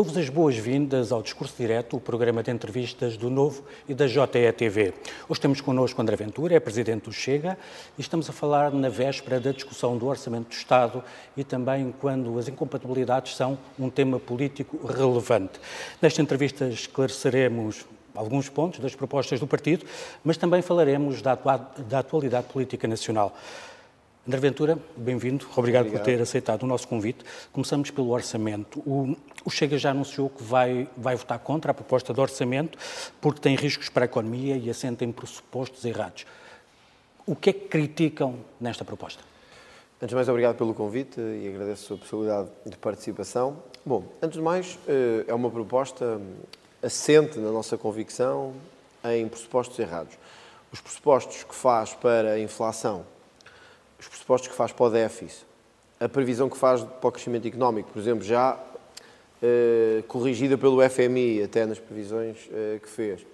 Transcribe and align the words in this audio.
Dou-vos 0.00 0.16
as 0.16 0.30
boas-vindas 0.30 1.12
ao 1.12 1.20
Discurso 1.20 1.54
Direto, 1.58 1.94
o 1.94 2.00
programa 2.00 2.42
de 2.42 2.50
entrevistas 2.50 3.18
do 3.18 3.28
Novo 3.28 3.62
e 3.86 3.92
da 3.92 4.06
JETV. 4.06 4.94
Hoje 5.28 5.38
temos 5.38 5.60
connosco 5.60 6.00
André 6.00 6.16
Ventura, 6.16 6.54
é 6.54 6.58
Presidente 6.58 7.04
do 7.04 7.12
Chega, 7.12 7.58
e 7.98 8.00
estamos 8.00 8.30
a 8.30 8.32
falar 8.32 8.72
na 8.72 8.88
véspera 8.88 9.38
da 9.38 9.52
discussão 9.52 9.98
do 9.98 10.06
Orçamento 10.06 10.48
do 10.48 10.54
Estado 10.54 11.04
e 11.36 11.44
também 11.44 11.94
quando 12.00 12.38
as 12.38 12.48
incompatibilidades 12.48 13.36
são 13.36 13.58
um 13.78 13.90
tema 13.90 14.18
político 14.18 14.86
relevante. 14.86 15.60
Nesta 16.00 16.22
entrevista 16.22 16.64
esclareceremos 16.64 17.84
alguns 18.14 18.48
pontos 18.48 18.80
das 18.80 18.94
propostas 18.94 19.38
do 19.38 19.46
partido, 19.46 19.84
mas 20.24 20.38
também 20.38 20.62
falaremos 20.62 21.20
da, 21.20 21.34
da 21.34 21.98
atualidade 21.98 22.46
política 22.46 22.88
nacional. 22.88 23.36
André 24.30 24.38
Ventura, 24.42 24.78
bem-vindo. 24.96 25.44
Obrigado, 25.56 25.86
Obrigado, 25.86 26.04
por 26.04 26.04
ter 26.04 26.22
aceitado 26.22 26.62
o 26.62 26.66
nosso 26.68 26.86
convite. 26.86 27.24
Começamos 27.52 27.90
pelo 27.90 28.10
orçamento. 28.10 28.78
O, 28.86 29.16
o, 29.44 29.50
Chega 29.50 29.76
já 29.76 29.90
anunciou 29.90 30.30
que 30.30 30.40
vai, 30.40 30.88
vai 30.96 31.16
votar 31.16 31.36
contra 31.40 31.72
a 31.72 31.74
proposta 31.74 32.14
de 32.14 32.20
orçamento 32.20 32.78
porque 33.20 33.40
tem 33.40 33.56
riscos 33.56 33.88
para 33.88 34.04
a 34.04 34.06
economia 34.06 34.56
e 34.56 34.70
assenta 34.70 35.04
em 35.04 35.10
pressupostos 35.10 35.84
errados. 35.84 36.26
O 37.26 37.34
que 37.34 37.50
é 37.50 37.52
que 37.52 37.66
criticam 37.66 38.36
nesta 38.60 38.84
proposta? 38.84 39.20
Antes 39.96 40.10
de 40.10 40.14
mais, 40.14 40.28
obrigado 40.28 40.56
pelo 40.56 40.74
convite 40.74 41.20
e 41.20 41.48
agradeço 41.48 41.94
a 41.94 41.96
possibilidade 41.96 42.50
de 42.64 42.76
participação. 42.76 43.60
Bom, 43.84 44.04
antes 44.22 44.38
de 44.38 44.44
mais, 44.44 44.78
eh, 44.86 45.24
é 45.26 45.34
uma 45.34 45.50
proposta 45.50 46.20
assente 46.80 47.36
na 47.40 47.50
nossa 47.50 47.76
convicção 47.76 48.54
em 49.02 49.26
pressupostos 49.26 49.76
errados. 49.76 50.16
Os 50.70 50.80
pressupostos 50.80 51.42
que 51.42 51.54
faz 51.56 51.94
para 51.94 52.34
a 52.34 52.38
inflação 52.38 53.04
os 54.00 54.08
pressupostos 54.08 54.48
que 54.48 54.54
faz 54.54 54.72
para 54.72 54.86
o 54.86 54.90
déficit, 54.90 55.46
a 55.98 56.08
previsão 56.08 56.48
que 56.48 56.56
faz 56.56 56.82
para 56.82 57.08
o 57.08 57.12
crescimento 57.12 57.46
económico, 57.46 57.90
por 57.92 57.98
exemplo, 57.98 58.24
já 58.24 58.58
eh, 59.42 60.02
corrigida 60.08 60.56
pelo 60.56 60.80
FMI, 60.88 61.42
até 61.42 61.66
nas 61.66 61.78
previsões 61.78 62.48
eh, 62.52 62.78
que 62.82 62.88
fez. 62.88 63.26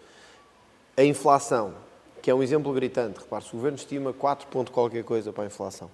A 0.96 1.04
inflação, 1.04 1.74
que 2.20 2.30
é 2.30 2.34
um 2.34 2.42
exemplo 2.42 2.72
gritante, 2.72 3.20
repare-se, 3.20 3.50
o 3.50 3.56
Governo 3.56 3.76
estima 3.76 4.12
4 4.12 4.48
ponto 4.48 4.72
qualquer 4.72 5.04
coisa 5.04 5.32
para 5.32 5.44
a 5.44 5.46
inflação. 5.46 5.88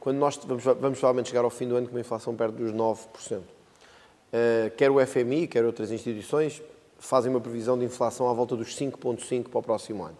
Quando 0.00 0.16
nós 0.16 0.36
vamos, 0.36 0.64
vamos 0.64 0.98
provavelmente 0.98 1.28
chegar 1.28 1.44
ao 1.44 1.50
fim 1.50 1.68
do 1.68 1.76
ano 1.76 1.86
com 1.86 1.94
uma 1.94 2.00
inflação 2.00 2.34
perto 2.34 2.54
dos 2.54 2.72
9%. 2.72 3.40
Eh, 4.32 4.72
quer 4.76 4.90
o 4.90 5.04
FMI, 5.06 5.46
quer 5.46 5.64
outras 5.64 5.92
instituições, 5.92 6.60
fazem 6.98 7.30
uma 7.30 7.40
previsão 7.40 7.78
de 7.78 7.84
inflação 7.84 8.28
à 8.28 8.32
volta 8.32 8.56
dos 8.56 8.76
5,5% 8.76 9.48
para 9.48 9.58
o 9.58 9.62
próximo 9.62 10.04
ano. 10.04 10.16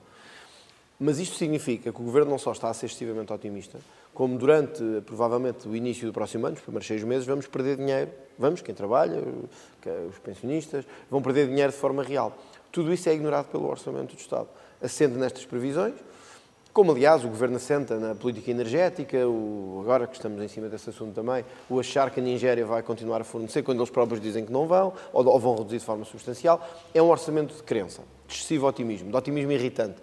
Mas 1.05 1.19
isto 1.19 1.34
significa 1.34 1.92
que 1.92 2.00
o 2.00 2.05
Governo 2.05 2.31
não 2.31 2.39
só 2.39 2.53
está 2.53 2.70
a 2.70 2.75
ser 2.75 2.86
excessivamente 2.86 3.33
otimista, 3.33 3.77
como 4.14 4.39
durante, 4.39 4.81
provavelmente, 5.05 5.69
o 5.69 5.75
início 5.75 6.06
do 6.06 6.12
próximo 6.12 6.47
ano, 6.47 6.55
os 6.55 6.62
primeiros 6.62 6.86
seis 6.86 7.03
meses, 7.03 7.27
vamos 7.27 7.48
perder 7.48 7.77
dinheiro. 7.77 8.08
Vamos, 8.39 8.62
quem 8.62 8.72
trabalha, 8.72 9.20
os 10.08 10.19
pensionistas, 10.20 10.84
vão 11.11 11.20
perder 11.20 11.48
dinheiro 11.48 11.73
de 11.73 11.78
forma 11.78 12.05
real. 12.05 12.39
Tudo 12.70 12.92
isso 12.92 13.08
é 13.08 13.14
ignorado 13.14 13.47
pelo 13.47 13.69
Orçamento 13.69 14.14
do 14.14 14.20
Estado. 14.20 14.47
Assente 14.80 15.14
nestas 15.14 15.45
previsões, 15.45 15.95
como 16.73 16.92
aliás 16.92 17.25
o 17.25 17.28
Governo 17.28 17.56
assenta 17.56 17.98
na 17.98 18.14
política 18.14 18.53
energética, 18.53 19.27
o, 19.27 19.80
agora 19.83 20.06
que 20.06 20.14
estamos 20.14 20.41
em 20.41 20.47
cima 20.47 20.69
desse 20.69 20.89
assunto 20.89 21.12
também, 21.12 21.45
o 21.69 21.80
achar 21.80 22.12
que 22.12 22.20
a 22.20 22.23
Nigéria 22.23 22.64
vai 22.64 22.80
continuar 22.80 23.20
a 23.20 23.25
fornecer 23.25 23.64
quando 23.64 23.80
eles 23.80 23.91
próprios 23.91 24.20
dizem 24.20 24.47
que 24.47 24.53
não 24.53 24.69
vão, 24.69 24.92
ou, 25.12 25.27
ou 25.27 25.41
vão 25.41 25.56
reduzir 25.56 25.78
de 25.78 25.84
forma 25.84 26.05
substancial, 26.05 26.64
é 26.95 27.03
um 27.03 27.11
orçamento 27.11 27.56
de 27.56 27.62
crença, 27.64 28.03
de 28.28 28.34
excessivo 28.34 28.69
otimismo, 28.69 29.11
de 29.11 29.17
otimismo 29.17 29.50
irritante 29.50 29.97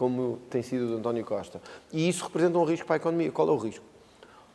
como 0.00 0.38
tem 0.48 0.62
sido 0.62 0.86
de 0.86 0.94
António 0.94 1.22
Costa. 1.26 1.60
E 1.92 2.08
isso 2.08 2.24
representa 2.24 2.56
um 2.56 2.64
risco 2.64 2.86
para 2.86 2.96
a 2.96 2.96
economia. 2.96 3.30
Qual 3.30 3.46
é 3.46 3.50
o 3.50 3.56
risco? 3.58 3.84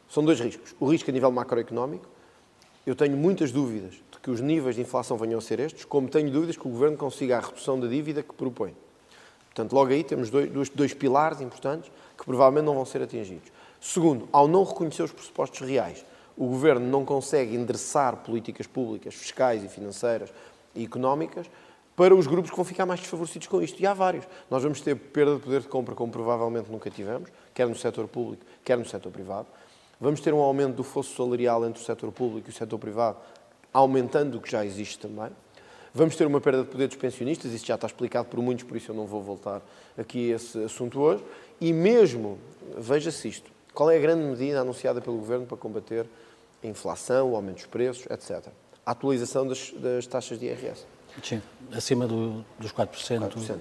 São 0.09 0.25
dois 0.25 0.39
riscos. 0.39 0.73
O 0.79 0.87
risco 0.87 1.07
a 1.11 1.13
nível 1.13 1.31
macroeconómico. 1.31 2.07
Eu 2.83 2.95
tenho 2.95 3.15
muitas 3.15 3.51
dúvidas 3.51 3.93
de 3.93 4.19
que 4.23 4.31
os 4.31 4.41
níveis 4.41 4.73
de 4.73 4.81
inflação 4.81 5.15
venham 5.17 5.37
a 5.37 5.41
ser 5.41 5.59
estes, 5.59 5.85
como 5.85 6.09
tenho 6.09 6.31
dúvidas 6.31 6.57
que 6.57 6.67
o 6.67 6.71
Governo 6.71 6.97
consiga 6.97 7.37
a 7.37 7.41
redução 7.41 7.79
da 7.79 7.85
dívida 7.85 8.23
que 8.23 8.33
propõe. 8.33 8.75
Portanto, 9.45 9.73
logo 9.73 9.91
aí 9.91 10.03
temos 10.03 10.31
dois, 10.31 10.49
dois, 10.49 10.69
dois 10.69 10.95
pilares 10.95 11.39
importantes 11.41 11.91
que 12.17 12.25
provavelmente 12.25 12.65
não 12.65 12.73
vão 12.73 12.85
ser 12.85 13.03
atingidos. 13.03 13.51
Segundo, 13.79 14.27
ao 14.31 14.47
não 14.47 14.63
reconhecer 14.63 15.03
os 15.03 15.11
pressupostos 15.11 15.59
reais, 15.59 16.03
o 16.35 16.47
Governo 16.47 16.87
não 16.87 17.05
consegue 17.05 17.55
endereçar 17.55 18.15
políticas 18.17 18.65
públicas, 18.65 19.13
fiscais 19.13 19.63
e 19.63 19.67
financeiras 19.67 20.33
e 20.73 20.83
económicas 20.83 21.45
para 21.95 22.13
os 22.13 22.27
grupos 22.27 22.49
que 22.49 22.55
vão 22.55 22.65
ficar 22.65 22.85
mais 22.85 22.99
desfavorecidos 22.99 23.47
com 23.47 23.61
isto. 23.61 23.81
E 23.81 23.87
há 23.87 23.93
vários. 23.93 24.27
Nós 24.49 24.61
vamos 24.61 24.81
ter 24.81 24.95
perda 24.95 25.35
de 25.35 25.41
poder 25.41 25.61
de 25.61 25.67
compra, 25.67 25.95
como 25.95 26.11
provavelmente 26.11 26.71
nunca 26.71 26.89
tivemos, 26.89 27.29
quer 27.53 27.67
no 27.67 27.75
setor 27.75 28.07
público, 28.07 28.45
quer 28.63 28.77
no 28.77 28.85
setor 28.85 29.11
privado. 29.11 29.47
Vamos 29.99 30.19
ter 30.19 30.33
um 30.33 30.39
aumento 30.39 30.75
do 30.75 30.83
fosso 30.83 31.15
salarial 31.15 31.65
entre 31.65 31.81
o 31.81 31.85
setor 31.85 32.11
público 32.11 32.49
e 32.49 32.51
o 32.51 32.53
setor 32.53 32.77
privado, 32.77 33.17
aumentando 33.71 34.37
o 34.37 34.41
que 34.41 34.51
já 34.51 34.65
existe 34.65 34.99
também. 34.99 35.29
Vamos 35.93 36.17
ter 36.17 36.27
uma 36.27 36.41
perda 36.41 36.63
de 36.63 36.69
poder 36.69 36.87
dos 36.87 36.97
pensionistas, 36.97 37.53
isso 37.53 37.65
já 37.65 37.75
está 37.75 37.87
explicado 37.87 38.27
por 38.27 38.41
muitos, 38.41 38.65
por 38.65 38.75
isso 38.75 38.91
eu 38.91 38.95
não 38.95 39.05
vou 39.05 39.21
voltar 39.21 39.61
aqui 39.97 40.33
a 40.33 40.35
esse 40.35 40.61
assunto 40.61 40.99
hoje. 40.99 41.23
E 41.61 41.71
mesmo, 41.71 42.37
veja-se 42.77 43.29
isto, 43.29 43.49
qual 43.73 43.89
é 43.89 43.95
a 43.95 43.99
grande 43.99 44.25
medida 44.25 44.59
anunciada 44.59 44.99
pelo 44.99 45.15
Governo 45.15 45.45
para 45.45 45.55
combater 45.55 46.05
a 46.61 46.67
inflação, 46.67 47.31
o 47.31 47.35
aumento 47.37 47.55
dos 47.55 47.65
preços, 47.67 48.05
etc. 48.09 48.51
A 48.85 48.91
atualização 48.91 49.47
das, 49.47 49.71
das 49.71 50.05
taxas 50.05 50.37
de 50.37 50.47
IRS. 50.47 50.85
Sim, 51.23 51.41
acima 51.71 52.07
do, 52.07 52.45
dos 52.59 52.71
4%. 52.71 53.19
4%. 53.19 53.59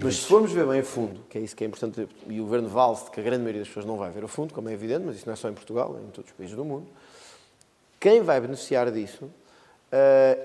Mas 0.00 0.16
se 0.16 0.26
formos 0.26 0.52
ver 0.52 0.64
bem 0.66 0.80
a 0.80 0.84
fundo, 0.84 1.20
que 1.28 1.38
é 1.38 1.40
isso 1.40 1.56
que 1.56 1.64
é 1.64 1.66
importante, 1.66 2.08
e 2.28 2.40
o 2.40 2.44
governo 2.44 2.68
vale 2.68 2.96
que 3.12 3.18
a 3.18 3.22
grande 3.22 3.42
maioria 3.42 3.60
das 3.60 3.68
pessoas 3.68 3.84
não 3.84 3.96
vai 3.96 4.10
ver 4.10 4.22
a 4.22 4.28
fundo, 4.28 4.54
como 4.54 4.68
é 4.68 4.72
evidente, 4.72 5.04
mas 5.04 5.16
isso 5.16 5.26
não 5.26 5.32
é 5.32 5.36
só 5.36 5.48
em 5.48 5.54
Portugal, 5.54 5.96
é 5.98 6.02
em 6.02 6.10
todos 6.10 6.30
os 6.30 6.36
países 6.36 6.54
do 6.54 6.64
mundo, 6.64 6.86
quem 7.98 8.22
vai 8.22 8.40
beneficiar 8.40 8.92
disso 8.92 9.24
uh, 9.24 9.30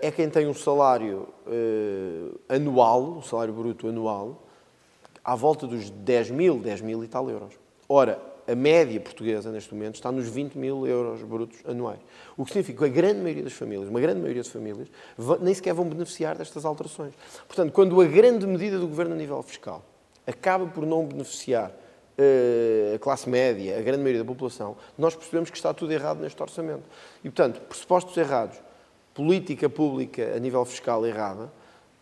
é 0.01 0.11
quem 0.11 0.27
tem 0.27 0.47
um 0.47 0.55
salário 0.55 1.27
uh, 1.45 2.39
anual, 2.49 3.03
um 3.03 3.21
salário 3.21 3.53
bruto 3.53 3.87
anual, 3.87 4.41
à 5.23 5.35
volta 5.35 5.67
dos 5.67 5.89
10 5.89 6.31
mil, 6.31 6.59
10 6.59 6.81
mil 6.81 7.03
e 7.03 7.07
tal 7.07 7.29
euros. 7.29 7.53
Ora, 7.87 8.19
a 8.47 8.55
média 8.55 8.99
portuguesa, 8.99 9.51
neste 9.51 9.73
momento, 9.73 9.95
está 9.95 10.11
nos 10.11 10.27
20 10.27 10.57
mil 10.57 10.85
euros 10.85 11.21
brutos 11.23 11.59
anuais. 11.65 11.99
O 12.35 12.43
que 12.43 12.51
significa 12.51 12.79
que 12.79 12.85
a 12.85 12.87
grande 12.89 13.21
maioria 13.21 13.43
das 13.43 13.53
famílias, 13.53 13.89
uma 13.89 13.99
grande 13.99 14.19
maioria 14.19 14.41
das 14.43 14.51
famílias, 14.51 14.87
nem 15.41 15.53
sequer 15.53 15.73
vão 15.73 15.87
beneficiar 15.87 16.37
destas 16.37 16.65
alterações. 16.65 17.13
Portanto, 17.47 17.71
quando 17.71 17.99
a 18.01 18.05
grande 18.05 18.45
medida 18.45 18.77
do 18.77 18.87
governo 18.87 19.13
a 19.13 19.17
nível 19.17 19.41
fiscal 19.43 19.83
acaba 20.27 20.65
por 20.65 20.85
não 20.85 21.05
beneficiar 21.05 21.69
uh, 21.69 22.95
a 22.95 22.99
classe 22.99 23.29
média, 23.29 23.77
a 23.77 23.81
grande 23.81 24.01
maioria 24.01 24.23
da 24.23 24.27
população, 24.27 24.75
nós 24.97 25.15
percebemos 25.15 25.49
que 25.49 25.57
está 25.57 25.73
tudo 25.73 25.91
errado 25.91 26.19
neste 26.19 26.41
orçamento. 26.41 26.83
E, 27.23 27.29
portanto, 27.29 27.61
pressupostos 27.61 28.15
errados, 28.17 28.57
política 29.13 29.69
pública 29.69 30.33
a 30.35 30.39
nível 30.39 30.63
fiscal 30.65 31.05
errada, 31.05 31.51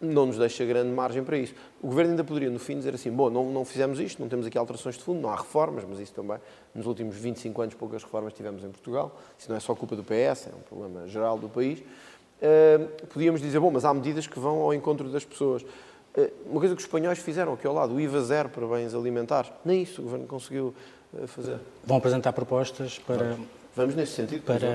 não 0.02 0.26
nos 0.26 0.38
deixa 0.38 0.66
grande 0.66 0.90
margem 0.90 1.24
para 1.24 1.38
isso. 1.38 1.54
O 1.82 1.88
Governo 1.88 2.12
ainda 2.12 2.24
poderia, 2.24 2.50
no 2.50 2.60
fim, 2.60 2.78
dizer 2.78 2.96
assim, 2.96 3.12
bom, 3.12 3.30
não, 3.30 3.52
não 3.52 3.64
fizemos 3.64 4.00
isto, 4.00 4.22
não 4.22 4.28
temos 4.28 4.46
aqui 4.46 4.58
alterações 4.58 4.98
de 4.98 5.04
fundo, 5.04 5.22
não 5.22 5.30
há 5.30 5.36
reformas, 5.36 5.84
mas 5.88 6.00
isso 6.00 6.14
também, 6.14 6.38
nos 6.74 6.88
últimos 6.88 7.16
25 7.16 7.62
anos, 7.62 7.76
poucas 7.76 8.04
reformas 8.04 8.34
tivemos 8.34 8.64
em 8.64 8.70
Portugal. 8.70 9.18
Isso 9.38 9.50
não 9.50 9.56
é 9.56 9.60
só 9.60 9.76
culpa 9.76 9.96
do 9.96 10.04
PS, 10.04 10.48
é 10.48 10.56
um 10.56 10.62
problema 10.62 11.08
geral 11.08 11.38
do 11.38 11.48
país. 11.48 11.80
Uh, 11.80 13.06
podíamos 13.08 13.40
dizer, 13.40 13.60
bom, 13.60 13.70
mas 13.70 13.86
há 13.86 13.94
medidas 13.94 14.26
que 14.26 14.40
vão 14.40 14.62
ao 14.62 14.74
encontro 14.74 15.08
das 15.10 15.24
pessoas. 15.24 15.62
Uh, 15.62 16.32
uma 16.48 16.60
coisa 16.60 16.74
que 16.76 16.82
os 16.82 16.86
espanhóis 16.86 17.20
fizeram 17.20 17.54
aqui 17.54 17.68
ao 17.68 17.74
lado, 17.74 17.94
o 17.94 18.00
IVA 18.00 18.22
zero 18.22 18.50
para 18.50 18.66
bens 18.66 18.96
alimentares, 18.96 19.52
nem 19.64 19.84
isso 19.84 20.02
o 20.02 20.06
Governo 20.06 20.26
conseguiu 20.26 20.74
uh, 21.14 21.28
fazer. 21.28 21.60
Vão 21.86 21.98
apresentar 21.98 22.34
propostas 22.34 22.98
para... 23.00 23.36
Vamos, 23.36 23.48
Vamos 23.76 23.96
nesse 23.96 24.14
sentido. 24.14 24.44
Para 24.44 24.68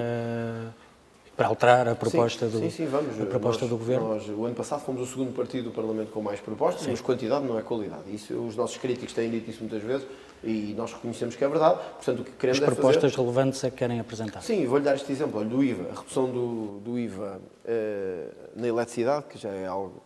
para 1.37 1.49
alterar 1.49 1.87
a 1.89 1.95
proposta, 1.95 2.47
sim, 2.47 2.53
do, 2.53 2.59
sim, 2.61 2.71
sim, 2.71 2.87
vamos. 2.87 3.21
A 3.21 3.27
proposta 3.27 3.63
nós, 3.63 3.71
do 3.71 3.77
Governo? 3.77 4.09
Nós, 4.09 4.29
o 4.29 4.45
ano 4.47 4.55
passado 4.55 4.81
fomos 4.81 5.03
o 5.03 5.07
segundo 5.07 5.35
partido 5.35 5.65
do 5.65 5.71
Parlamento 5.71 6.11
com 6.11 6.23
mais 6.23 6.41
propostas, 6.41 6.85
sim. 6.85 6.91
mas 6.91 7.01
quantidade 7.01 7.45
não 7.45 7.59
é 7.59 7.63
qualidade. 7.63 8.03
Isso, 8.13 8.35
os 8.35 8.57
nossos 8.57 8.79
críticos 8.79 9.13
têm 9.13 9.31
dito 9.31 9.51
isso 9.51 9.61
muitas 9.61 9.83
vezes 9.83 10.07
e 10.43 10.75
nós 10.77 10.93
reconhecemos 10.93 11.37
que 11.37 11.45
é 11.45 11.49
verdade. 11.49 11.79
Portanto, 11.97 12.21
o 12.21 12.25
que 12.25 12.33
queremos 12.33 12.63
As 12.63 12.63
é 12.63 12.75
propostas 12.75 13.13
fazer... 13.13 13.23
relevantes 13.23 13.65
é 13.65 13.71
que 13.71 13.77
querem 13.77 14.01
apresentar? 14.01 14.41
Sim, 14.41 14.65
vou-lhe 14.67 14.85
dar 14.85 14.95
este 14.95 15.13
exemplo 15.13 15.39
olha, 15.39 15.49
do 15.49 15.63
IVA. 15.63 15.91
A 15.91 16.01
redução 16.01 16.27
do, 16.31 16.81
do 16.81 16.99
IVA 16.99 17.39
uh, 17.39 18.35
na 18.55 18.67
eletricidade, 18.67 19.27
que 19.29 19.39
já 19.39 19.51
é 19.51 19.67
algo 19.67 20.03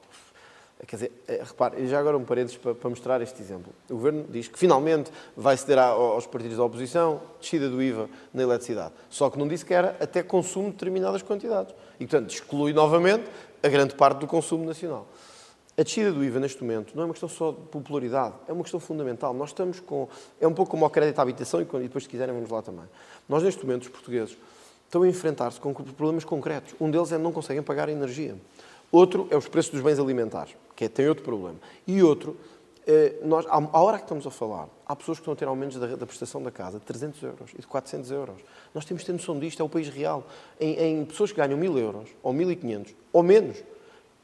Quer 0.87 0.97
dizer, 0.97 1.13
eh, 1.29 1.43
repare, 1.45 1.87
já 1.87 1.99
agora 1.99 2.17
um 2.17 2.25
parênteses 2.25 2.57
para, 2.57 2.89
mostrar 2.89 3.21
este 3.21 3.41
exemplo. 3.43 3.73
O 3.89 3.95
Governo 3.95 4.25
diz 4.31 4.49
que 4.49 4.59
finalmente 4.59 5.11
vai 5.37 5.57
ceder 5.57 5.79
aos 5.79 6.27
partidos 6.27 6.57
da 6.57 6.65
oposição 6.65 7.21
descida 7.39 7.69
do 7.69 7.83
IVA 7.83 8.09
na 8.33 8.43
eletricidade. 8.43 8.95
Só 9.11 9.29
que 9.29 9.39
não 9.39 9.47
disse 9.47 9.65
que 9.65 9.75
era 9.75 9.97
até 10.01 10.23
consumo 10.23 10.67
de 10.67 10.73
determinadas 10.73 11.23
quantidades. 11.23 11.75
E, 11.99 12.07
portanto, 12.07 12.31
exclui 12.31 12.73
novamente 12.73 13.25
a 13.63 13.69
grande 13.69 13.95
parte 13.95 14.21
do 14.21 14.27
consumo 14.27 14.65
nacional. 14.65 15.07
A 15.77 15.83
descida 15.83 16.13
do 16.13 16.25
IVA 16.25 16.41
neste 16.41 16.63
momento 16.63 16.95
não 16.95 17.03
é 17.03 17.07
uma 17.07 17.13
questão 17.13 17.29
só 17.29 17.53
de 17.53 17.61
popularidade, 17.69 18.35
é 18.49 18.53
uma 18.53 18.63
questão 18.63 18.81
fundamental. 18.81 19.35
Nós 19.35 19.51
estamos 19.51 19.81
com. 19.81 20.09
É 20.41 20.47
um 20.47 20.53
pouco 20.53 20.71
como 20.71 20.85
o 20.85 20.91
crédito 20.91 21.19
à 21.19 21.23
habitação 21.23 21.61
e 21.61 21.65
depois, 21.65 22.05
se 22.05 22.11
quiserem, 22.11 22.35
vamos 22.35 22.51
lá 22.51 22.63
também. 22.63 22.85
Nós, 23.29 23.43
neste 23.43 23.65
momento, 23.65 23.83
os 23.83 23.89
portugueses 23.89 24.37
estão 24.87 25.03
a 25.03 25.09
enfrentar-se 25.09 25.61
com 25.61 25.73
problemas 25.73 26.25
concretos. 26.25 26.75
Um 26.81 26.91
deles 26.91 27.13
é 27.13 27.17
que 27.17 27.23
não 27.23 27.33
conseguem 27.33 27.63
pagar 27.63 27.89
a 27.89 27.93
energia. 27.93 28.37
Outro 28.93 29.29
é 29.31 29.37
os 29.37 29.49
preços 29.49 29.71
dos 29.73 29.83
bens 29.83 29.99
alimentares, 29.99 30.57
que 30.75 30.85
é, 30.85 30.89
tem 30.89 31.09
outro 31.09 31.25
problema. 31.25 31.57
E 31.87 32.03
outro 32.03 32.37
eh, 32.87 33.21
nós, 33.23 33.47
à 33.49 33.81
hora 33.81 33.99
que 33.99 34.05
estamos 34.05 34.27
a 34.27 34.31
falar, 34.31 34.69
há 34.87 34.97
pessoas 34.97 35.19
que 35.19 35.23
estão 35.23 35.35
a 35.35 35.37
ter 35.37 35.47
aumentos 35.47 35.77
da, 35.77 35.87
da, 35.95 36.07
prestação 36.07 36.43
da 36.43 36.51
casa 36.51 36.79
de 36.79 36.85
300 36.85 37.23
euros 37.23 37.51
e 37.57 37.61
de 37.61 37.67
400 37.67 38.11
euros. 38.11 38.37
Nós 38.75 38.85
temos 38.85 39.03
de 39.03 39.07
ter 39.07 39.13
noção 39.13 39.39
disto, 39.39 39.61
é 39.61 39.65
o 39.65 39.69
país 39.69 39.89
real. 39.89 40.27
Em, 40.59 41.01
em 41.01 41.05
pessoas 41.05 41.31
que 41.31 41.37
ganham 41.37 41.57
1000 41.57 41.79
euros, 41.79 42.09
ou 42.23 42.33
1500, 42.33 42.93
ou 43.13 43.23
menos, 43.23 43.63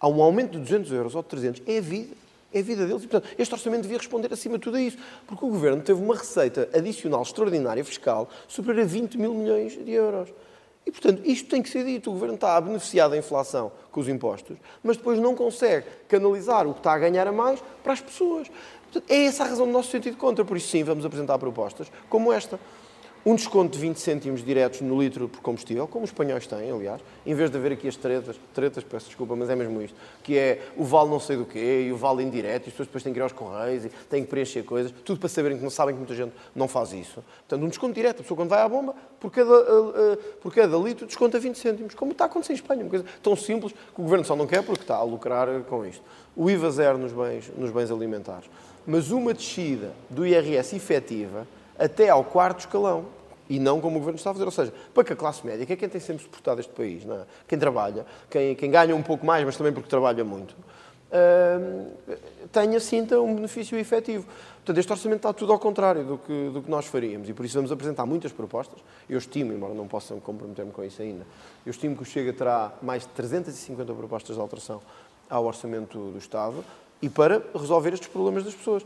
há 0.01 0.09
um 0.09 0.21
aumento 0.23 0.53
de 0.53 0.59
200 0.59 0.91
euros 0.93 1.15
ou 1.15 1.23
de 1.23 1.29
300, 1.29 1.63
é 1.67 1.79
a 1.79 1.81
vida. 1.81 2.15
É 2.53 2.61
a 2.61 2.63
vida 2.63 2.87
deles. 2.87 3.05
E, 3.05 3.09
portanto, 3.09 3.35
este 3.39 3.53
orçamento 3.53 3.83
devia 3.83 3.99
responder 3.99 4.33
acima 4.33 4.57
de 4.57 4.65
tudo 4.65 4.79
a 4.79 4.81
isso. 4.81 4.97
Porque 5.27 5.45
o 5.45 5.49
Governo 5.49 5.83
teve 5.83 6.03
uma 6.03 6.17
receita 6.17 6.69
adicional 6.73 7.23
extraordinária 7.23 7.85
fiscal 7.85 8.29
superior 8.49 8.85
a 8.85 8.87
20 8.87 9.19
mil 9.19 9.35
milhões 9.35 9.73
de 9.73 9.91
euros. 9.91 10.31
E, 10.87 10.91
portanto, 10.93 11.21
isto 11.25 11.49
tem 11.49 11.61
que 11.61 11.69
ser 11.69 11.85
dito. 11.85 12.11
O 12.11 12.13
Governo 12.13 12.37
está 12.37 12.57
a 12.57 12.61
beneficiar 12.61 13.11
da 13.11 13.17
inflação 13.19 13.73
com 13.91 14.01
os 14.01 14.09
impostos, 14.09 14.57
mas 14.85 14.97
depois 14.97 15.19
não 15.19 15.35
consegue 15.35 15.85
canalizar 16.09 16.67
o 16.67 16.73
que 16.73 16.79
está 16.79 16.93
a 16.93 16.99
ganhar 16.99 17.27
a 17.27 17.33
mais 17.33 17.61
para 17.83 17.93
as 17.93 18.01
pessoas. 18.01 18.49
Portanto, 18.85 19.11
é 19.11 19.25
essa 19.25 19.43
a 19.43 19.49
razão 19.49 19.67
do 19.67 19.73
nosso 19.73 19.91
sentido 19.91 20.17
contra. 20.17 20.45
Por 20.45 20.57
isso, 20.57 20.69
sim, 20.69 20.85
vamos 20.85 21.05
apresentar 21.05 21.39
propostas 21.39 21.91
como 22.09 22.33
esta 22.33 22.61
um 23.27 23.35
desconto 23.35 23.73
de 23.73 23.81
20 23.81 23.97
cêntimos 23.97 24.45
diretos 24.45 24.81
no 24.81 25.03
litro 25.03 25.29
por 25.29 25.41
combustível, 25.41 25.89
como 25.89 26.05
os 26.05 26.11
espanhóis 26.11 26.47
têm, 26.47 26.71
aliás, 26.71 27.03
em 27.27 27.35
vez 27.35 27.51
de 27.51 27.57
haver 27.57 27.73
aqui 27.73 27.89
as 27.89 27.97
tretas, 27.97 28.39
tretas, 28.55 28.85
peço 28.85 29.07
desculpa, 29.07 29.35
mas 29.35 29.51
é 29.51 29.57
mesmo 29.57 29.83
isto, 29.83 29.97
que 30.23 30.39
é 30.39 30.63
o 30.77 30.85
vale 30.85 31.11
não 31.11 31.19
sei 31.19 31.37
do 31.37 31.45
quê, 31.45 31.87
e 31.89 31.93
o 31.93 31.97
vale 31.97 32.23
indireto, 32.23 32.67
e 32.67 32.69
as 32.69 32.73
pessoas 32.73 32.87
depois 32.87 33.03
têm 33.03 33.13
que 33.13 33.19
ir 33.19 33.23
aos 33.23 33.33
correios 33.33 33.85
e 33.85 33.89
têm 34.09 34.23
que 34.23 34.31
preencher 34.31 34.63
coisas, 34.63 34.95
tudo 35.05 35.19
para 35.19 35.29
saberem 35.29 35.59
que 35.59 35.65
não 35.65 35.71
sabem 35.71 35.93
que 35.97 35.99
muita 35.99 36.15
gente 36.15 36.33
não 36.55 36.69
faz 36.69 36.93
isso. 36.93 37.15
Portanto, 37.49 37.65
um 37.65 37.69
desconto 37.69 37.95
direto, 37.95 38.21
a 38.21 38.23
pessoa 38.23 38.37
quando 38.37 38.49
vai 38.49 38.61
à 38.61 38.69
bomba, 38.69 38.95
por 39.19 39.33
cada, 39.33 39.51
uh, 39.51 39.89
uh, 39.89 40.17
por 40.41 40.55
cada 40.55 40.77
litro 40.77 41.05
desconta 41.05 41.41
20 41.41 41.59
cêntimos, 41.59 41.95
como 41.97 42.13
está 42.13 42.25
a 42.25 42.27
acontecer 42.29 42.53
em 42.53 42.57
Espanha, 42.57 42.85
uma 42.85 42.91
coisa 42.91 43.05
tão 43.25 43.35
simples 43.35 43.73
que 43.73 44.01
o 44.01 44.05
Governo 44.05 44.25
só 44.25 44.37
não 44.37 44.47
quer 44.47 44.63
porque 44.63 44.83
está 44.83 44.95
a 44.95 45.03
lucrar 45.03 45.49
com 45.63 45.85
isto. 45.85 46.03
O 46.37 46.49
IVA 46.49 46.71
zero 46.71 46.97
nos 46.97 47.11
bens, 47.11 47.51
nos 47.59 47.73
bens 47.73 47.91
alimentares. 47.91 48.49
Mas 48.87 49.11
uma 49.11 49.35
descida 49.35 49.93
do 50.09 50.25
IRS 50.25 50.77
efetiva 50.77 51.45
até 51.77 52.09
ao 52.09 52.23
quarto 52.23 52.61
escalão 52.61 53.16
e 53.49 53.59
não 53.59 53.81
como 53.81 53.97
o 53.97 53.99
Governo 53.99 54.17
está 54.17 54.31
a 54.31 54.33
fazer. 54.33 54.45
Ou 54.45 54.51
seja, 54.51 54.73
para 54.95 55.05
que 55.05 55.13
a 55.13 55.17
classe 55.17 55.47
média, 55.47 55.65
que 55.65 55.73
é 55.73 55.77
quem 55.77 55.89
tem 55.89 56.01
sempre 56.01 56.23
suportado 56.23 56.61
este 56.61 56.73
país, 56.73 57.05
é? 57.05 57.25
quem 57.47 57.59
trabalha, 57.59 58.07
quem, 58.31 58.55
quem, 58.55 58.71
ganha 58.71 58.95
um 58.95 59.03
pouco 59.03 59.25
mais, 59.25 59.45
mas 59.45 59.57
também 59.57 59.73
porque 59.73 59.89
trabalha 59.89 60.25
muito, 60.25 60.53
uh, 60.53 61.93
tenha, 62.53 62.81
sinta 62.81 63.21
um 63.21 63.35
benefício 63.35 63.79
efetivo. 63.79 64.27
Portanto, 64.57 64.79
este 64.79 64.93
orçamento 64.93 65.19
está 65.19 65.33
tudo 65.33 65.53
ao 65.53 65.59
contrário 65.59 66.05
do 66.05 66.19
que, 66.19 66.51
do 66.51 66.63
que 66.63 66.71
nós 66.71 66.87
faríamos 66.87 67.29
e 67.29 67.33
por 67.33 67.45
isso 67.45 67.55
vamos 67.55 67.71
apresentar 67.71 68.05
muitas 68.05 68.33
propostas. 68.33 68.81
Eu 69.09 69.19
estimo, 69.19 69.53
embora 69.53 69.75
não 69.75 69.87
possa 69.87 70.15
comprometer-me 70.17 70.73
com 70.73 70.83
isso 70.83 71.01
ainda, 71.03 71.25
eu 71.65 71.71
estimo 71.71 71.97
que 71.97 72.03
o 72.03 72.05
Chega 72.05 72.33
terá 72.33 72.73
mais 72.83 73.03
de 73.03 73.09
350 73.11 73.95
propostas 73.95 74.35
de 74.35 74.43
alteração 74.43 74.83
ao 75.31 75.45
orçamento 75.45 76.11
do 76.11 76.19
Estado 76.19 76.65
e 77.01 77.09
para 77.09 77.43
resolver 77.55 77.93
estes 77.93 78.09
problemas 78.09 78.45
das 78.45 78.55
pessoas. 78.55 78.85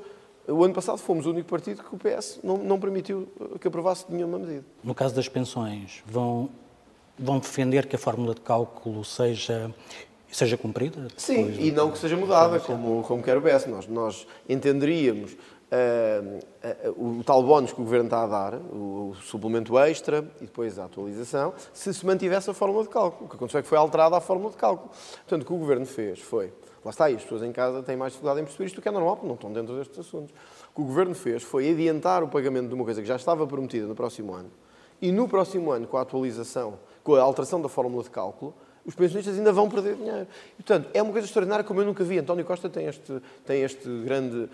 O 0.50 0.64
ano 0.64 0.74
passado 0.74 0.98
fomos 0.98 1.26
o 1.26 1.30
único 1.30 1.48
partido 1.48 1.82
que 1.82 1.94
o 1.94 1.98
PS 1.98 2.40
não, 2.42 2.56
não 2.58 2.80
permitiu 2.80 3.28
que 3.60 3.68
aprovasse 3.68 4.06
nenhuma 4.08 4.38
medida. 4.38 4.64
No 4.82 4.94
caso 4.94 5.14
das 5.14 5.28
pensões, 5.28 6.02
vão, 6.06 6.50
vão 7.18 7.38
defender 7.38 7.86
que 7.86 7.94
a 7.94 7.98
fórmula 7.98 8.34
de 8.34 8.40
cálculo 8.40 9.04
seja 9.04 9.72
seja 10.30 10.56
cumprida? 10.56 11.08
Sim, 11.16 11.56
e 11.58 11.72
não 11.72 11.90
que 11.90 11.98
seja 11.98 12.16
mudada, 12.16 12.60
como, 12.60 13.02
como 13.02 13.22
quer 13.22 13.36
o 13.36 13.42
PS. 13.42 13.66
Nós, 13.66 13.86
nós 13.88 14.26
entenderíamos 14.48 15.32
uh, 15.70 16.38
uh, 16.94 17.18
o 17.20 17.24
tal 17.24 17.42
bónus 17.42 17.72
que 17.72 17.80
o 17.80 17.84
Governo 17.84 18.06
está 18.06 18.22
a 18.22 18.26
dar, 18.26 18.54
o, 18.54 19.10
o, 19.10 19.14
suplemento 19.22 19.78
extra 19.78 20.24
e 20.40 20.44
depois 20.44 20.78
a 20.78 20.84
atualização, 20.84 21.52
se 21.72 21.92
se 21.92 22.04
mantivesse 22.06 22.50
a 22.50 22.54
fórmula 22.54 22.84
de 22.84 22.90
cálculo. 22.90 23.26
O 23.26 23.28
que 23.28 23.36
aconteceu 23.36 23.60
é 23.60 23.62
que 23.62 23.68
foi 23.68 23.78
alterada 23.78 24.16
a 24.16 24.20
fórmula 24.20 24.50
de 24.50 24.56
cálculo. 24.56 24.90
Portanto, 24.90 25.42
o 25.42 25.46
que 25.46 25.52
o 25.52 25.58
Governo 25.58 25.86
fez 25.86 26.20
foi 26.20 26.52
Lá 26.84 26.90
está, 26.90 27.10
e 27.10 27.16
as 27.16 27.22
pessoas 27.22 27.42
em 27.42 27.52
casa 27.52 27.82
têm 27.82 27.96
mais 27.96 28.12
dificuldade 28.12 28.40
em 28.40 28.44
perceber 28.44 28.64
isto, 28.64 28.80
que 28.80 28.88
é 28.88 28.90
normal, 28.90 29.16
porque 29.16 29.28
não 29.28 29.34
estão 29.34 29.52
dentro 29.52 29.76
destes 29.76 29.98
assuntos. 29.98 30.34
O 30.70 30.74
que 30.74 30.80
o 30.80 30.84
Governo 30.84 31.14
fez 31.14 31.42
foi 31.42 31.70
adiantar 31.70 32.22
o 32.22 32.28
pagamento 32.28 32.68
de 32.68 32.74
uma 32.74 32.84
coisa 32.84 33.02
que 33.02 33.08
já 33.08 33.16
estava 33.16 33.46
prometida 33.46 33.86
no 33.86 33.94
próximo 33.94 34.32
ano, 34.32 34.50
e 35.00 35.12
no 35.12 35.28
próximo 35.28 35.70
ano, 35.70 35.86
com 35.86 35.96
a 35.96 36.02
atualização, 36.02 36.78
com 37.02 37.14
a 37.14 37.22
alteração 37.22 37.60
da 37.60 37.68
fórmula 37.68 38.02
de 38.02 38.10
cálculo, 38.10 38.54
os 38.84 38.94
pensionistas 38.94 39.36
ainda 39.36 39.52
vão 39.52 39.68
perder 39.68 39.96
dinheiro. 39.96 40.26
E, 40.58 40.62
portanto, 40.62 40.88
é 40.94 41.02
uma 41.02 41.12
coisa 41.12 41.26
extraordinária 41.26 41.64
como 41.64 41.80
eu 41.80 41.86
nunca 41.86 42.02
vi. 42.02 42.18
António 42.18 42.44
Costa 42.44 42.68
tem 42.68 42.86
este, 42.86 43.20
tem 43.46 43.62
este 43.62 43.88
grande 44.02 44.48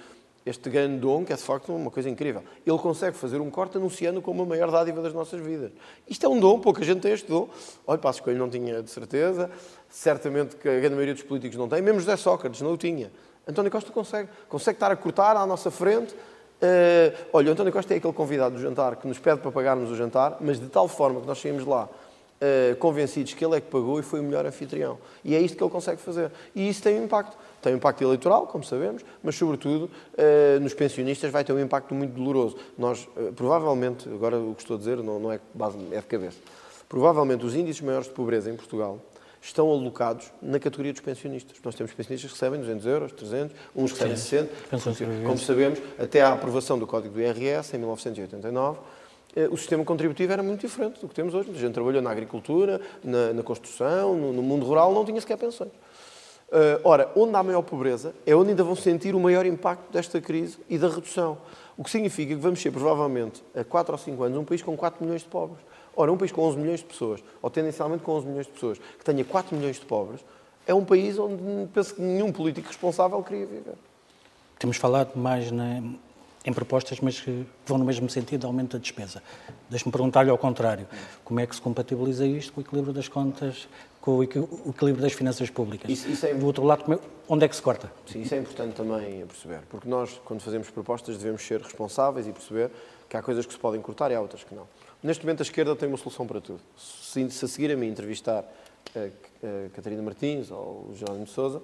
este 0.47 0.71
grande 0.71 1.01
dom, 1.01 1.25
que 1.25 1.33
é 1.33 1.37
de 1.37 1.43
facto 1.43 1.75
uma 1.75 1.91
coisa 1.91 2.09
incrível. 2.09 2.45
Ele 2.65 2.79
consegue 2.79 3.17
fazer 3.17 3.41
um 3.41 3.51
corte 3.51 3.77
anunciando 3.77 4.23
como 4.23 4.45
a 4.45 4.47
maior 4.47 4.71
dádiva 4.71 5.03
das 5.03 5.13
nossas 5.13 5.45
vidas. 5.45 5.73
Isto 6.09 6.25
é 6.25 6.29
um 6.29 6.39
dom, 6.39 6.61
pouca 6.61 6.85
gente 6.85 7.01
tem 7.01 7.13
este 7.13 7.29
dom. 7.29 7.49
Olha, 7.85 7.99
Passos 7.99 8.21
Coelho 8.21 8.39
não 8.39 8.49
tinha 8.49 8.81
de 8.81 8.89
certeza, 8.89 9.51
certamente 9.91 10.55
que 10.55 10.69
a 10.69 10.79
grande 10.79 10.95
maioria 10.95 11.15
dos 11.15 11.25
políticos 11.25 11.59
não 11.59 11.69
tem, 11.69 11.83
mesmo 11.83 11.99
José 11.99 12.17
Sócrates 12.17 12.61
não 12.61 12.73
o 12.73 12.77
tinha. 12.77 13.11
António 13.47 13.73
Costa 13.73 13.91
consegue, 13.91 14.29
consegue 14.49 14.77
estar 14.77 14.93
a 14.93 14.97
cortar 14.97 15.37
à 15.37 15.45
nossa 15.45 15.71
frente. 15.71 16.15
Uh, 16.15 17.27
olha, 17.33 17.49
o 17.49 17.53
António 17.53 17.73
Costa 17.73 17.93
é 17.93 17.97
aquele 17.97 18.13
convidado 18.13 18.55
do 18.55 18.61
jantar 18.63 18.97
que 18.97 19.07
nos 19.09 19.19
pede 19.19 19.41
para 19.41 19.51
pagarmos 19.51 19.91
o 19.91 19.97
jantar, 19.97 20.37
mas 20.41 20.61
de 20.61 20.69
tal 20.69 20.87
forma 20.87 21.21
que 21.21 21.27
nós 21.27 21.41
saímos 21.41 21.67
lá 21.67 21.89
uh, 22.41 22.77
convencidos 22.77 23.35
que 23.35 23.45
ele 23.45 23.57
é 23.57 23.61
que 23.61 23.71
pagou 23.71 23.99
e 23.99 24.03
foi 24.03 24.21
o 24.21 24.23
melhor 24.23 24.47
anfitrião. 24.47 24.99
E 25.25 25.35
é 25.35 25.41
isto 25.41 25.57
que 25.57 25.63
ele 25.63 25.71
consegue 25.71 26.01
fazer. 26.01 26.31
E 26.55 26.69
isso 26.69 26.83
tem 26.83 27.01
um 27.01 27.05
impacto. 27.05 27.37
Tem 27.63 27.73
um 27.73 27.77
impacto 27.77 28.03
eleitoral, 28.03 28.47
como 28.47 28.63
sabemos, 28.63 29.05
mas, 29.23 29.35
sobretudo, 29.35 29.85
uh, 29.85 30.61
nos 30.61 30.75
pensionistas 30.75 31.31
vai 31.33 31.43
ter 31.43 31.53
um 31.53 31.61
impacto 31.61 31.95
muito 31.95 32.13
doloroso. 32.13 32.57
Nós, 32.79 33.09
uh, 33.17 33.33
provavelmente, 33.35 34.09
agora 34.09 34.39
o 34.39 34.55
que 34.55 34.63
estou 34.63 34.77
a 34.77 34.79
dizer 34.79 34.99
não, 34.99 35.19
não 35.19 35.33
é, 35.33 35.41
base, 35.53 35.77
é 35.91 36.01
de 36.01 36.07
cabeça, 36.07 36.39
provavelmente 36.89 37.45
os 37.45 37.55
índices 37.55 37.83
maiores 37.83 38.07
de 38.07 38.15
pobreza 38.15 38.51
em 38.51 38.57
Portugal 38.57 39.01
estão 39.47 39.71
alocados 39.71 40.33
na 40.43 40.59
categoria 40.59 40.93
dos 40.93 41.01
pensionistas. 41.01 41.57
Nós 41.65 41.75
temos 41.75 41.93
pensionistas 41.93 42.31
que 42.31 42.37
recebem 42.37 42.61
200 42.61 42.87
euros, 42.87 43.13
300, 43.13 43.57
uns 43.75 43.93
recebem 43.93 44.17
60. 44.17 44.53
Como 45.25 45.39
sabemos, 45.39 45.79
até 45.99 46.23
à 46.23 46.33
aprovação 46.33 46.79
do 46.79 46.87
Código 46.87 47.15
do 47.15 47.21
IRS, 47.21 47.75
em 47.75 47.79
1989, 47.79 48.79
eh, 48.79 48.83
o 49.51 49.57
sistema 49.57 49.85
contributivo 49.85 50.33
era 50.33 50.43
muito 50.43 50.63
diferente 50.63 51.01
do 51.01 51.09
que 51.09 51.15
temos 51.15 51.35
hoje. 51.35 51.51
A 51.51 51.59
gente 51.59 51.75
trabalhou 51.75 52.01
na 52.01 52.11
agricultura, 52.11 52.81
na, 53.05 53.33
na 53.35 53.43
construção, 53.43 54.15
no, 54.15 54.33
no, 54.33 54.43
mundo 54.43 54.65
rural, 54.65 54.93
não 54.95 55.05
tinha 55.05 55.21
sequer 55.21 55.37
pensões. 55.37 55.71
Uh, 56.49 56.81
ora, 56.85 57.11
onde 57.17 57.35
há 57.35 57.43
maior 57.43 57.63
pobreza 57.63 58.15
é 58.25 58.35
onde 58.35 58.51
ainda 58.51 58.63
vão 58.63 58.77
sentir 58.77 59.15
o 59.15 59.21
maior 59.21 59.45
impacto 59.45 59.93
desta 59.93 60.21
crise 60.21 60.59
e 60.69 60.79
da 60.79 60.89
redução. 60.89 61.39
O 61.77 61.85
que 61.85 61.91
significa 61.91 62.35
que 62.35 62.41
vamos 62.41 62.63
ser, 62.63 62.71
provavelmente, 62.71 63.43
a 63.55 63.65
4 63.65 63.93
ou 63.93 63.99
5 63.99 64.23
anos, 64.23 64.39
um 64.39 64.45
país 64.45 64.63
com 64.63 64.77
4 64.77 65.05
milhões 65.05 65.23
de 65.23 65.29
pobres. 65.29 65.61
Ora, 65.95 66.13
um 66.13 66.17
país 66.17 66.31
com 66.31 66.43
11 66.43 66.59
milhões 66.59 66.81
de 66.81 66.87
pessoas, 66.87 67.23
ou 67.43 67.51
tendencialmente 67.51 68.03
com 68.03 68.13
11 68.13 68.27
milhões 68.27 68.47
de 68.47 68.53
pessoas, 68.53 68.79
que 68.79 69.05
tenha 69.05 69.25
4 69.25 69.57
milhões 69.57 69.77
de 69.77 69.85
pobres, 69.85 70.25
é 70.67 70.75
um 70.75 70.85
país 70.85 71.19
onde 71.19 71.43
penso 71.73 71.95
que 71.95 72.03
nenhum 72.03 72.33
político 72.33 72.69
responsável 72.69 73.23
queria 73.23 73.47
viver. 73.47 73.75
Temos 74.59 74.77
falado 74.77 75.17
mais 75.17 75.51
na, 75.51 75.83
em 76.47 76.53
propostas, 76.53 77.01
mas 77.01 77.21
que 77.21 77.45
vão 77.67 77.77
no 77.77 77.85
mesmo 77.85 78.09
sentido 78.09 78.41
de 78.41 78.47
aumento 78.47 78.77
da 78.77 78.79
despesa. 78.79 79.21
Deixe-me 79.69 79.91
perguntar-lhe 79.91 80.31
ao 80.31 80.39
contrário. 80.39 80.87
Como 81.25 81.41
é 81.41 81.47
que 81.47 81.55
se 81.55 81.61
compatibiliza 81.61 82.25
isto 82.25 82.53
com 82.53 82.61
o 82.61 82.65
equilíbrio 82.65 82.95
das 82.95 83.09
contas, 83.09 83.69
com 84.01 84.19
o 84.19 84.23
equilíbrio 84.23 85.03
das 85.03 85.13
finanças 85.13 85.51
públicas? 85.51 85.91
Isso, 85.91 86.09
isso 86.09 86.25
é... 86.25 86.33
Do 86.33 86.47
outro 86.47 86.65
lado, 86.65 86.91
é, 86.93 86.99
onde 87.29 87.45
é 87.45 87.49
que 87.49 87.57
se 87.57 87.61
corta? 87.61 87.91
Sim, 88.07 88.23
isso 88.23 88.35
é 88.35 88.39
importante 88.39 88.75
também 88.75 89.27
perceber, 89.27 89.63
porque 89.69 89.89
nós, 89.89 90.21
quando 90.25 90.41
fazemos 90.41 90.71
propostas, 90.71 91.19
devemos 91.19 91.43
ser 91.43 91.61
responsáveis 91.61 92.29
e 92.29 92.33
perceber 92.33 92.71
que 93.09 93.17
há 93.17 93.23
coisas 93.23 93.45
que 93.45 93.53
se 93.53 93.59
podem 93.59 93.81
cortar 93.81 94.13
e 94.13 94.15
há 94.15 94.21
outras 94.21 94.45
que 94.45 94.55
não. 94.55 94.69
Neste 95.03 95.25
momento, 95.25 95.41
a 95.41 95.43
esquerda 95.43 95.75
tem 95.75 95.89
uma 95.89 95.99
solução 95.99 96.27
para 96.27 96.41
tudo. 96.41 96.61
Se, 96.77 97.29
se 97.31 97.45
a 97.45 97.49
seguir 97.49 97.73
a 97.73 97.77
mim 97.77 97.89
entrevistar 97.89 98.45
a, 98.95 98.99
a 99.01 99.69
Catarina 99.71 100.03
Martins 100.03 100.51
ou 100.51 100.91
o 100.91 100.95
Jerónimo 100.95 101.25
de 101.25 101.31
Souza, 101.33 101.59
uh, 101.59 101.63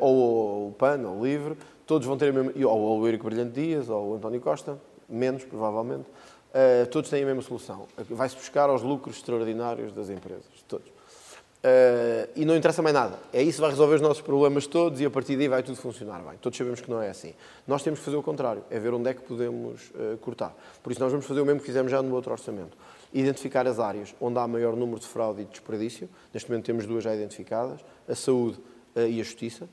ou 0.00 0.68
o 0.68 0.72
PAN, 0.72 1.00
ou 1.06 1.18
o 1.18 1.24
LIVRE, 1.24 1.56
todos 1.90 2.06
vão 2.06 2.16
ter 2.16 2.28
a 2.28 2.32
mesma, 2.32 2.52
ou 2.68 3.00
o 3.00 3.04
Eurico 3.04 3.24
Brilhante 3.24 3.50
Dias, 3.50 3.88
ou 3.88 4.12
o 4.12 4.14
António 4.14 4.40
Costa, 4.40 4.78
menos 5.08 5.42
provavelmente, 5.42 6.04
uh, 6.04 6.86
todos 6.88 7.10
têm 7.10 7.24
a 7.24 7.26
mesma 7.26 7.42
solução. 7.42 7.88
Vai-se 8.08 8.36
buscar 8.36 8.70
aos 8.70 8.80
lucros 8.80 9.16
extraordinários 9.16 9.92
das 9.92 10.08
empresas, 10.08 10.46
todos. 10.68 10.86
Uh, 10.86 12.30
e 12.36 12.44
não 12.44 12.54
interessa 12.54 12.80
mais 12.80 12.94
nada. 12.94 13.18
É 13.32 13.42
isso 13.42 13.56
que 13.56 13.62
vai 13.62 13.70
resolver 13.70 13.96
os 13.96 14.00
nossos 14.00 14.22
problemas 14.22 14.68
todos 14.68 15.00
e 15.00 15.04
a 15.04 15.10
partir 15.10 15.36
daí 15.36 15.48
vai 15.48 15.64
tudo 15.64 15.78
funcionar 15.78 16.20
bem. 16.20 16.38
Todos 16.40 16.56
sabemos 16.56 16.80
que 16.80 16.88
não 16.88 17.02
é 17.02 17.10
assim. 17.10 17.34
Nós 17.66 17.82
temos 17.82 17.98
que 17.98 18.04
fazer 18.04 18.16
o 18.16 18.22
contrário, 18.22 18.62
é 18.70 18.78
ver 18.78 18.94
onde 18.94 19.10
é 19.10 19.14
que 19.14 19.22
podemos 19.22 19.90
uh, 19.90 20.16
cortar. 20.18 20.56
Por 20.84 20.92
isso 20.92 21.00
nós 21.00 21.10
vamos 21.10 21.26
fazer 21.26 21.40
o 21.40 21.44
mesmo 21.44 21.58
que 21.58 21.66
fizemos 21.66 21.90
já 21.90 22.00
no 22.00 22.14
outro 22.14 22.30
orçamento. 22.30 22.78
Identificar 23.12 23.66
as 23.66 23.80
áreas 23.80 24.14
onde 24.20 24.38
há 24.38 24.46
maior 24.46 24.76
número 24.76 25.00
de 25.00 25.08
fraude 25.08 25.42
e 25.42 25.44
de 25.44 25.50
desperdício. 25.50 26.08
Neste 26.32 26.48
momento 26.48 26.66
temos 26.66 26.86
duas 26.86 27.02
já 27.02 27.12
identificadas, 27.12 27.80
a 28.08 28.14
saúde 28.14 28.60
e 28.94 29.20
a 29.20 29.24
justiça. 29.24 29.68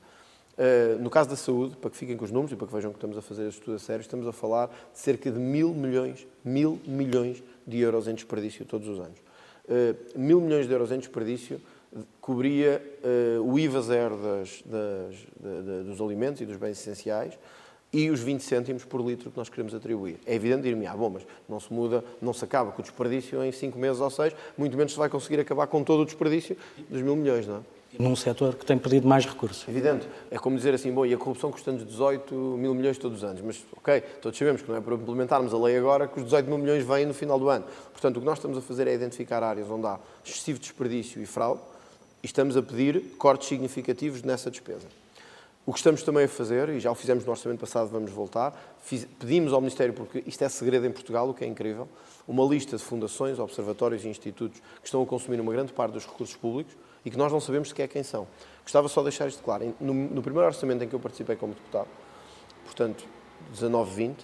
Uh, 0.57 0.99
no 0.99 1.09
caso 1.09 1.29
da 1.29 1.35
saúde, 1.35 1.75
para 1.77 1.91
que 1.91 1.97
fiquem 1.97 2.17
com 2.17 2.25
os 2.25 2.31
números 2.31 2.51
e 2.51 2.55
para 2.55 2.65
que 2.65 2.73
vejam 2.73 2.91
que 2.91 2.97
estamos 2.97 3.15
a 3.15 3.21
fazer 3.21 3.47
este 3.47 3.59
estudo 3.59 3.75
a 3.75 3.79
sério, 3.79 4.01
estamos 4.01 4.27
a 4.27 4.31
falar 4.31 4.67
de 4.91 4.99
cerca 4.99 5.31
de 5.31 5.37
mil 5.37 5.71
milhões, 5.73 6.25
mil 6.43 6.79
milhões 6.85 7.43
de 7.65 7.79
euros 7.79 8.07
em 8.07 8.15
desperdício 8.15 8.65
todos 8.65 8.87
os 8.87 8.99
anos. 8.99 9.19
Uh, 9.65 10.19
mil 10.19 10.41
milhões 10.41 10.65
de 10.65 10.73
euros 10.73 10.91
em 10.91 10.97
desperdício 10.97 11.61
cobria 12.19 12.81
uh, 13.03 13.41
o 13.41 13.59
IVA 13.59 13.81
zero 13.81 14.17
das, 14.17 14.63
das, 14.65 15.15
de, 15.15 15.63
de, 15.63 15.83
dos 15.83 16.01
alimentos 16.01 16.41
e 16.41 16.45
dos 16.45 16.57
bens 16.57 16.79
essenciais 16.79 17.37
e 17.91 18.09
os 18.09 18.19
20 18.19 18.41
cêntimos 18.41 18.83
por 18.83 19.01
litro 19.01 19.31
que 19.31 19.37
nós 19.37 19.49
queremos 19.49 19.73
atribuir. 19.73 20.19
É 20.25 20.35
evidente 20.35 20.63
dir-me, 20.63 20.85
ah, 20.87 20.95
bom, 20.95 21.09
mas 21.09 21.25
não 21.47 21.59
se 21.59 21.71
muda, 21.71 22.03
não 22.21 22.33
se 22.33 22.43
acaba 22.43 22.71
com 22.71 22.81
o 22.81 22.83
desperdício 22.83 23.43
em 23.43 23.51
5 23.51 23.77
meses 23.77 24.01
ou 24.01 24.09
6, 24.09 24.35
muito 24.57 24.75
menos 24.75 24.91
se 24.91 24.97
vai 24.97 25.07
conseguir 25.07 25.39
acabar 25.39 25.67
com 25.67 25.83
todo 25.83 26.01
o 26.01 26.05
desperdício 26.05 26.57
dos 26.89 27.01
mil 27.01 27.15
milhões, 27.15 27.47
não 27.47 27.57
é? 27.57 27.76
Num 27.97 28.15
setor 28.15 28.55
que 28.55 28.65
tem 28.65 28.77
pedido 28.77 29.07
mais 29.07 29.25
recursos. 29.25 29.67
Evidente. 29.67 30.07
É 30.29 30.37
como 30.37 30.55
dizer 30.55 30.73
assim, 30.73 30.91
bom, 30.91 31.05
e 31.05 31.13
a 31.13 31.17
corrupção 31.17 31.51
custa-nos 31.51 31.85
18 31.85 32.33
mil 32.33 32.73
milhões 32.75 32.97
todos 32.97 33.19
os 33.19 33.23
anos. 33.23 33.41
Mas, 33.41 33.65
ok, 33.75 34.01
todos 34.21 34.37
sabemos 34.37 34.61
que 34.61 34.69
não 34.69 34.75
é 34.75 34.81
para 34.81 34.93
implementarmos 34.93 35.53
a 35.53 35.57
lei 35.57 35.77
agora 35.77 36.07
que 36.07 36.17
os 36.19 36.25
18 36.25 36.47
mil 36.47 36.57
milhões 36.57 36.85
vêm 36.85 37.05
no 37.05 37.13
final 37.13 37.39
do 37.39 37.49
ano. 37.49 37.65
Portanto, 37.91 38.17
o 38.17 38.19
que 38.19 38.25
nós 38.25 38.37
estamos 38.37 38.57
a 38.57 38.61
fazer 38.61 38.87
é 38.87 38.93
identificar 38.93 39.41
áreas 39.41 39.69
onde 39.69 39.87
há 39.87 39.99
excessivo 40.23 40.59
desperdício 40.59 41.21
e 41.21 41.25
fraude 41.25 41.61
e 42.21 42.25
estamos 42.25 42.57
a 42.57 42.61
pedir 42.61 43.15
cortes 43.17 43.47
significativos 43.47 44.21
nessa 44.21 44.51
despesa. 44.51 44.87
O 45.65 45.73
que 45.73 45.79
estamos 45.79 46.01
também 46.01 46.23
a 46.23 46.29
fazer, 46.29 46.69
e 46.69 46.79
já 46.79 46.89
o 46.89 46.95
fizemos 46.95 47.25
no 47.25 47.31
orçamento 47.31 47.59
passado, 47.59 47.89
vamos 47.89 48.09
voltar, 48.09 48.57
fiz, 48.81 49.05
pedimos 49.19 49.51
ao 49.51 49.59
Ministério, 49.59 49.93
porque 49.93 50.23
isto 50.25 50.41
é 50.41 50.47
segredo 50.47 50.85
em 50.85 50.91
Portugal, 50.91 51.29
o 51.29 51.33
que 51.33 51.43
é 51.43 51.47
incrível, 51.47 51.89
uma 52.25 52.45
lista 52.45 52.77
de 52.77 52.83
fundações, 52.83 53.37
observatórios 53.37 54.05
e 54.05 54.07
institutos 54.07 54.61
que 54.79 54.85
estão 54.85 55.03
a 55.03 55.05
consumir 55.05 55.41
uma 55.41 55.51
grande 55.51 55.73
parte 55.73 55.91
dos 55.91 56.05
recursos 56.05 56.37
públicos 56.37 56.73
e 57.07 57.09
que 57.09 57.17
nós 57.17 57.31
não 57.31 57.39
sabemos 57.39 57.69
sequer 57.69 57.87
quem 57.87 58.03
são. 58.03 58.27
Gostava 58.63 58.89
só 58.89 58.99
de 58.99 59.05
deixar 59.05 59.29
isto 59.29 59.41
claro. 59.41 59.73
No, 59.79 59.93
no 59.93 60.21
primeiro 60.21 60.45
orçamento 60.45 60.83
em 60.83 60.89
que 60.89 60.93
eu 60.93 60.99
participei 60.99 61.37
como 61.37 61.53
deputado, 61.53 61.87
portanto, 62.65 63.05
19-20, 63.55 64.15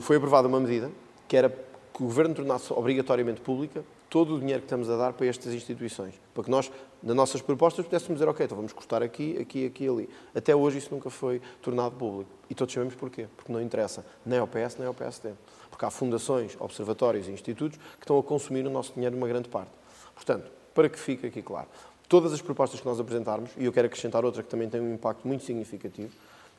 foi 0.00 0.16
aprovada 0.16 0.46
uma 0.46 0.60
medida 0.60 0.92
que 1.26 1.36
era 1.36 1.48
que 1.50 2.02
o 2.02 2.06
Governo 2.06 2.36
tornasse 2.36 2.72
obrigatoriamente 2.72 3.40
pública 3.40 3.84
todo 4.08 4.36
o 4.36 4.38
dinheiro 4.38 4.60
que 4.60 4.66
estamos 4.66 4.88
a 4.88 4.96
dar 4.96 5.12
para 5.12 5.26
estas 5.26 5.52
instituições. 5.52 6.14
Para 6.32 6.44
que 6.44 6.50
nós, 6.52 6.70
nas 7.02 7.16
nossas 7.16 7.42
propostas, 7.42 7.84
pudéssemos 7.84 8.20
dizer, 8.20 8.30
ok, 8.30 8.46
então 8.46 8.56
vamos 8.56 8.72
cortar 8.72 9.02
aqui, 9.02 9.36
aqui, 9.40 9.66
aqui 9.66 9.88
ali. 9.88 10.08
Até 10.32 10.54
hoje 10.54 10.78
isso 10.78 10.94
nunca 10.94 11.10
foi 11.10 11.42
tornado 11.60 11.96
público. 11.96 12.30
E 12.48 12.54
todos 12.54 12.72
sabemos 12.72 12.94
porquê. 12.94 13.26
Porque 13.36 13.52
não 13.52 13.60
interessa 13.60 14.06
nem 14.24 14.38
ao 14.38 14.46
PS, 14.46 14.76
nem 14.78 14.86
ao 14.86 14.94
PSD. 14.94 15.30
Porque 15.68 15.84
há 15.84 15.90
fundações, 15.90 16.56
observatórios 16.60 17.26
e 17.26 17.32
institutos 17.32 17.76
que 17.76 18.04
estão 18.04 18.16
a 18.20 18.22
consumir 18.22 18.64
o 18.64 18.70
nosso 18.70 18.92
dinheiro 18.94 19.16
uma 19.16 19.26
grande 19.26 19.48
parte. 19.48 19.72
Portanto, 20.14 20.61
para 20.74 20.88
que 20.88 20.98
fique 20.98 21.26
aqui 21.26 21.42
claro, 21.42 21.68
todas 22.08 22.32
as 22.32 22.42
propostas 22.42 22.80
que 22.80 22.86
nós 22.86 23.00
apresentarmos, 23.00 23.50
e 23.56 23.64
eu 23.64 23.72
quero 23.72 23.86
acrescentar 23.86 24.24
outra 24.24 24.42
que 24.42 24.48
também 24.48 24.68
tem 24.68 24.80
um 24.80 24.94
impacto 24.94 25.26
muito 25.26 25.44
significativo, 25.44 26.12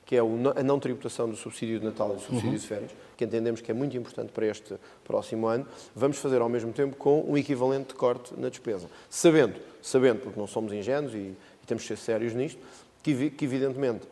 que 0.06 0.16
é 0.16 0.20
a 0.20 0.64
não 0.64 0.80
tributação 0.80 1.30
do 1.30 1.36
subsídio 1.36 1.80
de 1.80 1.86
Natal 1.86 2.12
e 2.12 2.16
do 2.16 2.22
subsídio 2.22 2.50
uhum. 2.50 2.56
de 2.56 2.68
férias, 2.68 2.92
que 3.16 3.24
entendemos 3.24 3.62
que 3.62 3.72
é 3.72 3.74
muito 3.74 3.96
importante 3.96 4.32
para 4.32 4.46
este 4.46 4.76
próximo 5.04 5.48
ano, 5.48 5.66
vamos 5.96 6.18
fazer 6.18 6.42
ao 6.42 6.50
mesmo 6.50 6.74
tempo 6.74 6.98
com 6.98 7.22
um 7.22 7.38
equivalente 7.38 7.90
de 7.90 7.94
corte 7.96 8.34
na 8.38 8.50
despesa. 8.50 8.90
Sabendo, 9.10 9.56
sabendo, 9.82 10.22
porque 10.22 10.40
não 10.40 10.48
somos 10.48 10.74
ingênuos 10.74 11.14
e, 11.14 11.18
e 11.18 11.66
temos 11.66 11.84
que 11.84 11.88
ser 11.88 11.98
sérios 11.98 12.34
nisto, 12.34 12.60
que, 13.02 13.30
que 13.30 13.46
evidentemente, 13.46 14.08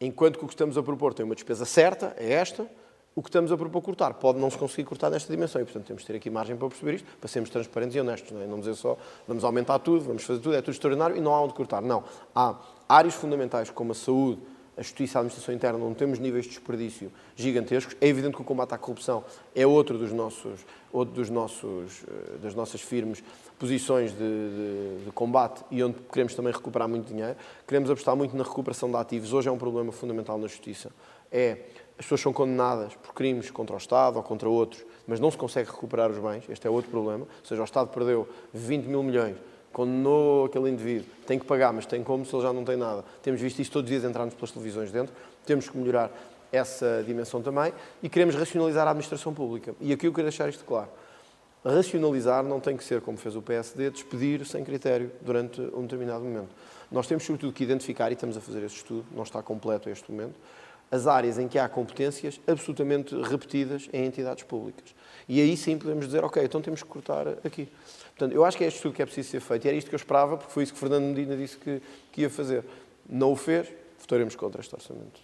enquanto 0.00 0.38
que 0.38 0.44
o 0.44 0.48
que 0.48 0.54
estamos 0.54 0.78
a 0.78 0.82
propor 0.82 1.12
tem 1.12 1.24
uma 1.24 1.34
despesa 1.34 1.64
certa, 1.64 2.14
é 2.18 2.32
esta, 2.32 2.66
o 3.16 3.22
que 3.22 3.28
estamos 3.28 3.52
a 3.52 3.56
propor 3.56 3.80
cortar 3.80 4.14
pode 4.14 4.38
não 4.38 4.50
se 4.50 4.58
conseguir 4.58 4.84
cortar 4.84 5.08
nesta 5.08 5.32
dimensão 5.32 5.60
e, 5.60 5.64
portanto, 5.64 5.86
temos 5.86 6.02
de 6.02 6.06
ter 6.06 6.16
aqui 6.16 6.28
margem 6.28 6.56
para 6.56 6.68
perceber 6.68 6.94
isto, 6.94 7.06
para 7.20 7.28
sermos 7.28 7.48
transparentes 7.48 7.96
e 7.96 8.00
honestos, 8.00 8.32
não 8.32 8.40
é? 8.40 8.46
Não 8.46 8.58
dizer 8.58 8.74
só 8.74 8.96
vamos 9.26 9.44
aumentar 9.44 9.78
tudo, 9.78 10.04
vamos 10.04 10.24
fazer 10.24 10.40
tudo, 10.40 10.54
é 10.54 10.60
tudo 10.60 10.72
extraordinário 10.72 11.16
e 11.16 11.20
não 11.20 11.32
há 11.32 11.40
onde 11.40 11.54
cortar. 11.54 11.80
Não. 11.80 12.02
Há 12.34 12.56
áreas 12.88 13.14
fundamentais 13.14 13.70
como 13.70 13.92
a 13.92 13.94
saúde, 13.94 14.40
a 14.76 14.82
Justiça 14.82 15.18
a 15.18 15.20
Administração 15.20 15.54
Interna, 15.54 15.78
onde 15.84 15.96
temos 15.96 16.18
níveis 16.18 16.44
de 16.44 16.50
desperdício 16.50 17.12
gigantescos. 17.36 17.96
É 18.00 18.08
evidente 18.08 18.34
que 18.34 18.42
o 18.42 18.44
combate 18.44 18.74
à 18.74 18.78
corrupção 18.78 19.24
é 19.54 19.64
outro 19.64 19.96
dos 19.96 20.12
nossos, 20.12 20.66
outro 20.92 21.14
dos 21.14 21.30
nossos, 21.30 22.02
eh, 22.08 22.38
das 22.42 22.54
nossas 22.54 22.80
firmes 22.80 23.22
posições 23.58 24.10
de, 24.10 24.18
de, 24.18 25.04
de, 25.04 25.12
combate 25.12 25.64
e 25.70 25.82
onde 25.82 25.96
queremos 26.12 26.34
também 26.34 26.52
recuperar 26.52 26.88
muito 26.88 27.06
dinheiro. 27.06 27.36
Queremos 27.66 27.88
apostar 27.88 28.16
muito 28.16 28.36
na 28.36 28.42
recuperação 28.42 28.90
de 28.90 28.96
ativos. 28.96 29.32
Hoje 29.32 29.48
é 29.48 29.52
um 29.52 29.58
problema 29.58 29.92
fundamental 29.92 30.36
na 30.36 30.48
Justiça. 30.48 30.90
É, 31.30 31.58
as 31.98 32.04
pessoas 32.04 32.20
são 32.20 32.32
condenadas 32.32 32.94
por 32.94 33.14
crimes 33.14 33.50
contra 33.50 33.74
o 33.74 33.78
Estado 33.78 34.16
ou 34.16 34.22
contra 34.22 34.48
outros, 34.48 34.84
mas 35.06 35.20
não 35.20 35.30
se 35.30 35.36
consegue 35.36 35.70
recuperar 35.70 36.10
os 36.10 36.18
bens. 36.18 36.44
Este 36.48 36.66
é 36.66 36.70
outro 36.70 36.90
problema. 36.90 37.24
Ou 37.24 37.46
seja, 37.46 37.60
o 37.60 37.64
Estado 37.64 37.88
perdeu 37.88 38.28
20 38.52 38.86
mil 38.86 39.02
milhões 39.02 39.36
condenou 39.74 40.46
aquele 40.46 40.70
indivíduo, 40.70 41.06
tem 41.26 41.36
que 41.38 41.44
pagar, 41.44 41.72
mas 41.72 41.84
tem 41.84 42.02
como 42.02 42.24
se 42.24 42.34
ele 42.34 42.42
já 42.42 42.52
não 42.52 42.64
tem 42.64 42.76
nada. 42.76 43.04
Temos 43.20 43.40
visto 43.40 43.58
isso 43.58 43.72
todos 43.72 43.90
os 43.90 43.90
dias 43.90 44.08
entrar-nos 44.08 44.32
pelas 44.32 44.52
televisões 44.52 44.90
dentro, 44.90 45.12
temos 45.44 45.68
que 45.68 45.76
melhorar 45.76 46.10
essa 46.52 47.02
dimensão 47.04 47.42
também 47.42 47.72
e 48.00 48.08
queremos 48.08 48.36
racionalizar 48.36 48.86
a 48.86 48.90
administração 48.90 49.34
pública. 49.34 49.74
E 49.80 49.92
aqui 49.92 50.06
eu 50.06 50.12
quero 50.12 50.28
deixar 50.28 50.48
isto 50.48 50.64
claro. 50.64 50.88
Racionalizar 51.64 52.44
não 52.44 52.60
tem 52.60 52.76
que 52.76 52.84
ser, 52.84 53.00
como 53.00 53.18
fez 53.18 53.34
o 53.34 53.42
PSD, 53.42 53.90
despedir 53.90 54.46
sem 54.46 54.62
critério 54.62 55.10
durante 55.20 55.60
um 55.60 55.82
determinado 55.82 56.22
momento. 56.22 56.50
Nós 56.92 57.06
temos, 57.06 57.24
sobretudo, 57.24 57.52
que 57.52 57.64
identificar, 57.64 58.10
e 58.10 58.14
estamos 58.14 58.36
a 58.36 58.40
fazer 58.40 58.62
esse 58.62 58.76
estudo, 58.76 59.04
não 59.12 59.24
está 59.24 59.42
completo 59.42 59.88
a 59.88 59.92
este 59.92 60.10
momento, 60.12 60.34
as 60.90 61.06
áreas 61.06 61.38
em 61.38 61.48
que 61.48 61.58
há 61.58 61.68
competências 61.68 62.40
absolutamente 62.46 63.14
repetidas 63.22 63.88
em 63.92 64.04
entidades 64.04 64.44
públicas. 64.44 64.94
E 65.28 65.40
aí 65.40 65.56
sim 65.56 65.78
podemos 65.78 66.06
dizer, 66.06 66.24
ok, 66.24 66.42
então 66.44 66.60
temos 66.60 66.82
que 66.82 66.88
cortar 66.88 67.26
aqui. 67.44 67.68
Portanto, 68.16 68.32
eu 68.32 68.44
acho 68.44 68.56
que 68.56 68.64
é 68.64 68.66
este 68.68 68.76
estudo 68.76 68.94
que 68.94 69.02
é 69.02 69.06
preciso 69.06 69.30
ser 69.30 69.40
feito. 69.40 69.64
E 69.64 69.68
era 69.68 69.76
isto 69.76 69.88
que 69.88 69.94
eu 69.94 69.98
esperava, 69.98 70.36
porque 70.36 70.52
foi 70.52 70.62
isso 70.62 70.72
que 70.72 70.78
Fernando 70.78 71.04
Medina 71.04 71.36
disse 71.36 71.56
que, 71.56 71.82
que 72.12 72.20
ia 72.20 72.30
fazer. 72.30 72.64
Não 73.08 73.32
o 73.32 73.36
fez, 73.36 73.68
votaremos 73.98 74.36
contra 74.36 74.60
este 74.60 74.74
orçamento. 74.74 75.20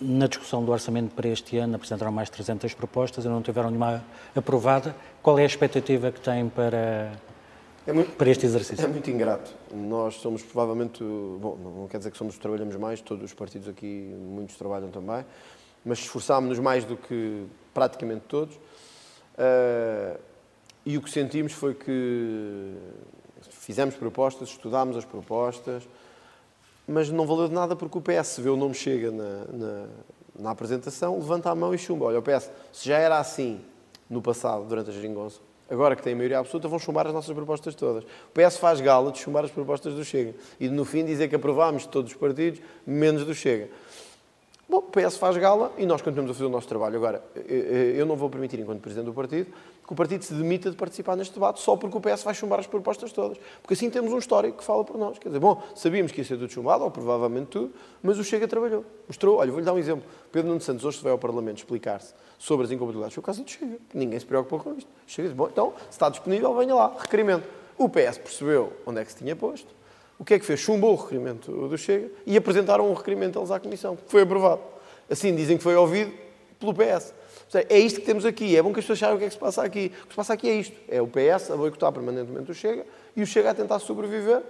Na 0.00 0.26
discussão 0.26 0.64
do 0.64 0.72
orçamento 0.72 1.14
para 1.14 1.28
este 1.28 1.56
ano 1.56 1.76
apresentaram 1.76 2.12
mais 2.12 2.28
de 2.28 2.32
300 2.32 2.74
propostas 2.74 3.24
e 3.24 3.28
não 3.28 3.40
tiveram 3.40 3.70
nenhuma 3.70 4.04
aprovada. 4.34 4.94
Qual 5.22 5.38
é 5.38 5.42
a 5.42 5.46
expectativa 5.46 6.10
que 6.10 6.20
têm 6.20 6.48
para, 6.48 7.12
é 7.86 7.92
muito, 7.92 8.16
para 8.16 8.30
este 8.30 8.46
exercício? 8.46 8.84
É 8.84 8.88
muito 8.88 9.10
ingrato. 9.10 9.52
Nós 9.72 10.14
somos 10.14 10.42
provavelmente, 10.42 11.02
bom, 11.02 11.58
não 11.80 11.88
quer 11.88 11.98
dizer 11.98 12.10
que 12.10 12.16
somos 12.16 12.38
trabalhamos 12.38 12.76
mais, 12.76 13.00
todos 13.00 13.24
os 13.24 13.34
partidos 13.34 13.68
aqui, 13.68 14.14
muitos 14.18 14.56
trabalham 14.56 14.90
também, 14.90 15.24
mas 15.84 15.98
esforçámos-nos 15.98 16.58
mais 16.58 16.84
do 16.84 16.96
que 16.96 17.44
praticamente 17.74 18.22
todos. 18.26 18.54
Uh, 18.54 20.18
e 20.86 20.96
o 20.96 21.02
que 21.02 21.10
sentimos 21.10 21.52
foi 21.52 21.74
que 21.74 22.74
fizemos 23.50 23.94
propostas, 23.94 24.48
estudámos 24.48 24.96
as 24.96 25.04
propostas, 25.04 25.86
mas 26.86 27.10
não 27.10 27.26
valeu 27.26 27.48
de 27.48 27.54
nada 27.54 27.74
porque 27.74 27.98
o 27.98 28.00
PS 28.00 28.38
vê 28.38 28.48
o 28.48 28.56
nome 28.56 28.74
chega 28.74 29.10
na, 29.10 29.44
na, 29.46 29.86
na 30.38 30.50
apresentação, 30.50 31.16
levanta 31.16 31.50
a 31.50 31.54
mão 31.54 31.74
e 31.74 31.78
chumba. 31.78 32.06
Olha, 32.06 32.18
o 32.18 32.22
PS, 32.22 32.50
se 32.72 32.88
já 32.88 32.98
era 32.98 33.18
assim 33.18 33.60
no 34.08 34.20
passado, 34.20 34.64
durante 34.64 34.90
a 34.90 34.92
geringonça, 34.92 35.40
agora 35.70 35.96
que 35.96 36.02
tem 36.02 36.12
a 36.12 36.16
maioria 36.16 36.38
absoluta, 36.38 36.68
vão 36.68 36.78
chumbar 36.78 37.06
as 37.06 37.12
nossas 37.12 37.34
propostas 37.34 37.74
todas. 37.74 38.04
O 38.04 38.32
PS 38.32 38.56
faz 38.56 38.80
gala 38.80 39.10
de 39.10 39.18
chumbar 39.18 39.44
as 39.44 39.50
propostas 39.50 39.94
do 39.94 40.04
Chega 40.04 40.34
e 40.60 40.68
no 40.68 40.84
fim 40.84 41.04
dizer 41.04 41.28
que 41.28 41.36
aprovámos 41.36 41.86
todos 41.86 42.12
os 42.12 42.16
partidos, 42.16 42.60
menos 42.86 43.24
do 43.24 43.34
Chega. 43.34 43.68
Bom, 44.74 44.78
o 44.78 44.82
PS 44.82 45.16
faz 45.18 45.36
gala 45.36 45.70
e 45.78 45.86
nós 45.86 46.02
continuamos 46.02 46.32
a 46.32 46.34
fazer 46.34 46.46
o 46.46 46.50
nosso 46.50 46.66
trabalho. 46.66 46.96
Agora, 46.96 47.22
eu 47.46 48.04
não 48.04 48.16
vou 48.16 48.28
permitir, 48.28 48.58
enquanto 48.58 48.80
Presidente 48.80 49.04
do 49.04 49.14
Partido, 49.14 49.52
que 49.86 49.92
o 49.92 49.94
partido 49.94 50.24
se 50.24 50.34
demita 50.34 50.68
de 50.68 50.76
participar 50.76 51.14
neste 51.14 51.32
debate 51.32 51.60
só 51.60 51.76
porque 51.76 51.96
o 51.96 52.00
PS 52.00 52.24
vai 52.24 52.34
chumbar 52.34 52.58
as 52.58 52.66
propostas 52.66 53.12
todas. 53.12 53.38
Porque 53.62 53.74
assim 53.74 53.88
temos 53.88 54.12
um 54.12 54.18
histórico 54.18 54.58
que 54.58 54.64
fala 54.64 54.82
por 54.82 54.98
nós. 54.98 55.16
Quer 55.16 55.28
dizer, 55.28 55.38
bom, 55.38 55.62
sabíamos 55.76 56.10
que 56.10 56.22
ia 56.22 56.24
ser 56.24 56.36
tudo 56.38 56.50
chumbado, 56.50 56.82
ou 56.82 56.90
provavelmente 56.90 57.50
tudo, 57.50 57.72
mas 58.02 58.18
o 58.18 58.24
Chega 58.24 58.48
trabalhou. 58.48 58.84
Mostrou, 59.06 59.36
olha, 59.36 59.52
vou-lhe 59.52 59.64
dar 59.64 59.74
um 59.74 59.78
exemplo. 59.78 60.04
Pedro 60.32 60.48
Nuno 60.48 60.60
Santos 60.60 60.84
hoje 60.84 61.00
vai 61.00 61.12
ao 61.12 61.18
Parlamento 61.18 61.58
explicar-se 61.58 62.12
sobre 62.36 62.66
as 62.66 62.72
incompatibilidades. 62.72 63.14
Foi 63.14 63.20
o 63.20 63.24
caso 63.24 63.44
do 63.44 63.48
Chega. 63.48 63.78
Ninguém 63.94 64.18
se 64.18 64.26
preocupou 64.26 64.58
com 64.58 64.74
isto. 64.74 64.90
Chega 65.06 65.32
bom, 65.32 65.46
então, 65.46 65.72
se 65.82 65.90
está 65.92 66.08
disponível, 66.08 66.52
venha 66.52 66.74
lá, 66.74 66.96
requerimento. 66.98 67.46
O 67.78 67.88
PS 67.88 68.18
percebeu 68.18 68.72
onde 68.84 69.00
é 69.00 69.04
que 69.04 69.12
se 69.12 69.18
tinha 69.18 69.36
posto. 69.36 69.72
O 70.18 70.24
que 70.24 70.34
é 70.34 70.38
que 70.38 70.44
fez? 70.44 70.60
Chumbou 70.60 70.92
o 70.92 70.96
requerimento 70.96 71.50
do 71.68 71.76
Chega 71.76 72.10
e 72.24 72.36
apresentaram 72.36 72.88
um 72.88 72.94
requerimento 72.94 73.38
eles 73.38 73.50
à 73.50 73.58
Comissão, 73.58 73.96
que 73.96 74.02
foi 74.06 74.22
aprovado. 74.22 74.60
Assim, 75.10 75.34
dizem 75.34 75.56
que 75.56 75.62
foi 75.62 75.74
ouvido 75.76 76.12
pelo 76.58 76.72
PS. 76.72 77.12
É 77.68 77.78
isto 77.78 78.00
que 78.00 78.06
temos 78.06 78.24
aqui. 78.24 78.56
É 78.56 78.62
bom 78.62 78.72
que 78.72 78.80
as 78.80 78.84
pessoas 78.84 78.98
saibam 78.98 79.16
o 79.16 79.18
que 79.18 79.24
é 79.24 79.28
que 79.28 79.34
se 79.34 79.40
passa 79.40 79.62
aqui. 79.62 79.92
O 80.02 80.06
que 80.06 80.12
se 80.12 80.16
passa 80.16 80.32
aqui 80.32 80.48
é 80.48 80.54
isto. 80.54 80.76
É 80.88 81.00
o 81.00 81.06
PS 81.06 81.50
a 81.50 81.56
boicotar 81.56 81.92
permanentemente 81.92 82.50
o 82.50 82.54
Chega 82.54 82.84
e 83.14 83.22
o 83.22 83.26
Chega 83.26 83.50
a 83.50 83.54
tentar 83.54 83.78
sobreviver 83.78 84.42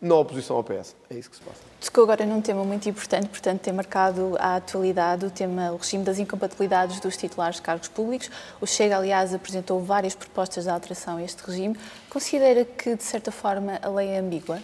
na 0.00 0.14
oposição 0.14 0.56
ao 0.56 0.64
PS. 0.64 0.96
É 1.10 1.14
isso 1.14 1.30
que 1.30 1.36
se 1.36 1.42
passa. 1.42 1.58
Tocou 1.80 2.04
agora 2.04 2.24
num 2.24 2.40
tema 2.40 2.64
muito 2.64 2.88
importante, 2.88 3.28
portanto, 3.28 3.60
tem 3.60 3.72
marcado 3.72 4.34
a 4.38 4.56
atualidade, 4.56 5.26
o 5.26 5.30
tema, 5.30 5.72
o 5.72 5.76
regime 5.76 6.02
das 6.02 6.18
incompatibilidades 6.18 7.00
dos 7.00 7.16
titulares 7.16 7.56
de 7.56 7.62
cargos 7.62 7.88
públicos. 7.88 8.30
O 8.60 8.66
Chega, 8.66 8.96
aliás, 8.96 9.34
apresentou 9.34 9.80
várias 9.80 10.14
propostas 10.14 10.64
de 10.64 10.70
alteração 10.70 11.18
a 11.18 11.22
este 11.22 11.42
regime. 11.42 11.76
Considera 12.08 12.64
que, 12.64 12.96
de 12.96 13.02
certa 13.02 13.30
forma, 13.30 13.78
a 13.82 13.88
lei 13.88 14.08
é 14.08 14.18
ambígua? 14.18 14.58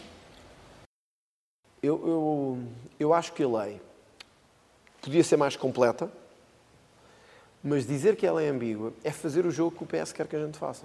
Eu, 1.86 2.02
eu, 2.04 2.58
eu 2.98 3.14
acho 3.14 3.32
que 3.32 3.44
a 3.44 3.48
lei 3.48 3.80
podia 5.00 5.22
ser 5.22 5.36
mais 5.36 5.54
completa, 5.54 6.10
mas 7.62 7.86
dizer 7.86 8.16
que 8.16 8.26
ela 8.26 8.42
é 8.42 8.48
ambígua 8.48 8.92
é 9.04 9.12
fazer 9.12 9.46
o 9.46 9.52
jogo 9.52 9.76
que 9.76 9.84
o 9.84 9.86
PS 9.86 10.12
quer 10.12 10.26
que 10.26 10.34
a 10.34 10.44
gente 10.44 10.58
faça. 10.58 10.84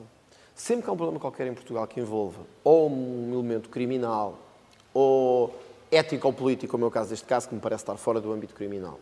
Sempre 0.53 0.84
que 0.84 0.89
há 0.91 0.93
um 0.93 0.98
problema 0.98 1.20
qualquer 1.20 1.48
em 1.48 1.55
Portugal 1.55 1.88
que 1.88 2.00
envolva 2.00 2.41
ou 2.63 2.88
um 2.88 3.34
elemento 3.34 3.67
criminal 3.70 4.38
ou 4.93 5.55
ético 5.89 6.27
ou 6.27 6.34
político, 6.34 6.72
como 6.72 6.86
é 6.86 6.88
o 6.88 6.91
caso 6.91 7.10
deste 7.10 7.25
caso, 7.25 7.50
que 7.50 7.55
me 7.55 7.62
parece 7.62 7.81
estar 7.81 7.98
fora 7.98 8.22
do 8.22 8.31
âmbito 8.31 8.53
criminal, 8.53 9.00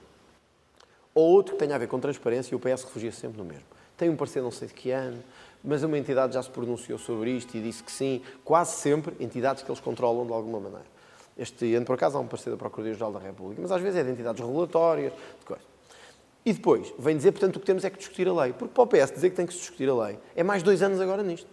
ou 1.13 1.31
outro 1.31 1.55
que 1.55 1.59
tenha 1.59 1.75
a 1.75 1.77
ver 1.77 1.87
com 1.87 1.99
transparência, 1.99 2.55
o 2.55 2.59
PS 2.59 2.85
refugia 2.85 3.11
sempre 3.11 3.37
no 3.37 3.43
mesmo. 3.43 3.65
Tem 3.97 4.09
um 4.09 4.15
parecer 4.15 4.41
não 4.41 4.51
sei 4.51 4.69
de 4.69 4.73
que 4.73 4.91
ano, 4.91 5.21
mas 5.61 5.83
uma 5.83 5.97
entidade 5.97 6.33
já 6.33 6.41
se 6.41 6.49
pronunciou 6.49 6.97
sobre 6.97 7.31
isto 7.31 7.57
e 7.57 7.61
disse 7.61 7.83
que 7.83 7.91
sim, 7.91 8.21
quase 8.45 8.77
sempre 8.77 9.13
entidades 9.19 9.63
que 9.63 9.69
eles 9.69 9.81
controlam 9.81 10.25
de 10.25 10.31
alguma 10.31 10.61
maneira. 10.61 10.98
Este 11.39 11.73
ano, 11.73 11.85
por 11.85 11.93
acaso, 11.93 12.17
há 12.17 12.19
um 12.19 12.27
parecer 12.27 12.49
da 12.49 12.57
Procuradoria-Geral 12.57 13.13
da 13.13 13.19
República, 13.19 13.61
mas 13.61 13.71
às 13.71 13.81
vezes 13.81 13.97
é 13.97 14.03
de 14.03 14.11
entidades 14.11 14.41
regulatórias, 14.41 15.13
de 15.39 15.45
coisas. 15.45 15.65
E 16.45 16.51
depois, 16.51 16.93
vem 16.99 17.15
dizer, 17.15 17.31
portanto, 17.31 17.55
o 17.55 17.59
que 17.61 17.65
temos 17.65 17.85
é 17.85 17.89
que 17.89 17.97
discutir 17.97 18.27
a 18.27 18.33
lei. 18.33 18.53
Porque 18.53 18.73
para 18.73 18.83
o 18.83 18.87
PS 18.87 19.11
dizer 19.11 19.29
que 19.29 19.35
tem 19.37 19.45
que 19.45 19.53
se 19.53 19.59
discutir 19.59 19.89
a 19.89 19.95
lei 19.95 20.19
é 20.35 20.43
mais 20.43 20.63
dois 20.63 20.81
anos 20.81 20.99
agora 20.99 21.23
nisto. 21.23 21.47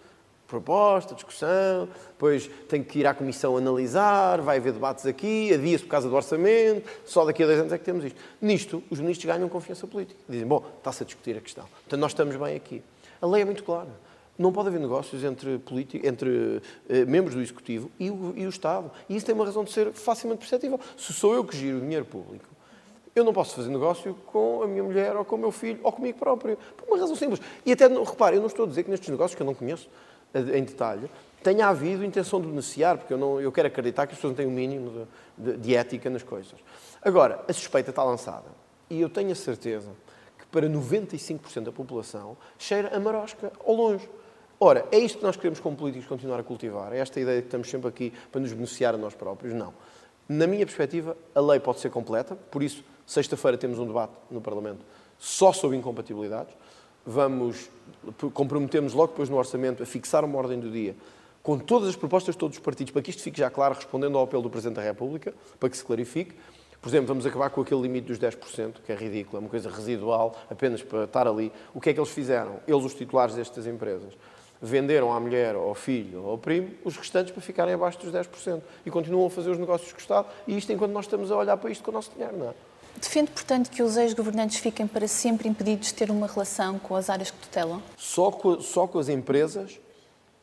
proposta, 0.48 1.14
discussão, 1.14 1.88
depois 2.08 2.48
tem 2.68 2.82
que 2.82 3.00
ir 3.00 3.06
à 3.06 3.12
Comissão 3.12 3.56
analisar, 3.56 4.40
vai 4.40 4.58
haver 4.58 4.72
debates 4.72 5.04
aqui, 5.04 5.52
adia-se 5.52 5.84
por 5.84 5.90
causa 5.90 6.08
do 6.08 6.14
orçamento, 6.14 6.88
só 7.04 7.24
daqui 7.24 7.42
a 7.42 7.46
dois 7.46 7.58
anos 7.58 7.72
é 7.72 7.78
que 7.78 7.84
temos 7.84 8.04
isto. 8.04 8.20
Nisto, 8.40 8.82
os 8.88 9.00
ministros 9.00 9.26
ganham 9.26 9.48
confiança 9.48 9.86
política. 9.86 10.18
Dizem, 10.28 10.46
bom, 10.46 10.64
está-se 10.78 11.02
a 11.02 11.06
discutir 11.06 11.36
a 11.36 11.40
questão. 11.40 11.64
Portanto, 11.64 12.00
nós 12.00 12.12
estamos 12.12 12.36
bem 12.36 12.56
aqui. 12.56 12.82
A 13.20 13.26
lei 13.26 13.42
é 13.42 13.44
muito 13.44 13.64
clara. 13.64 13.90
Não 14.38 14.52
pode 14.52 14.68
haver 14.68 14.80
negócios 14.80 15.24
entre, 15.24 15.60
entre 16.04 16.62
eh, 16.88 17.04
membros 17.04 17.34
do 17.34 17.40
Executivo 17.40 17.90
e 17.98 18.10
o, 18.10 18.34
e 18.36 18.46
o 18.46 18.48
Estado. 18.48 18.90
E 19.08 19.16
isso 19.16 19.24
tem 19.24 19.34
uma 19.34 19.44
razão 19.44 19.64
de 19.64 19.72
ser 19.72 19.92
facilmente 19.92 20.40
perceptível. 20.40 20.78
Se 20.96 21.12
sou 21.12 21.34
eu 21.34 21.44
que 21.44 21.56
giro 21.56 21.78
o 21.78 21.80
dinheiro 21.80 22.04
público, 22.04 22.44
eu 23.14 23.24
não 23.24 23.32
posso 23.32 23.56
fazer 23.56 23.70
negócio 23.70 24.14
com 24.26 24.62
a 24.62 24.66
minha 24.66 24.82
mulher 24.82 25.16
ou 25.16 25.24
com 25.24 25.36
o 25.36 25.38
meu 25.38 25.50
filho 25.50 25.80
ou 25.82 25.90
comigo 25.90 26.18
próprio. 26.18 26.58
Por 26.76 26.86
uma 26.86 26.98
razão 26.98 27.16
simples. 27.16 27.40
E 27.64 27.72
até, 27.72 27.88
repare, 27.88 28.36
eu 28.36 28.40
não 28.40 28.46
estou 28.46 28.66
a 28.66 28.68
dizer 28.68 28.82
que 28.82 28.90
nestes 28.90 29.08
negócios 29.08 29.34
que 29.34 29.40
eu 29.42 29.46
não 29.46 29.54
conheço 29.54 29.88
eh, 30.34 30.58
em 30.58 30.64
detalhe, 30.64 31.10
tenha 31.42 31.68
havido 31.68 32.04
intenção 32.04 32.40
de 32.40 32.46
beneficiar, 32.46 32.98
porque 32.98 33.14
eu, 33.14 33.18
não, 33.18 33.40
eu 33.40 33.50
quero 33.50 33.68
acreditar 33.68 34.06
que 34.06 34.12
as 34.12 34.18
pessoas 34.18 34.32
não 34.32 34.36
têm 34.36 34.46
o 34.46 34.50
um 34.50 34.52
mínimo 34.52 35.06
de, 35.38 35.52
de, 35.52 35.58
de 35.58 35.74
ética 35.74 36.10
nas 36.10 36.22
coisas. 36.22 36.54
Agora, 37.00 37.42
a 37.48 37.52
suspeita 37.54 37.88
está 37.88 38.04
lançada. 38.04 38.44
E 38.90 39.00
eu 39.00 39.08
tenho 39.08 39.32
a 39.32 39.34
certeza 39.34 39.90
que 40.38 40.46
para 40.46 40.68
95% 40.68 41.62
da 41.62 41.72
população 41.72 42.36
cheira 42.58 42.94
a 42.94 43.00
marosca 43.00 43.50
ao 43.64 43.74
longe. 43.74 44.06
Ora, 44.58 44.86
é 44.90 44.98
isto 44.98 45.18
que 45.18 45.24
nós 45.24 45.36
queremos 45.36 45.60
como 45.60 45.76
políticos 45.76 46.08
continuar 46.08 46.40
a 46.40 46.42
cultivar? 46.42 46.92
É 46.92 46.98
esta 46.98 47.20
ideia 47.20 47.40
que 47.42 47.48
estamos 47.48 47.68
sempre 47.68 47.88
aqui 47.88 48.12
para 48.32 48.40
nos 48.40 48.52
beneficiar 48.52 48.94
a 48.94 48.98
nós 48.98 49.14
próprios? 49.14 49.52
Não. 49.52 49.74
Na 50.28 50.46
minha 50.46 50.64
perspectiva, 50.64 51.16
a 51.34 51.40
lei 51.40 51.60
pode 51.60 51.80
ser 51.80 51.90
completa, 51.90 52.34
por 52.34 52.62
isso, 52.62 52.82
sexta-feira 53.06 53.58
temos 53.58 53.78
um 53.78 53.86
debate 53.86 54.14
no 54.30 54.40
Parlamento 54.40 54.80
só 55.18 55.52
sobre 55.52 55.76
incompatibilidades. 55.76 56.54
Vamos, 57.04 57.70
comprometemos 58.32 58.92
logo 58.92 59.08
depois 59.08 59.28
no 59.28 59.36
orçamento 59.36 59.82
a 59.82 59.86
fixar 59.86 60.24
uma 60.24 60.38
ordem 60.38 60.58
do 60.58 60.70
dia 60.70 60.96
com 61.46 61.60
todas 61.60 61.90
as 61.90 61.94
propostas 61.94 62.34
de 62.34 62.40
todos 62.40 62.56
os 62.56 62.60
partidos, 62.60 62.92
para 62.92 63.00
que 63.00 63.10
isto 63.10 63.22
fique 63.22 63.38
já 63.38 63.48
claro, 63.48 63.76
respondendo 63.76 64.18
ao 64.18 64.24
apelo 64.24 64.42
do 64.42 64.50
Presidente 64.50 64.78
da 64.78 64.82
República, 64.82 65.32
para 65.60 65.70
que 65.70 65.76
se 65.76 65.84
clarifique. 65.84 66.34
Por 66.82 66.88
exemplo, 66.88 67.06
vamos 67.06 67.24
acabar 67.24 67.50
com 67.50 67.60
aquele 67.60 67.82
limite 67.82 68.08
dos 68.08 68.18
10%, 68.18 68.78
que 68.84 68.90
é 68.90 68.96
ridículo, 68.96 69.36
é 69.36 69.40
uma 69.42 69.48
coisa 69.48 69.70
residual, 69.70 70.34
apenas 70.50 70.82
para 70.82 71.04
estar 71.04 71.28
ali. 71.28 71.52
O 71.72 71.80
que 71.80 71.90
é 71.90 71.94
que 71.94 72.00
eles 72.00 72.10
fizeram? 72.10 72.58
Eles, 72.66 72.84
os 72.84 72.94
titulares 72.94 73.36
destas 73.36 73.64
empresas, 73.64 74.12
venderam 74.60 75.12
à 75.12 75.20
mulher, 75.20 75.54
ao 75.54 75.74
filho 75.74 76.22
ou 76.22 76.30
ao 76.30 76.38
primo 76.38 76.70
os 76.84 76.96
restantes 76.96 77.32
para 77.32 77.42
ficarem 77.42 77.74
abaixo 77.74 77.98
dos 77.98 78.12
10% 78.12 78.60
e 78.84 78.90
continuam 78.90 79.26
a 79.26 79.30
fazer 79.30 79.50
os 79.50 79.58
negócios 79.58 79.92
com 79.92 79.98
o 79.98 80.00
Estado 80.00 80.28
e 80.46 80.56
isto 80.56 80.72
enquanto 80.72 80.92
nós 80.92 81.04
estamos 81.04 81.30
a 81.30 81.36
olhar 81.36 81.56
para 81.56 81.70
isto 81.70 81.84
com 81.84 81.90
o 81.90 81.94
nosso 81.94 82.10
dinheiro, 82.12 82.36
não 82.36 82.50
é? 82.50 82.54
Defende, 83.00 83.30
portanto, 83.30 83.70
que 83.70 83.82
os 83.82 83.96
ex-governantes 83.96 84.58
fiquem 84.58 84.86
para 84.86 85.06
sempre 85.06 85.48
impedidos 85.48 85.88
de 85.88 85.94
ter 85.94 86.10
uma 86.10 86.26
relação 86.26 86.78
com 86.78 86.96
as 86.96 87.10
áreas 87.10 87.30
que 87.30 87.38
tutelam? 87.38 87.82
Só 87.96 88.30
com, 88.30 88.58
só 88.60 88.86
com 88.86 88.98
as 88.98 89.10
empresas 89.10 89.78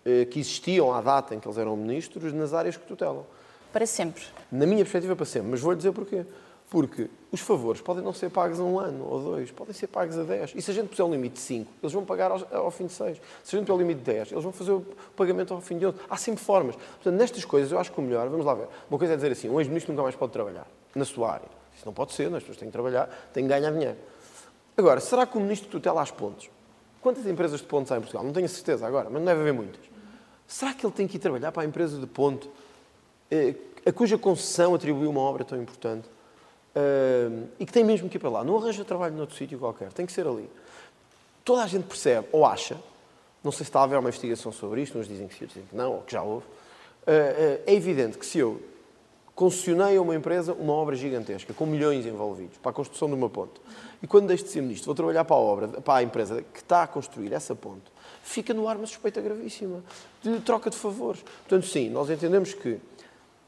eh, 0.06 0.26
que 0.26 0.40
existiam 0.40 0.94
à 0.94 1.02
data 1.02 1.34
em 1.34 1.40
que 1.40 1.48
eles 1.48 1.58
eram 1.58 1.76
ministros 1.76 2.32
nas 2.32 2.54
áreas 2.54 2.78
que 2.78 2.86
tutelam. 2.86 3.26
Para 3.72 3.88
sempre? 3.88 4.24
Na 4.52 4.68
minha 4.68 4.84
perspectiva, 4.84 5.16
para 5.16 5.26
sempre. 5.26 5.50
Mas 5.50 5.62
vou-lhe 5.62 5.78
dizer 5.78 5.92
porquê. 5.92 6.26
Porque 6.74 7.08
os 7.32 7.40
favores 7.40 7.82
podem 7.82 8.04
não 8.04 8.12
ser 8.12 8.32
pagos 8.32 8.60
a 8.60 8.64
um 8.64 8.80
ano 8.80 9.06
ou 9.08 9.22
dois, 9.22 9.52
podem 9.52 9.76
ser 9.76 9.86
pagos 9.86 10.18
a 10.18 10.24
dez. 10.24 10.54
E 10.56 10.60
se 10.60 10.72
a 10.72 10.74
gente 10.74 10.88
puser 10.88 11.06
um 11.06 11.12
limite 11.12 11.36
de 11.36 11.42
cinco, 11.42 11.72
eles 11.84 11.94
vão 11.94 12.04
pagar 12.04 12.32
ao, 12.32 12.48
ao 12.52 12.72
fim 12.72 12.88
de 12.88 12.94
seis. 12.94 13.22
Se 13.44 13.56
a 13.56 13.60
gente 13.60 13.68
puser 13.68 13.76
o 13.76 13.78
limite 13.78 14.00
de 14.00 14.06
dez, 14.12 14.32
eles 14.32 14.44
vão 14.44 14.52
fazer 14.52 14.72
o 14.72 14.84
pagamento 15.16 15.54
ao 15.54 15.62
fim 15.62 15.78
de 15.78 15.86
outro. 15.86 16.04
Há 16.10 16.18
sempre 16.18 16.44
formas. 16.44 16.76
Portanto, 16.76 17.14
nestas 17.14 17.46
coisas, 17.46 17.72
eu 17.72 17.78
acho 17.78 17.92
que 17.92 18.00
o 18.00 18.02
melhor, 18.02 18.28
vamos 18.28 18.44
lá 18.44 18.56
ver. 18.56 18.68
Uma 18.90 18.98
coisa 18.98 19.14
é 19.14 19.16
dizer 19.16 19.32
assim: 19.32 19.50
um 19.50 19.60
ex-ministro 19.60 19.94
nunca 19.94 20.02
mais 20.02 20.16
pode 20.16 20.34
trabalhar 20.34 20.66
na 20.96 21.06
sua 21.06 21.34
área. 21.34 21.48
Isso 21.76 21.86
não 21.86 21.94
pode 21.94 22.12
ser, 22.14 22.26
as 22.34 22.42
pessoas 22.42 22.58
têm 22.58 22.70
que 22.70 22.74
trabalhar, 22.74 23.06
têm 23.32 23.44
que 23.44 23.50
ganhar 23.50 23.70
dinheiro. 23.70 23.98
Agora, 24.76 25.00
será 25.00 25.28
que 25.28 25.38
o 25.38 25.42
ministro 25.42 25.70
tutela 25.70 26.02
as 26.02 26.10
pontes? 26.10 26.50
Quantas 27.02 27.28
empresas 27.28 27.60
de 27.60 27.68
pontes 27.68 27.92
há 27.92 27.98
em 27.98 28.00
Portugal? 28.00 28.24
Não 28.24 28.34
tenho 28.34 28.50
certeza 28.50 28.88
agora, 28.88 29.12
mas 29.12 29.20
não 29.20 29.26
deve 29.26 29.42
haver 29.42 29.54
muitas. 29.54 29.82
Será 30.48 30.74
que 30.74 30.84
ele 30.84 30.94
tem 30.94 31.08
que 31.08 31.18
ir 31.18 31.20
trabalhar 31.20 31.52
para 31.52 31.62
a 31.62 31.66
empresa 31.68 32.00
de 32.00 32.08
ponte 32.08 32.50
eh, 33.30 33.54
a 33.86 33.92
cuja 33.92 34.18
concessão 34.18 34.74
atribuiu 34.74 35.12
uma 35.12 35.22
obra 35.22 35.44
tão 35.44 35.62
importante? 35.62 36.12
Uh, 36.76 37.48
e 37.60 37.66
que 37.66 37.72
tem 37.72 37.84
mesmo 37.84 38.10
que 38.10 38.18
ir 38.18 38.20
para 38.20 38.30
lá. 38.30 38.44
Não 38.44 38.58
arranja 38.58 38.84
trabalho 38.84 39.16
noutro 39.16 39.36
sítio 39.36 39.60
qualquer, 39.60 39.94
tem 39.94 40.06
que 40.06 40.12
ser 40.12 40.26
ali. 40.26 40.50
Toda 41.46 41.64
a 41.64 41.68
gente 41.68 41.84
percebe, 41.84 42.28
ou 42.32 42.46
acha, 42.46 42.78
não 43.44 43.52
sei 43.52 43.60
se 43.60 43.64
está 43.64 43.82
a 43.82 43.84
haver 43.84 44.00
uma 44.00 44.10
investigação 44.10 44.52
sobre 44.52 44.82
isto, 44.82 44.98
uns 44.98 45.08
dizem 45.08 45.28
que 45.28 45.36
sim, 45.36 45.46
dizem 45.46 45.64
que 45.64 45.76
não, 45.76 45.96
ou 45.96 46.02
que 46.02 46.12
já 46.12 46.24
houve. 46.24 46.46
Uh, 46.46 47.10
uh, 47.10 47.64
é 47.68 47.74
evidente 47.74 48.18
que 48.18 48.26
se 48.26 48.40
eu 48.40 48.60
concessionei 49.36 49.98
a 49.98 50.02
uma 50.02 50.16
empresa 50.16 50.54
uma 50.54 50.74
obra 50.74 50.96
gigantesca, 50.96 51.54
com 51.54 51.66
milhões 51.66 52.06
envolvidos, 52.06 52.58
para 52.58 52.72
a 52.72 52.74
construção 52.74 53.08
de 53.08 53.14
uma 53.14 53.30
ponte, 53.30 53.62
e 54.02 54.08
quando 54.08 54.28
deixo 54.28 54.46
de 54.46 54.50
ser 54.50 54.62
ministro, 54.62 54.88
vou 54.88 54.96
trabalhar 54.96 55.26
para 55.26 55.36
a 55.36 55.40
obra, 55.40 55.68
para 55.68 55.96
a 55.96 56.04
empresa 56.04 56.44
que 56.54 56.60
está 56.60 56.84
a 56.84 56.88
construir 56.88 57.34
essa 57.34 57.54
ponte, 57.54 57.84
fica 58.24 58.54
no 58.54 58.68
ar 58.68 58.78
uma 58.78 58.88
suspeita 58.88 59.22
gravíssima 59.22 59.84
de 60.22 60.40
troca 60.40 60.70
de 60.70 60.78
favores. 60.78 61.22
Portanto, 61.22 61.68
sim, 61.68 61.90
nós 61.90 62.10
entendemos 62.10 62.54
que 62.54 62.80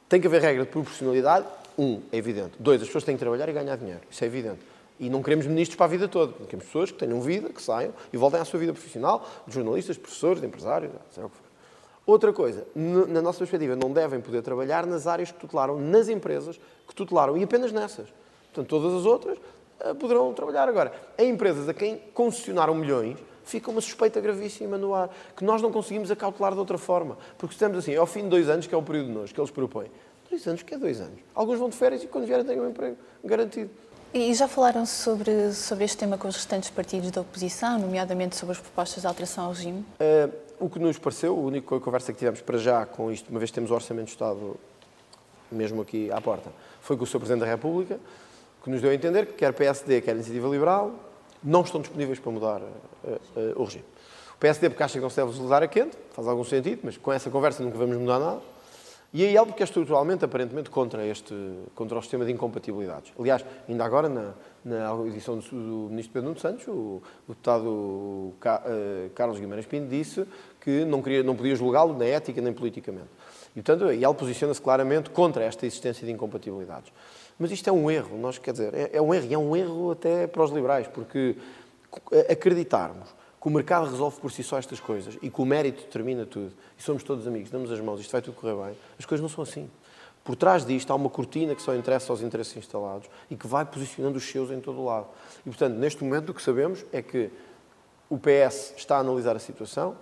tem 0.10 0.22
que 0.22 0.28
haver 0.28 0.42
regra 0.42 0.66
de 0.66 0.72
proporcionalidade 0.72 1.48
um, 1.78 2.02
é 2.12 2.18
evidente. 2.18 2.54
Dois, 2.60 2.82
as 2.82 2.88
pessoas 2.88 3.04
têm 3.04 3.16
que 3.16 3.20
trabalhar 3.20 3.50
e 3.50 3.54
ganhar 3.54 3.76
dinheiro. 3.76 4.02
Isso 4.10 4.24
é 4.24 4.28
evidente. 4.28 4.60
E 5.00 5.10
não 5.10 5.22
queremos 5.22 5.46
ministros 5.46 5.76
para 5.76 5.86
a 5.86 5.90
vida 5.90 6.08
toda. 6.08 6.34
Queremos 6.46 6.66
pessoas 6.66 6.92
que 6.92 6.98
tenham 6.98 7.20
vida, 7.22 7.50
que 7.50 7.62
saiam 7.62 7.94
e 8.14 8.18
voltem 8.18 8.40
à 8.40 8.46
sua 8.46 8.60
vida 8.60 8.72
profissional, 8.72 9.28
de 9.46 9.54
jornalistas, 9.54 9.98
professores, 9.98 10.40
de 10.40 10.48
empresários, 10.48 10.92
seja 11.12 11.28
o 11.28 11.30
que 11.30 11.36
for. 11.36 11.46
Outra 12.06 12.32
coisa, 12.32 12.66
na 12.76 13.22
nossa 13.22 13.40
perspectiva, 13.40 13.76
não 13.76 13.92
devem 13.92 14.22
poder 14.22 14.44
trabalhar 14.44 14.86
nas 14.86 15.08
áreas 15.08 15.32
que 15.32 15.40
tutelaram, 15.40 15.80
nas 15.80 16.08
empresas 16.08 16.60
que 16.88 16.94
tutelaram, 16.94 17.36
e 17.36 17.44
apenas 17.44 17.72
nessas. 17.72 18.08
Portanto, 18.54 18.70
todas 18.70 18.94
as 18.94 19.06
outras 19.06 19.40
eh, 19.80 19.94
poderão 19.96 20.32
trabalhar. 20.32 20.70
Agora, 20.70 20.94
em 21.18 21.32
empresas 21.32 21.68
a 21.68 21.74
quem 21.74 22.00
concessionaram 22.14 22.76
milhões, 22.76 23.18
fica 23.44 23.72
uma 23.72 23.82
suspeita 23.82 24.22
gravíssima 24.22 24.78
no 24.78 24.94
ar, 24.94 25.10
que 25.36 25.44
nós 25.44 25.62
não 25.64 25.72
conseguimos 25.72 26.12
acautelar 26.12 26.54
de 26.54 26.60
outra 26.60 26.78
forma. 26.78 27.18
Porque 27.38 27.54
estamos 27.54 27.80
assim, 27.80 27.94
é 27.94 27.98
ao 27.98 28.06
fim 28.06 28.24
de 28.24 28.30
dois 28.30 28.50
anos, 28.50 28.68
que 28.68 28.76
é 28.76 28.78
o 28.78 28.84
período 28.84 29.08
de 29.08 29.14
nós, 29.14 29.32
que 29.32 29.40
eles 29.40 29.52
propõem. 29.52 29.88
Dois 30.36 30.48
anos, 30.48 30.64
que 30.64 30.74
é 30.74 30.78
dois 30.78 31.00
anos. 31.00 31.18
Alguns 31.34 31.58
vão 31.58 31.70
de 31.70 31.78
férias 31.78 32.04
e 32.04 32.08
quando 32.08 32.26
vierem 32.26 32.44
têm 32.44 32.60
um 32.60 32.70
emprego 32.70 32.98
garantido. 33.24 33.70
E 34.14 34.34
já 34.34 34.50
falaram 34.50 34.86
sobre, 34.86 35.54
sobre 35.54 35.86
este 35.86 35.96
tema 35.96 36.18
com 36.18 36.28
os 36.28 36.36
restantes 36.36 36.70
partidos 36.70 37.10
da 37.10 37.22
oposição, 37.22 37.80
nomeadamente 37.80 38.36
sobre 38.36 38.52
as 38.52 38.60
propostas 38.60 39.04
de 39.04 39.08
alteração 39.08 39.46
ao 39.46 39.54
regime? 39.54 39.80
Uh, 39.80 40.34
o 40.60 40.70
que 40.70 40.78
nos 40.78 41.00
pareceu, 41.00 41.34
a 41.34 41.40
única 41.40 41.80
conversa 41.80 42.12
que 42.12 42.20
tivemos 42.20 42.42
para 42.42 42.58
já 42.58 42.86
com 42.86 43.10
isto, 43.10 43.30
uma 43.30 43.40
vez 43.40 43.50
que 43.50 43.56
temos 43.56 43.72
o 43.72 43.74
Orçamento 43.76 44.08
de 44.08 44.12
Estado 44.12 44.58
mesmo 45.50 45.82
aqui 45.82 46.12
à 46.12 46.20
porta, 46.20 46.52
foi 46.82 46.98
com 46.98 47.06
o 47.06 47.08
Sr. 47.08 47.20
Presidente 47.20 47.40
da 47.40 47.46
República, 47.46 47.98
que 48.62 48.70
nos 48.70 48.82
deu 48.82 48.92
a 48.92 48.94
entender 48.94 49.28
que 49.28 49.34
quer 49.36 49.54
PSD, 49.54 50.02
quer 50.02 50.16
Iniciativa 50.16 50.50
Liberal, 50.50 50.92
não 51.42 51.62
estão 51.62 51.80
disponíveis 51.80 52.20
para 52.20 52.32
mudar 52.34 52.62
uh, 52.62 52.68
uh, 53.38 53.62
o 53.62 53.64
regime. 53.64 53.86
O 54.36 54.38
PSD 54.38 54.70
porque 54.70 54.84
acha 54.84 54.96
que 54.96 55.00
não 55.00 55.10
se 55.10 55.16
deve 55.16 55.30
utilizar 55.30 55.64
a 55.64 55.68
quente, 55.68 55.98
faz 56.12 56.28
algum 56.28 56.44
sentido, 56.44 56.82
mas 56.84 56.98
com 56.98 57.14
essa 57.14 57.30
conversa 57.30 57.64
nunca 57.64 57.78
vamos 57.78 57.96
mudar 57.96 58.20
nada. 58.20 58.55
E 59.16 59.24
a 59.24 59.30
IEL 59.30 59.46
porque 59.46 59.64
é 59.64 59.66
estruturalmente, 59.66 60.26
aparentemente, 60.26 60.70
contra, 60.70 61.08
este, 61.08 61.34
contra 61.74 61.98
o 61.98 62.02
sistema 62.02 62.26
de 62.26 62.34
incompatibilidades. 62.34 63.14
Aliás, 63.18 63.46
ainda 63.66 63.86
agora, 63.86 64.10
na, 64.10 64.34
na 64.66 65.08
edição 65.08 65.38
do, 65.38 65.50
do 65.50 65.90
Ministro 65.90 66.12
Pedro 66.12 66.28
Nuno 66.28 66.38
Santos, 66.42 66.68
o, 66.68 67.02
o 67.26 67.30
deputado 67.30 68.34
Ca, 68.42 68.62
uh, 68.66 69.10
Carlos 69.12 69.40
Guimarães 69.40 69.66
Pinto 69.68 69.88
disse 69.88 70.28
que 70.60 70.84
não, 70.84 71.02
queria, 71.02 71.24
não 71.24 71.34
podia 71.34 71.56
julgá-lo 71.56 71.98
nem 71.98 72.10
ética 72.10 72.42
nem 72.42 72.52
politicamente. 72.52 73.08
E, 73.56 73.62
portanto, 73.62 73.86
a 73.86 73.96
IEL 73.96 74.14
posiciona-se 74.14 74.62
claramente 74.62 75.10
contra 75.12 75.46
esta 75.46 75.66
existência 75.66 76.06
de 76.06 76.12
incompatibilidades. 76.12 76.92
Mas 77.40 77.52
isto 77.52 77.70
é 77.70 77.72
um 77.72 77.90
erro, 77.90 78.18
nós, 78.18 78.38
quer 78.38 78.52
dizer, 78.52 78.74
é, 78.74 78.98
é 78.98 79.02
um 79.02 79.14
erro, 79.14 79.28
e 79.30 79.34
é 79.34 79.38
um 79.38 79.56
erro 79.56 79.92
até 79.92 80.28
para 80.28 80.44
os 80.44 80.52
liberais, 80.52 80.88
porque 80.88 81.38
acreditarmos 82.30 83.08
que 83.46 83.50
o 83.50 83.52
mercado 83.52 83.88
resolve 83.88 84.20
por 84.20 84.32
si 84.32 84.42
só 84.42 84.58
estas 84.58 84.80
coisas 84.80 85.20
e 85.22 85.30
que 85.30 85.40
o 85.40 85.46
mérito 85.46 85.84
determina 85.84 86.26
tudo, 86.26 86.52
e 86.76 86.82
somos 86.82 87.04
todos 87.04 87.28
amigos, 87.28 87.52
damos 87.52 87.72
as 87.72 87.80
mãos, 87.80 88.00
isto 88.00 88.12
vai 88.12 88.20
tudo 88.20 88.34
correr 88.34 88.56
bem, 88.56 88.76
as 88.98 89.06
coisas 89.06 89.22
não 89.22 89.30
são 89.30 89.44
assim. 89.44 89.70
Por 90.24 90.36
trás 90.36 90.66
disto 90.66 90.90
há 90.92 90.96
uma 90.96 91.12
cortina 91.12 91.54
que 91.54 91.62
só 91.62 91.76
interessa 91.76 92.12
aos 92.12 92.24
interesses 92.24 92.58
instalados 92.58 93.08
e 93.30 93.36
que 93.36 93.46
vai 93.46 93.64
posicionando 93.64 94.18
os 94.18 94.28
seus 94.28 94.50
em 94.50 94.60
todo 94.60 94.80
o 94.80 94.86
lado. 94.86 95.06
E, 95.42 95.50
portanto, 95.50 95.76
neste 95.76 96.04
momento 96.04 96.30
o 96.30 96.34
que 96.34 96.42
sabemos 96.42 96.84
é 96.92 97.04
que 97.04 97.30
o 98.10 98.18
PS 98.18 98.74
está 98.78 98.98
a 98.98 99.00
analisar 99.02 99.36
a 99.36 99.40
situação, 99.40 99.96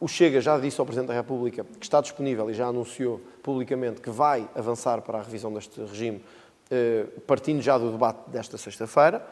o 0.00 0.08
Chega 0.08 0.40
já 0.40 0.58
disse 0.58 0.80
ao 0.80 0.84
Presidente 0.84 1.06
da 1.06 1.14
República 1.14 1.64
que 1.78 1.86
está 1.86 2.00
disponível 2.00 2.50
e 2.50 2.54
já 2.54 2.66
anunciou 2.66 3.20
publicamente 3.44 4.00
que 4.00 4.10
vai 4.10 4.48
avançar 4.56 5.02
para 5.02 5.18
a 5.18 5.22
revisão 5.22 5.52
deste 5.52 5.80
regime, 5.82 6.20
eh, 6.68 7.06
partindo 7.28 7.62
já 7.62 7.78
do 7.78 7.92
debate 7.92 8.28
desta 8.28 8.58
sexta-feira. 8.58 9.24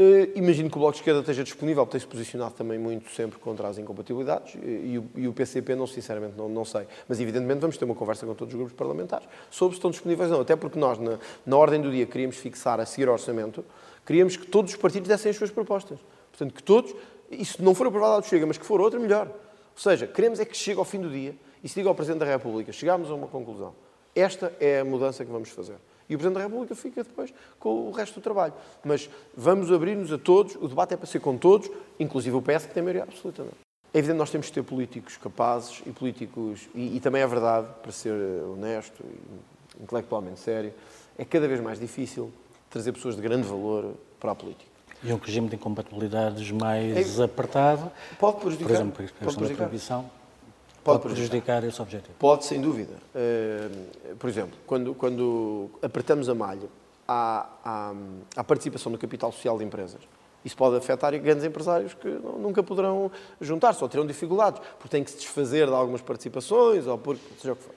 Uh, 0.00 0.30
imagino 0.36 0.70
que 0.70 0.76
o 0.76 0.78
Bloco 0.78 0.92
de 0.92 1.00
Esquerda 1.00 1.18
esteja 1.18 1.42
disponível, 1.42 1.84
tem-se 1.84 2.06
posicionado 2.06 2.54
também 2.54 2.78
muito 2.78 3.10
sempre 3.10 3.36
contra 3.40 3.66
as 3.66 3.78
incompatibilidades 3.78 4.54
e, 4.54 4.92
e, 4.92 4.98
o, 4.98 5.10
e 5.16 5.26
o, 5.26 5.32
PCP, 5.32 5.74
não, 5.74 5.88
sinceramente, 5.88 6.34
não, 6.36 6.48
não, 6.48 6.64
sei. 6.64 6.86
Mas, 7.08 7.18
evidentemente, 7.18 7.58
vamos 7.58 7.76
ter 7.76 7.84
uma 7.84 7.96
conversa 7.96 8.24
com 8.24 8.32
todos 8.32 8.54
os 8.54 8.56
grupos 8.56 8.76
parlamentares 8.76 9.26
sobre 9.50 9.74
se 9.74 9.78
estão 9.78 9.90
disponíveis 9.90 10.30
ou 10.30 10.36
não. 10.36 10.42
Até 10.42 10.54
porque 10.54 10.78
nós, 10.78 11.00
na, 11.00 11.18
na 11.44 11.56
ordem 11.56 11.80
do 11.80 11.90
dia, 11.90 12.06
queríamos 12.06 12.36
fixar, 12.36 12.78
a 12.78 12.86
seguir 12.86 13.08
ao 13.08 13.14
orçamento, 13.14 13.64
queríamos 14.06 14.36
que 14.36 14.46
todos 14.46 14.70
os 14.70 14.76
partidos 14.78 15.08
dessem 15.08 15.30
as 15.30 15.36
suas 15.36 15.50
propostas. 15.50 15.98
Portanto, 16.30 16.54
que 16.54 16.62
todos, 16.62 16.94
e 17.28 17.44
se 17.44 17.60
não 17.60 17.74
for 17.74 17.88
aprovado 17.88 18.22
do 18.22 18.28
Chega, 18.28 18.46
mas 18.46 18.56
que 18.56 18.64
for 18.64 18.80
outra, 18.80 19.00
melhor. 19.00 19.26
Ou 19.26 19.82
seja, 19.82 20.06
queremos 20.06 20.38
é 20.38 20.44
que 20.44 20.56
chegue 20.56 20.78
ao 20.78 20.84
fim 20.84 21.00
do 21.00 21.10
dia 21.10 21.34
e 21.64 21.68
se 21.68 21.74
diga 21.74 21.88
ao 21.88 21.94
Presidente 21.96 22.20
da 22.20 22.26
República, 22.26 22.70
chegámos 22.70 23.10
a 23.10 23.14
uma 23.14 23.26
conclusão. 23.26 23.74
Esta 24.14 24.52
é 24.60 24.78
a 24.78 24.84
mudança 24.84 25.24
que 25.24 25.32
vamos 25.32 25.48
fazer. 25.48 25.74
E 26.08 26.14
o 26.14 26.18
Presidente 26.18 26.38
da 26.38 26.46
República 26.46 26.74
fica 26.74 27.02
depois 27.02 27.32
com 27.58 27.88
o 27.88 27.90
resto 27.90 28.20
do 28.20 28.22
trabalho. 28.22 28.54
Mas 28.84 29.10
vamos 29.36 29.70
abrir-nos 29.70 30.12
a 30.12 30.18
todos, 30.18 30.56
o 30.56 30.66
debate 30.68 30.94
é 30.94 30.96
para 30.96 31.06
ser 31.06 31.20
com 31.20 31.36
todos, 31.36 31.70
inclusive 32.00 32.34
o 32.36 32.42
PS, 32.42 32.66
que 32.66 32.74
tem 32.74 32.82
maioria 32.82 33.02
absoluta. 33.02 33.42
Não? 33.42 33.52
É 33.92 33.98
evidente 33.98 34.14
que 34.14 34.18
nós 34.18 34.30
temos 34.30 34.46
que 34.48 34.52
ter 34.52 34.62
políticos 34.62 35.16
capazes 35.16 35.82
e 35.86 35.90
políticos, 35.90 36.68
e, 36.74 36.96
e 36.96 37.00
também 37.00 37.22
é 37.22 37.26
verdade, 37.26 37.66
para 37.82 37.92
ser 37.92 38.12
honesto 38.44 39.02
e 39.02 39.82
intelectualmente 39.82 40.40
sério, 40.40 40.72
é 41.16 41.24
cada 41.24 41.48
vez 41.48 41.60
mais 41.60 41.80
difícil 41.80 42.30
trazer 42.70 42.92
pessoas 42.92 43.16
de 43.16 43.22
grande 43.22 43.46
valor 43.46 43.94
para 44.20 44.32
a 44.32 44.34
política. 44.34 44.70
E 45.02 45.12
um 45.12 45.16
regime 45.16 45.48
de 45.48 45.54
incompatibilidades 45.54 46.50
mais 46.50 47.18
é, 47.18 47.24
apertado, 47.24 47.90
pode 48.18 48.40
prejudicar, 48.40 48.68
por 48.68 48.74
exemplo, 48.74 49.04
a 49.04 49.24
questão 49.24 49.48
da 49.48 49.54
proibição, 49.54 50.10
pode, 50.92 51.02
prejudicar. 51.02 51.60
prejudicar 51.60 51.64
esse 51.64 51.82
objetivo. 51.82 52.14
Pode, 52.18 52.44
sem 52.44 52.60
dúvida. 52.60 52.94
Uh, 53.14 54.16
por 54.16 54.28
exemplo, 54.28 54.58
quando, 54.66 54.94
quando 54.94 55.70
apertamos 55.82 56.28
a 56.28 56.34
malha 56.34 56.68
à, 57.06 57.46
à, 57.64 57.94
à 58.36 58.44
participação 58.44 58.90
no 58.92 58.98
capital 58.98 59.32
social 59.32 59.58
de 59.58 59.64
empresas, 59.64 60.00
isso 60.44 60.56
pode 60.56 60.76
afetar 60.76 61.18
grandes 61.18 61.44
empresários 61.44 61.94
que 61.94 62.08
nunca 62.08 62.62
poderão 62.62 63.10
juntar-se 63.40 63.82
ou 63.82 63.88
terão 63.88 64.06
dificuldades, 64.06 64.62
porque 64.78 64.88
têm 64.88 65.04
que 65.04 65.10
se 65.10 65.18
desfazer 65.18 65.66
de 65.66 65.74
algumas 65.74 66.00
participações 66.00 66.86
ou 66.86 66.96
por 66.96 67.16
seja 67.38 67.52
o 67.52 67.56
que 67.56 67.62
for. 67.62 67.74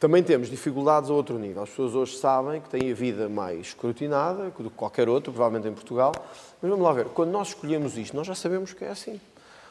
Também 0.00 0.20
temos 0.20 0.50
dificuldades 0.50 1.08
a 1.10 1.12
outro 1.12 1.38
nível. 1.38 1.62
As 1.62 1.70
pessoas 1.70 1.94
hoje 1.94 2.16
sabem 2.16 2.60
que 2.60 2.68
têm 2.68 2.90
a 2.90 2.94
vida 2.94 3.28
mais 3.28 3.68
escrutinada 3.68 4.50
do 4.50 4.68
que 4.68 4.76
qualquer 4.76 5.08
outro, 5.08 5.32
provavelmente 5.32 5.70
em 5.70 5.74
Portugal. 5.74 6.12
Mas 6.60 6.68
vamos 6.68 6.84
lá 6.84 6.92
ver, 6.92 7.06
quando 7.10 7.30
nós 7.30 7.48
escolhemos 7.48 7.96
isto, 7.96 8.16
nós 8.16 8.26
já 8.26 8.34
sabemos 8.34 8.72
que 8.72 8.84
é 8.84 8.88
assim. 8.88 9.20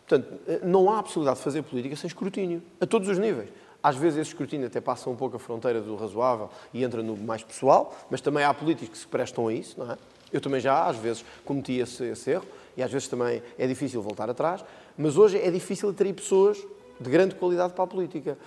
Portanto, 0.08 0.40
não 0.64 0.92
há 0.92 1.02
possibilidade 1.02 1.38
de 1.38 1.44
fazer 1.44 1.62
política 1.64 1.96
sem 1.96 2.08
escrutínio, 2.08 2.62
a 2.80 2.86
todos 2.86 3.08
os 3.08 3.18
níveis. 3.18 3.50
Às 3.84 3.96
vezes 3.96 4.20
esse 4.20 4.30
escrutínio 4.32 4.68
até 4.68 4.80
passa 4.80 5.10
um 5.10 5.16
pouco 5.16 5.38
a 5.38 5.40
fronteira 5.40 5.82
do 5.82 5.96
razoável 5.96 6.50
e 6.74 6.84
entra 6.84 7.02
no 7.02 7.18
mais 7.18 7.44
pessoal, 7.44 7.96
mas 8.10 8.22
também 8.22 8.44
há 8.44 8.54
políticos 8.54 8.90
que 8.90 8.98
se 8.98 9.08
prestam 9.08 9.48
a 9.48 9.54
isso, 9.54 9.80
não 9.80 9.92
é? 9.92 9.98
Eu 10.32 10.40
também 10.40 10.62
já, 10.62 10.86
às 10.86 10.98
vezes, 10.98 11.26
cometi 11.44 11.80
esse, 11.80 12.04
esse 12.06 12.32
erro 12.32 12.46
e 12.78 12.84
às 12.84 12.92
vezes 12.92 13.08
também 13.08 13.42
é 13.58 13.68
difícil 13.68 14.02
voltar 14.02 14.30
atrás, 14.30 14.64
mas 14.98 15.18
hoje 15.18 15.38
é 15.38 15.50
difícil 15.52 15.90
atrair 15.90 16.14
pessoas 16.14 16.58
de 17.00 17.10
grande 17.10 17.36
qualidade 17.36 17.74
para 17.74 17.84
a 17.84 17.88
política. 17.88 18.38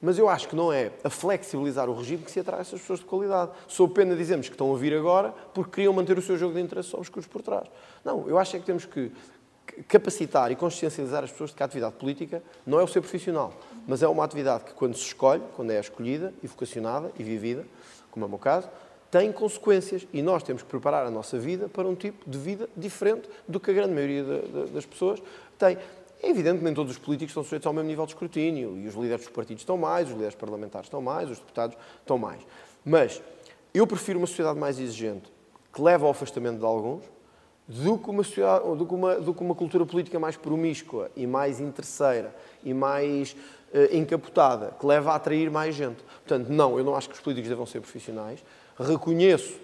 Mas 0.00 0.18
eu 0.18 0.28
acho 0.28 0.48
que 0.48 0.54
não 0.54 0.72
é 0.72 0.92
a 1.02 1.10
flexibilizar 1.10 1.88
o 1.88 1.94
regime 1.94 2.22
que 2.22 2.30
se 2.30 2.38
atrai 2.38 2.60
essas 2.60 2.80
pessoas 2.80 3.00
de 3.00 3.06
qualidade. 3.06 3.50
Sou 3.66 3.88
pena 3.88 4.14
dizermos 4.14 4.48
que 4.48 4.54
estão 4.54 4.74
a 4.74 4.78
vir 4.78 4.94
agora 4.94 5.34
porque 5.54 5.70
queriam 5.76 5.92
manter 5.92 6.18
o 6.18 6.22
seu 6.22 6.36
jogo 6.36 6.54
de 6.54 6.60
interesse 6.60 6.94
obscuros 6.94 7.26
por 7.26 7.40
trás. 7.40 7.66
Não, 8.04 8.28
eu 8.28 8.38
acho 8.38 8.54
é 8.54 8.58
que 8.58 8.66
temos 8.66 8.84
que 8.84 9.10
capacitar 9.88 10.50
e 10.52 10.56
consciencializar 10.56 11.24
as 11.24 11.30
pessoas 11.30 11.50
de 11.50 11.56
que 11.56 11.62
a 11.62 11.66
atividade 11.66 11.94
política 11.96 12.42
não 12.66 12.78
é 12.78 12.82
o 12.82 12.88
ser 12.88 13.00
profissional, 13.00 13.52
mas 13.86 14.02
é 14.02 14.08
uma 14.08 14.24
atividade 14.24 14.64
que, 14.64 14.74
quando 14.74 14.96
se 14.96 15.06
escolhe, 15.06 15.42
quando 15.56 15.70
é 15.70 15.80
escolhida 15.80 16.32
e 16.42 16.46
vocacionada 16.46 17.10
e 17.18 17.22
vivida, 17.22 17.64
como 18.10 18.24
é 18.24 18.26
o 18.26 18.30
meu 18.30 18.38
caso, 18.38 18.68
tem 19.10 19.30
consequências 19.30 20.06
e 20.12 20.22
nós 20.22 20.42
temos 20.42 20.62
que 20.62 20.68
preparar 20.68 21.06
a 21.06 21.10
nossa 21.10 21.38
vida 21.38 21.68
para 21.68 21.86
um 21.86 21.94
tipo 21.94 22.28
de 22.28 22.36
vida 22.36 22.68
diferente 22.76 23.28
do 23.46 23.60
que 23.60 23.70
a 23.70 23.74
grande 23.74 23.94
maioria 23.94 24.24
das 24.72 24.84
pessoas 24.84 25.22
tem. 25.56 25.78
É 26.20 26.30
evidente 26.30 26.58
que 26.58 26.64
nem 26.64 26.74
todos 26.74 26.92
os 26.92 26.98
políticos 26.98 27.30
estão 27.30 27.44
sujeitos 27.44 27.66
ao 27.66 27.72
mesmo 27.72 27.88
nível 27.88 28.06
de 28.06 28.12
escrutínio 28.12 28.76
e 28.78 28.88
os 28.88 28.94
líderes 28.94 29.26
dos 29.26 29.32
partidos 29.32 29.60
estão 29.60 29.76
mais, 29.76 30.08
os 30.08 30.14
líderes 30.14 30.34
parlamentares 30.34 30.86
estão 30.86 31.00
mais, 31.00 31.30
os 31.30 31.38
deputados 31.38 31.76
estão 32.00 32.18
mais. 32.18 32.40
Mas 32.84 33.22
eu 33.72 33.86
prefiro 33.86 34.18
uma 34.18 34.26
sociedade 34.26 34.58
mais 34.58 34.78
exigente 34.78 35.32
que 35.72 35.82
leva 35.82 36.06
ao 36.06 36.10
afastamento 36.10 36.58
de 36.58 36.64
alguns 36.64 37.04
do 37.66 37.98
que 37.98 38.10
uma, 38.10 38.22
do 38.76 38.86
que 38.86 38.94
uma, 38.94 39.14
do 39.16 39.34
que 39.34 39.42
uma 39.42 39.54
cultura 39.54 39.86
política 39.86 40.18
mais 40.18 40.36
promíscua 40.36 41.10
e 41.16 41.26
mais 41.26 41.60
interesseira 41.60 42.34
e 42.62 42.74
mais 42.74 43.34
uh, 43.72 43.96
encapotada, 43.96 44.74
que 44.78 44.86
leva 44.86 45.12
a 45.12 45.14
atrair 45.14 45.50
mais 45.50 45.74
gente. 45.74 46.02
Portanto, 46.26 46.48
não, 46.48 46.78
eu 46.78 46.84
não 46.84 46.94
acho 46.94 47.08
que 47.08 47.14
os 47.14 47.20
políticos 47.20 47.48
devam 47.48 47.66
ser 47.66 47.80
profissionais 47.80 48.44
reconheço 48.78 49.58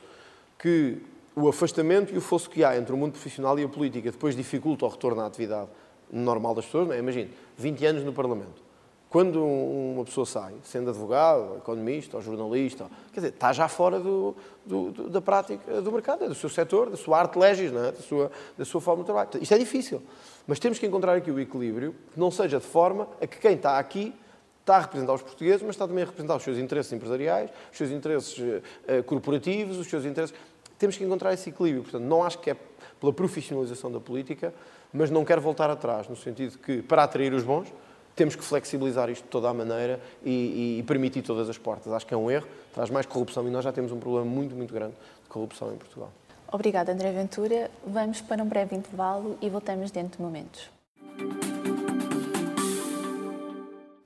que 0.58 0.98
o 1.34 1.48
afastamento 1.48 2.12
e 2.12 2.18
o 2.18 2.20
fosso 2.20 2.50
que 2.50 2.64
há 2.64 2.76
entre 2.76 2.92
o 2.92 2.96
mundo 2.96 3.12
profissional 3.12 3.58
e 3.58 3.64
a 3.64 3.68
política 3.68 4.10
depois 4.10 4.36
dificulta 4.36 4.84
o 4.84 4.88
retorno 4.88 5.20
à 5.20 5.26
atividade 5.26 5.68
normal 6.12 6.54
das 6.54 6.66
pessoas. 6.66 6.88
Não 6.88 6.94
é? 6.94 6.98
Imagine, 6.98 7.30
20 7.56 7.86
anos 7.86 8.04
no 8.04 8.12
Parlamento. 8.12 8.69
Quando 9.10 9.44
uma 9.44 10.04
pessoa 10.04 10.24
sai, 10.24 10.54
sendo 10.62 10.90
advogado, 10.90 11.56
economista 11.56 12.16
ou 12.16 12.22
jornalista, 12.22 12.86
quer 13.12 13.18
dizer, 13.18 13.32
está 13.32 13.52
já 13.52 13.66
fora 13.66 13.98
do, 13.98 14.36
do, 14.64 14.92
do, 14.92 15.10
da 15.10 15.20
prática 15.20 15.82
do 15.82 15.90
mercado, 15.90 16.24
é 16.24 16.28
do 16.28 16.34
seu 16.34 16.48
setor, 16.48 16.88
da 16.88 16.96
sua 16.96 17.18
arte 17.18 17.36
legis, 17.36 17.72
é? 17.72 17.90
da, 17.90 18.00
sua, 18.00 18.30
da 18.56 18.64
sua 18.64 18.80
forma 18.80 19.02
de 19.02 19.06
trabalho. 19.06 19.28
Isto 19.40 19.52
é 19.52 19.58
difícil. 19.58 20.00
Mas 20.46 20.60
temos 20.60 20.78
que 20.78 20.86
encontrar 20.86 21.16
aqui 21.16 21.28
o 21.28 21.40
equilíbrio 21.40 21.92
que 22.12 22.20
não 22.20 22.30
seja 22.30 22.60
de 22.60 22.66
forma 22.66 23.08
a 23.20 23.26
que 23.26 23.38
quem 23.38 23.54
está 23.54 23.80
aqui 23.80 24.14
está 24.60 24.76
a 24.76 24.80
representar 24.82 25.14
os 25.14 25.22
portugueses, 25.22 25.62
mas 25.62 25.70
está 25.70 25.88
também 25.88 26.04
a 26.04 26.06
representar 26.06 26.36
os 26.36 26.44
seus 26.44 26.56
interesses 26.56 26.92
empresariais, 26.92 27.50
os 27.72 27.78
seus 27.78 27.90
interesses 27.90 28.38
uh, 28.38 29.02
corporativos, 29.06 29.76
os 29.76 29.88
seus 29.88 30.04
interesses. 30.04 30.36
Temos 30.78 30.96
que 30.96 31.02
encontrar 31.02 31.34
esse 31.34 31.50
equilíbrio. 31.50 31.82
Portanto, 31.82 32.04
não 32.04 32.22
acho 32.22 32.38
que 32.38 32.50
é 32.50 32.56
pela 33.00 33.12
profissionalização 33.12 33.90
da 33.90 33.98
política, 33.98 34.54
mas 34.92 35.10
não 35.10 35.24
quero 35.24 35.40
voltar 35.40 35.68
atrás, 35.68 36.08
no 36.08 36.14
sentido 36.14 36.58
que, 36.58 36.80
para 36.80 37.02
atrair 37.02 37.34
os 37.34 37.42
bons, 37.42 37.72
temos 38.14 38.36
que 38.36 38.42
flexibilizar 38.44 39.08
isto 39.10 39.24
de 39.24 39.28
toda 39.28 39.48
a 39.48 39.54
maneira 39.54 40.00
e, 40.24 40.78
e, 40.78 40.82
permitir 40.82 41.22
todas 41.22 41.48
as 41.48 41.56
portas. 41.56 41.92
Acho 41.92 42.06
que 42.06 42.14
é 42.14 42.16
um 42.16 42.30
erro, 42.30 42.46
traz 42.74 42.90
mais 42.90 43.06
corrupção 43.06 43.46
e 43.46 43.50
nós 43.50 43.64
já 43.64 43.72
temos 43.72 43.92
um 43.92 43.98
problema 43.98 44.26
muito, 44.26 44.54
muito 44.54 44.72
grande 44.72 44.94
de 45.22 45.28
corrupção 45.28 45.72
em 45.72 45.76
Portugal. 45.76 46.10
Obrigada, 46.52 46.92
André 46.92 47.12
Ventura. 47.12 47.70
Vamos 47.86 48.20
para 48.20 48.42
um 48.42 48.46
breve 48.46 48.74
intervalo 48.74 49.38
e 49.40 49.48
voltamos 49.48 49.90
dentro 49.90 50.16
de 50.16 50.22
momentos. 50.22 50.68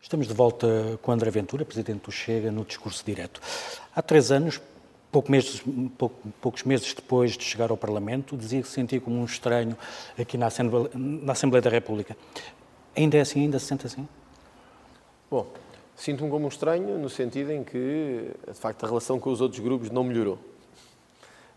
Estamos 0.00 0.28
de 0.28 0.34
volta 0.34 0.98
com 1.02 1.10
André 1.10 1.30
Ventura, 1.30 1.64
Presidente 1.64 2.04
do 2.04 2.12
Chega, 2.12 2.52
no 2.52 2.64
discurso 2.64 3.02
direto. 3.04 3.40
Há 3.96 4.02
três 4.02 4.30
anos, 4.30 4.60
pouco 5.10 5.32
meses, 5.32 5.62
pouco, 5.96 6.28
poucos 6.40 6.62
meses 6.62 6.92
depois 6.92 7.38
de 7.38 7.42
chegar 7.42 7.70
ao 7.70 7.76
Parlamento, 7.76 8.36
dizia 8.36 8.60
que 8.60 8.68
se 8.68 8.74
sentia 8.74 9.00
como 9.00 9.16
um 9.16 9.24
estranho 9.24 9.76
aqui 10.18 10.36
na 10.36 10.46
Assembleia, 10.46 10.90
na 10.94 11.32
Assembleia 11.32 11.62
da 11.62 11.70
República. 11.70 12.14
Ainda 12.96 13.16
é 13.16 13.20
assim? 13.20 13.42
Ainda 13.42 13.58
se 13.58 13.66
sente 13.66 13.86
assim? 13.86 14.06
Bom, 15.30 15.46
sinto-me 15.96 16.30
como 16.30 16.44
um 16.44 16.48
estranho 16.48 16.98
no 16.98 17.08
sentido 17.08 17.50
em 17.50 17.64
que, 17.64 18.30
de 18.46 18.54
facto, 18.54 18.84
a 18.84 18.88
relação 18.88 19.18
com 19.18 19.30
os 19.30 19.40
outros 19.40 19.60
grupos 19.60 19.90
não 19.90 20.04
melhorou. 20.04 20.38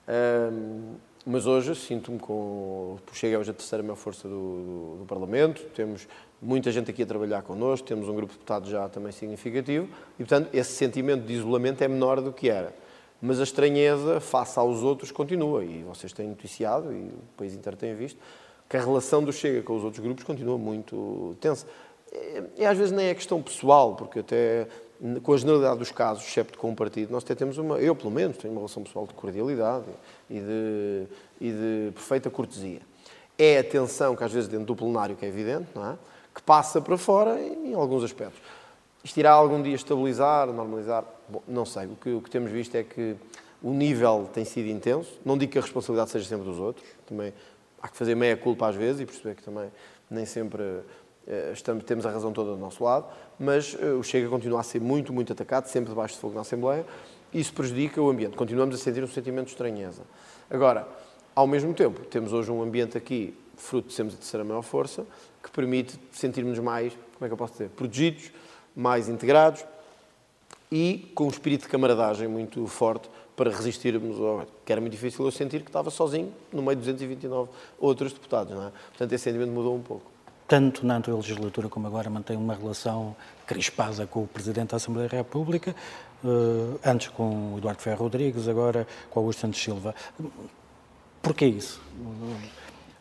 Um, 0.08 0.96
mas 1.26 1.46
hoje 1.46 1.76
sinto-me 1.76 2.18
com. 2.18 2.98
Chega 3.12 3.38
hoje 3.38 3.52
a 3.52 3.54
terceira 3.54 3.84
maior 3.84 3.98
força 3.98 4.28
do, 4.28 4.34
do, 4.34 4.98
do, 5.00 5.06
Parlamento, 5.06 5.62
temos 5.76 6.08
muita 6.42 6.72
gente 6.72 6.90
aqui 6.90 7.04
a 7.04 7.06
trabalhar 7.06 7.42
connosco, 7.42 7.86
temos 7.86 8.08
um 8.08 8.16
grupo 8.16 8.32
de 8.32 8.40
deputados 8.40 8.70
já 8.70 8.88
também 8.88 9.12
significativo 9.12 9.90
e, 10.18 10.24
portanto, 10.24 10.50
esse 10.54 10.72
sentimento 10.72 11.26
de 11.26 11.34
isolamento 11.34 11.84
é 11.84 11.88
menor 11.88 12.22
do 12.22 12.32
que 12.32 12.50
era. 12.50 12.74
Mas 13.22 13.40
a 13.42 13.44
estranheza 13.44 14.22
face 14.22 14.58
aos 14.58 14.84
outros 14.84 15.12
continua 15.12 15.66
e 15.66 15.84
vocês 15.84 16.14
têm 16.14 16.30
noticiado 16.30 16.94
e 16.94 17.08
o 17.08 17.20
país 17.36 17.54
inteiro 17.54 17.78
tem 17.78 17.94
visto 17.94 18.20
que 18.70 18.78
a 18.78 18.80
relação 18.80 19.24
do 19.24 19.32
Chega 19.32 19.62
com 19.62 19.76
os 19.76 19.84
outros 19.84 20.04
grupos 20.04 20.24
continua 20.24 20.58
muito 20.58 21.36
tensa. 21.40 21.66
E 22.58 22.66
às 22.66 22.78
vezes 22.78 22.92
nem 22.92 23.08
é 23.08 23.14
questão 23.14 23.42
pessoal, 23.42 23.96
porque 23.96 24.20
até 24.20 24.68
com 25.22 25.34
a 25.34 25.38
generalidade 25.38 25.78
dos 25.78 25.92
casos, 25.92 26.24
excepto 26.28 26.58
com 26.58 26.72
um 26.72 26.76
partido, 26.76 27.12
nós 27.12 27.24
até 27.24 27.36
temos 27.36 27.58
uma, 27.58 27.78
eu 27.78 27.96
pelo 27.96 28.10
menos, 28.10 28.38
tenho 28.38 28.52
uma 28.54 28.62
relação 28.62 28.84
pessoal 28.84 29.06
de 29.06 29.14
cordialidade 29.14 29.86
e 30.30 30.40
de, 30.40 31.08
e 31.40 31.52
de 31.52 31.92
perfeita 31.94 32.30
cortesia. 32.30 32.82
É 33.38 33.60
a 33.60 33.64
tensão 33.64 34.16
que 34.16 34.24
às 34.24 34.32
vezes 34.32 34.50
dentro 34.50 34.66
do 34.66 34.76
plenário, 34.76 35.16
que 35.16 35.24
é 35.24 35.30
evidente, 35.30 35.68
não 35.76 35.92
é? 35.92 35.98
que 36.34 36.42
passa 36.42 36.80
para 36.82 36.98
fora 36.98 37.40
em, 37.40 37.72
em 37.72 37.74
alguns 37.74 38.04
aspectos. 38.04 38.40
Isto 39.04 39.18
irá 39.18 39.32
algum 39.32 39.62
dia 39.62 39.76
estabilizar, 39.76 40.48
normalizar? 40.48 41.04
Bom, 41.30 41.42
não 41.48 41.66
sei. 41.66 41.86
O 41.86 41.96
que, 41.96 42.10
o 42.12 42.22
que 42.22 42.30
temos 42.30 42.52
visto 42.52 42.76
é 42.76 42.84
que 42.84 43.16
o 43.62 43.72
nível 43.72 44.30
tem 44.34 44.46
sido 44.46 44.68
intenso. 44.68 45.20
Não 45.26 45.38
digo 45.38 45.52
que 45.52 45.58
a 45.58 45.62
responsabilidade 45.62 46.12
seja 46.12 46.28
sempre 46.28 46.46
dos 46.46 46.60
outros. 46.60 46.86
Também 47.08 47.34
há 47.82 47.88
que 47.88 47.98
fazer 47.98 48.16
meia 48.16 48.36
culpa 48.36 48.68
às 48.68 48.76
vezes 48.76 49.02
e 49.02 49.06
perceber 49.06 49.36
que 49.36 49.44
também 49.44 49.72
nem 50.10 50.26
sempre 50.26 50.82
eh, 51.28 51.52
estamos, 51.54 51.84
temos 51.84 52.06
a 52.06 52.12
razão 52.12 52.32
toda 52.32 52.52
do 52.52 52.58
nosso 52.58 52.84
lado, 52.84 53.06
mas 53.38 53.74
uh, 53.74 54.00
o 54.00 54.04
Chega 54.04 54.30
continua 54.30 54.62
a 54.62 54.64
ser 54.64 54.80
muito, 54.80 55.12
muito 55.12 55.34
atacado, 55.34 55.68
sempre 55.68 55.90
debaixo 55.90 56.16
de 56.16 56.22
fogo 56.22 56.34
na 56.34 56.42
Assembleia, 56.42 56.86
isso 57.34 57.54
prejudica 57.54 58.02
o 58.02 58.10
ambiente. 58.10 58.38
Continuamos 58.38 58.76
a 58.76 58.78
sentir 58.78 59.04
um 59.04 59.08
sentimento 59.08 59.48
de 59.48 59.52
estranheza. 59.52 60.04
Agora, 60.50 60.88
ao 61.36 61.46
mesmo 61.46 61.74
tempo, 61.74 62.06
temos 62.06 62.32
hoje 62.32 62.50
um 62.50 62.62
ambiente 62.64 62.98
aqui, 62.98 63.38
fruto 63.58 63.90
de 63.90 63.94
sermos 63.94 64.14
a 64.14 64.18
terceira 64.18 64.46
maior 64.46 64.62
força, 64.62 65.06
que 65.44 65.52
permite 65.52 66.00
sentirmos 66.12 66.58
mais, 66.60 66.94
como 66.94 67.26
é 67.26 67.28
que 67.28 67.34
eu 67.34 67.38
posso 67.38 67.54
dizer, 67.54 67.70
protegidos, 67.70 68.32
mais 68.74 69.10
integrados 69.10 69.66
e 70.72 71.12
com 71.14 71.26
um 71.26 71.30
espírito 71.30 71.64
de 71.64 71.70
camaradagem 71.70 72.28
muito 72.28 72.66
forte 72.68 73.10
para 73.38 73.52
resistirmos 73.52 74.20
ao... 74.20 74.46
que 74.66 74.72
era 74.72 74.82
muito 74.82 74.92
difícil 74.92 75.24
eu 75.24 75.32
sentir 75.32 75.62
que 75.62 75.70
estava 75.70 75.90
sozinho 75.90 76.34
no 76.52 76.62
meio 76.62 76.76
de 76.76 76.82
229 76.82 77.50
outros 77.80 78.12
deputados, 78.12 78.54
não 78.54 78.68
é? 78.68 78.72
Portanto, 78.90 79.14
esse 79.14 79.24
sentimento 79.24 79.52
mudou 79.52 79.74
um 79.74 79.82
pouco 79.82 80.18
tanto 80.48 80.86
na 80.86 80.96
anterior 80.96 81.18
legislatura 81.18 81.68
como 81.68 81.88
agora, 81.88 82.10
mantém 82.10 82.38
uma 82.38 82.56
relação 82.56 83.16
crispada 83.46 84.08
com 84.08 84.24
o 84.24 84.28
Presidente 84.28 84.70
da 84.70 84.78
Assembleia 84.78 85.10
da 85.10 85.18
República, 85.18 85.76
eh, 86.24 86.90
antes 86.90 87.10
com 87.10 87.54
o 87.54 87.58
Eduardo 87.58 87.82
Ferro 87.82 88.04
Rodrigues, 88.04 88.48
agora 88.48 88.88
com 89.10 89.20
Augusto 89.20 89.42
Santos 89.42 89.62
Silva. 89.62 89.94
Porquê 91.22 91.46
isso? 91.46 91.82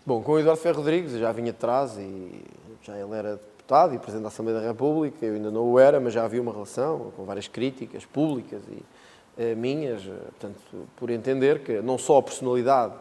Bom, 0.05 0.23
com 0.23 0.33
o 0.33 0.39
Eduardo 0.41 0.61
Ferro 0.61 0.79
Rodrigues 0.79 1.13
já 1.13 1.31
vinha 1.31 1.53
de 1.53 1.59
trás 1.59 1.97
e 1.97 2.43
já 2.83 2.99
ele 2.99 3.15
era 3.15 3.37
deputado 3.37 3.95
e 3.95 3.99
Presidente 3.99 4.23
da 4.23 4.29
Assembleia 4.29 4.61
da 4.61 4.67
República, 4.67 5.25
eu 5.25 5.35
ainda 5.35 5.51
não 5.51 5.71
o 5.71 5.79
era, 5.79 6.01
mas 6.01 6.13
já 6.13 6.25
havia 6.25 6.43
uma 6.43 6.53
relação 6.53 7.13
com 7.17 7.25
várias 7.25 7.47
críticas 7.47 8.05
públicas 8.05 8.61
e 8.69 8.83
minhas, 9.57 10.03
eh, 10.03 10.11
portanto, 10.11 10.89
por 10.97 11.11
entender 11.11 11.61
que 11.61 11.81
não 11.83 11.99
só 11.99 12.19
a 12.19 12.23
personalidade, 12.23 12.95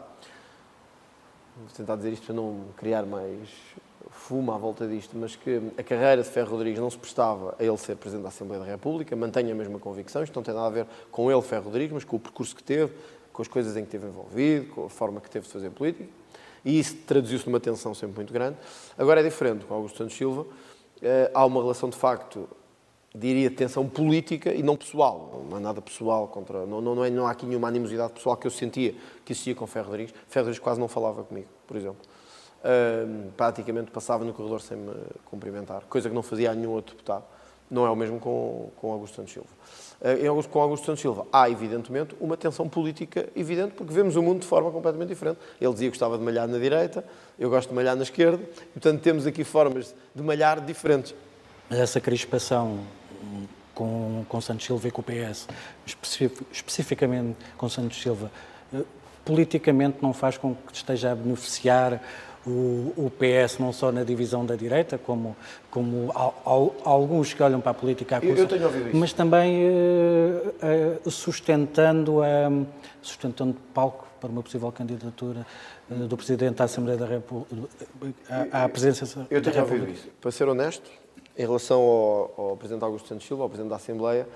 vou 1.56 1.68
tentar 1.74 1.96
dizer 1.96 2.12
isto 2.12 2.26
para 2.26 2.34
não 2.34 2.64
criar 2.76 3.04
mais 3.04 3.48
fuma 4.10 4.54
à 4.54 4.58
volta 4.58 4.86
disto, 4.86 5.16
mas 5.16 5.36
que 5.36 5.60
a 5.78 5.82
carreira 5.82 6.22
de 6.22 6.28
Ferro 6.28 6.52
Rodrigues 6.52 6.80
não 6.80 6.90
se 6.90 6.98
prestava 6.98 7.54
a 7.58 7.62
ele 7.62 7.76
ser 7.76 7.96
Presidente 7.96 8.22
da 8.22 8.28
Assembleia 8.28 8.62
da 8.62 8.70
República, 8.70 9.14
mantenho 9.16 9.52
a 9.52 9.54
mesma 9.54 9.78
convicção, 9.78 10.22
isto 10.22 10.34
não 10.34 10.42
tem 10.42 10.54
nada 10.54 10.66
a 10.66 10.70
ver 10.70 10.86
com 11.10 11.30
ele, 11.30 11.42
Ferro 11.42 11.64
Rodrigues, 11.64 11.92
mas 11.92 12.04
com 12.04 12.16
o 12.16 12.20
percurso 12.20 12.54
que 12.54 12.62
teve, 12.62 12.92
com 13.32 13.42
as 13.42 13.48
coisas 13.48 13.76
em 13.76 13.80
que 13.80 13.88
esteve 13.88 14.06
envolvido, 14.06 14.72
com 14.74 14.86
a 14.86 14.90
forma 14.90 15.20
que 15.20 15.30
teve 15.30 15.46
de 15.46 15.52
fazer 15.52 15.70
política, 15.70 16.08
e 16.64 16.78
isso 16.78 16.96
traduziu-se 17.06 17.46
numa 17.46 17.60
tensão 17.60 17.94
sempre 17.94 18.16
muito 18.16 18.32
grande. 18.32 18.56
Agora 18.98 19.20
é 19.20 19.22
diferente 19.22 19.64
com 19.64 19.74
Augusto 19.74 19.98
Santos 19.98 20.16
Silva, 20.16 20.46
eh, 21.02 21.30
há 21.34 21.44
uma 21.44 21.60
relação 21.60 21.88
de 21.88 21.96
facto, 21.96 22.48
diria, 23.18 23.50
tensão 23.50 23.88
política 23.88 24.52
e 24.52 24.62
não 24.62 24.76
pessoal, 24.76 25.44
não 25.48 25.56
há 25.56 25.60
nada 25.60 25.80
pessoal 25.80 26.28
contra, 26.28 26.66
não, 26.66 26.80
não, 26.80 26.94
não, 26.94 27.04
é, 27.04 27.10
não 27.10 27.26
há 27.26 27.30
aqui 27.30 27.46
nenhuma 27.46 27.68
animosidade 27.68 28.12
pessoal 28.12 28.36
que 28.36 28.46
eu 28.46 28.50
sentia 28.50 28.94
que 29.24 29.32
existia 29.32 29.54
com 29.54 29.66
Ferro 29.66 29.86
Rodrigues. 29.86 30.14
Ferro 30.28 30.44
Rodrigues 30.44 30.62
quase 30.62 30.78
não 30.78 30.88
falava 30.88 31.22
comigo, 31.24 31.48
por 31.66 31.76
exemplo 31.76 32.02
uh, 32.66 33.30
praticamente 33.36 33.90
passava 33.90 34.24
no 34.24 34.32
corredor 34.32 34.60
sem 34.60 34.76
me 34.76 34.92
cumprimentar, 35.24 35.82
coisa 35.88 36.08
que 36.08 36.14
não 36.14 36.22
fazia 36.22 36.50
a 36.50 36.54
nenhum 36.54 36.70
outro 36.70 36.94
deputado. 36.94 37.24
Não 37.68 37.84
é 37.84 37.90
o 37.90 37.96
mesmo 37.96 38.20
com, 38.20 38.70
com 38.76 38.92
Augusto 38.92 39.16
Santos 39.16 39.32
Silva. 39.32 39.48
Uh, 40.00 40.48
com 40.48 40.60
Augusto 40.60 40.86
Santos 40.86 41.00
Silva 41.00 41.26
há, 41.32 41.50
evidentemente, 41.50 42.14
uma 42.20 42.36
tensão 42.36 42.68
política 42.68 43.28
evidente, 43.34 43.74
porque 43.74 43.92
vemos 43.92 44.14
o 44.14 44.22
mundo 44.22 44.40
de 44.40 44.46
forma 44.46 44.70
completamente 44.70 45.08
diferente. 45.08 45.38
Ele 45.60 45.72
dizia 45.72 45.88
que 45.88 45.96
gostava 45.96 46.16
de 46.16 46.22
malhar 46.22 46.46
na 46.46 46.58
direita, 46.58 47.04
eu 47.36 47.50
gosto 47.50 47.70
de 47.70 47.74
malhar 47.74 47.96
na 47.96 48.04
esquerda, 48.04 48.44
portanto 48.72 49.00
temos 49.00 49.26
aqui 49.26 49.42
formas 49.42 49.94
de 50.14 50.22
malhar 50.22 50.64
diferentes. 50.64 51.12
Mas 51.68 51.80
essa 51.80 52.00
crispação 52.00 52.78
com, 53.74 54.24
com 54.28 54.40
Santos 54.40 54.64
Silva 54.66 54.88
e 54.88 54.90
com 54.90 55.02
o 55.02 55.04
PS, 55.04 55.48
especificamente 56.50 57.36
com 57.56 57.68
Santos 57.68 58.00
Silva, 58.00 58.30
eh, 58.74 58.82
politicamente 59.24 59.98
não 60.00 60.12
faz 60.12 60.38
com 60.38 60.54
que 60.54 60.74
esteja 60.74 61.12
a 61.12 61.14
beneficiar 61.14 62.00
o, 62.46 62.92
o, 62.96 63.10
PS 63.10 63.58
não 63.58 63.72
só 63.72 63.90
na 63.90 64.04
divisão 64.04 64.46
da 64.46 64.54
direita, 64.54 64.96
como, 64.96 65.36
como 65.68 66.12
alguns 66.84 67.34
que 67.34 67.42
olham 67.42 67.60
para 67.60 67.72
a 67.72 67.74
política 67.74 68.18
acusam, 68.18 68.46
eu, 68.48 68.90
mas 68.94 69.12
também 69.12 69.62
sustentando, 71.10 72.20
uh, 72.20 72.66
sustentando 73.02 73.56
palco 73.74 74.06
para 74.20 74.30
uma 74.30 74.42
possível 74.42 74.70
candidatura 74.70 75.44
do 75.88 76.16
Presidente 76.16 76.56
da 76.56 76.64
Assembleia 76.64 76.96
da 76.96 77.06
República 77.06 77.68
à, 78.52 78.64
à 78.64 78.68
presença 78.68 79.26
Eu 79.28 79.42
tenho 79.42 79.60
ouvido 79.60 79.90
isso. 79.90 80.08
Para 80.20 80.30
ser 80.30 80.48
honesto, 80.48 80.88
em 81.36 81.42
relação 81.42 81.80
ao, 81.80 82.34
ao 82.36 82.56
Presidente 82.56 82.84
Augusto 82.84 83.08
Santos 83.08 83.26
Silva, 83.26 83.42
ao 83.42 83.48
Presidente 83.48 83.70
da 83.70 83.76
Assembleia, 83.76 84.28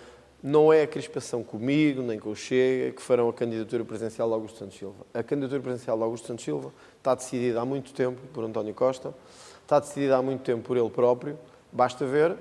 não 0.43 0.73
é 0.73 0.83
a 0.83 0.87
crispação 0.87 1.43
comigo, 1.43 2.03
nem 2.03 2.19
com 2.19 2.31
o 2.31 2.37
Chega, 2.37 2.93
que 2.93 3.03
farão 3.03 3.29
a 3.29 3.33
candidatura 3.33 3.85
presidencial 3.85 4.29
de 4.29 4.35
Augusto 4.35 4.59
Santos 4.59 4.79
Silva. 4.79 5.05
A 5.13 5.23
candidatura 5.23 5.61
presidencial 5.61 5.97
de 5.97 6.03
Augusto 6.03 6.27
Santos 6.27 6.45
Silva 6.45 6.73
está 6.97 7.15
decidida 7.15 7.61
há 7.61 7.65
muito 7.65 7.93
tempo 7.93 8.21
por 8.33 8.45
António 8.45 8.73
Costa, 8.73 9.15
está 9.63 9.79
decidida 9.79 10.17
há 10.17 10.23
muito 10.23 10.43
tempo 10.43 10.63
por 10.63 10.77
ele 10.77 10.89
próprio. 10.89 11.39
Basta 11.71 12.07
ver 12.07 12.37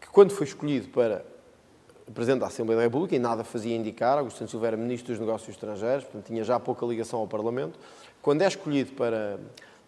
que 0.00 0.08
quando 0.08 0.32
foi 0.32 0.46
escolhido 0.46 0.88
para 0.88 1.24
Presidente 2.12 2.40
da 2.40 2.48
Assembleia 2.48 2.78
da 2.78 2.84
República, 2.84 3.14
e 3.14 3.18
nada 3.18 3.44
fazia 3.44 3.76
indicar, 3.76 4.18
Augusto 4.18 4.38
Santos 4.38 4.50
Silva 4.50 4.66
era 4.66 4.76
Ministro 4.76 5.12
dos 5.12 5.20
Negócios 5.20 5.50
Estrangeiros, 5.50 6.04
portanto 6.04 6.26
tinha 6.26 6.42
já 6.42 6.58
pouca 6.58 6.84
ligação 6.84 7.20
ao 7.20 7.28
Parlamento, 7.28 7.78
quando 8.20 8.42
é 8.42 8.48
escolhido 8.48 8.92
para, 8.92 9.38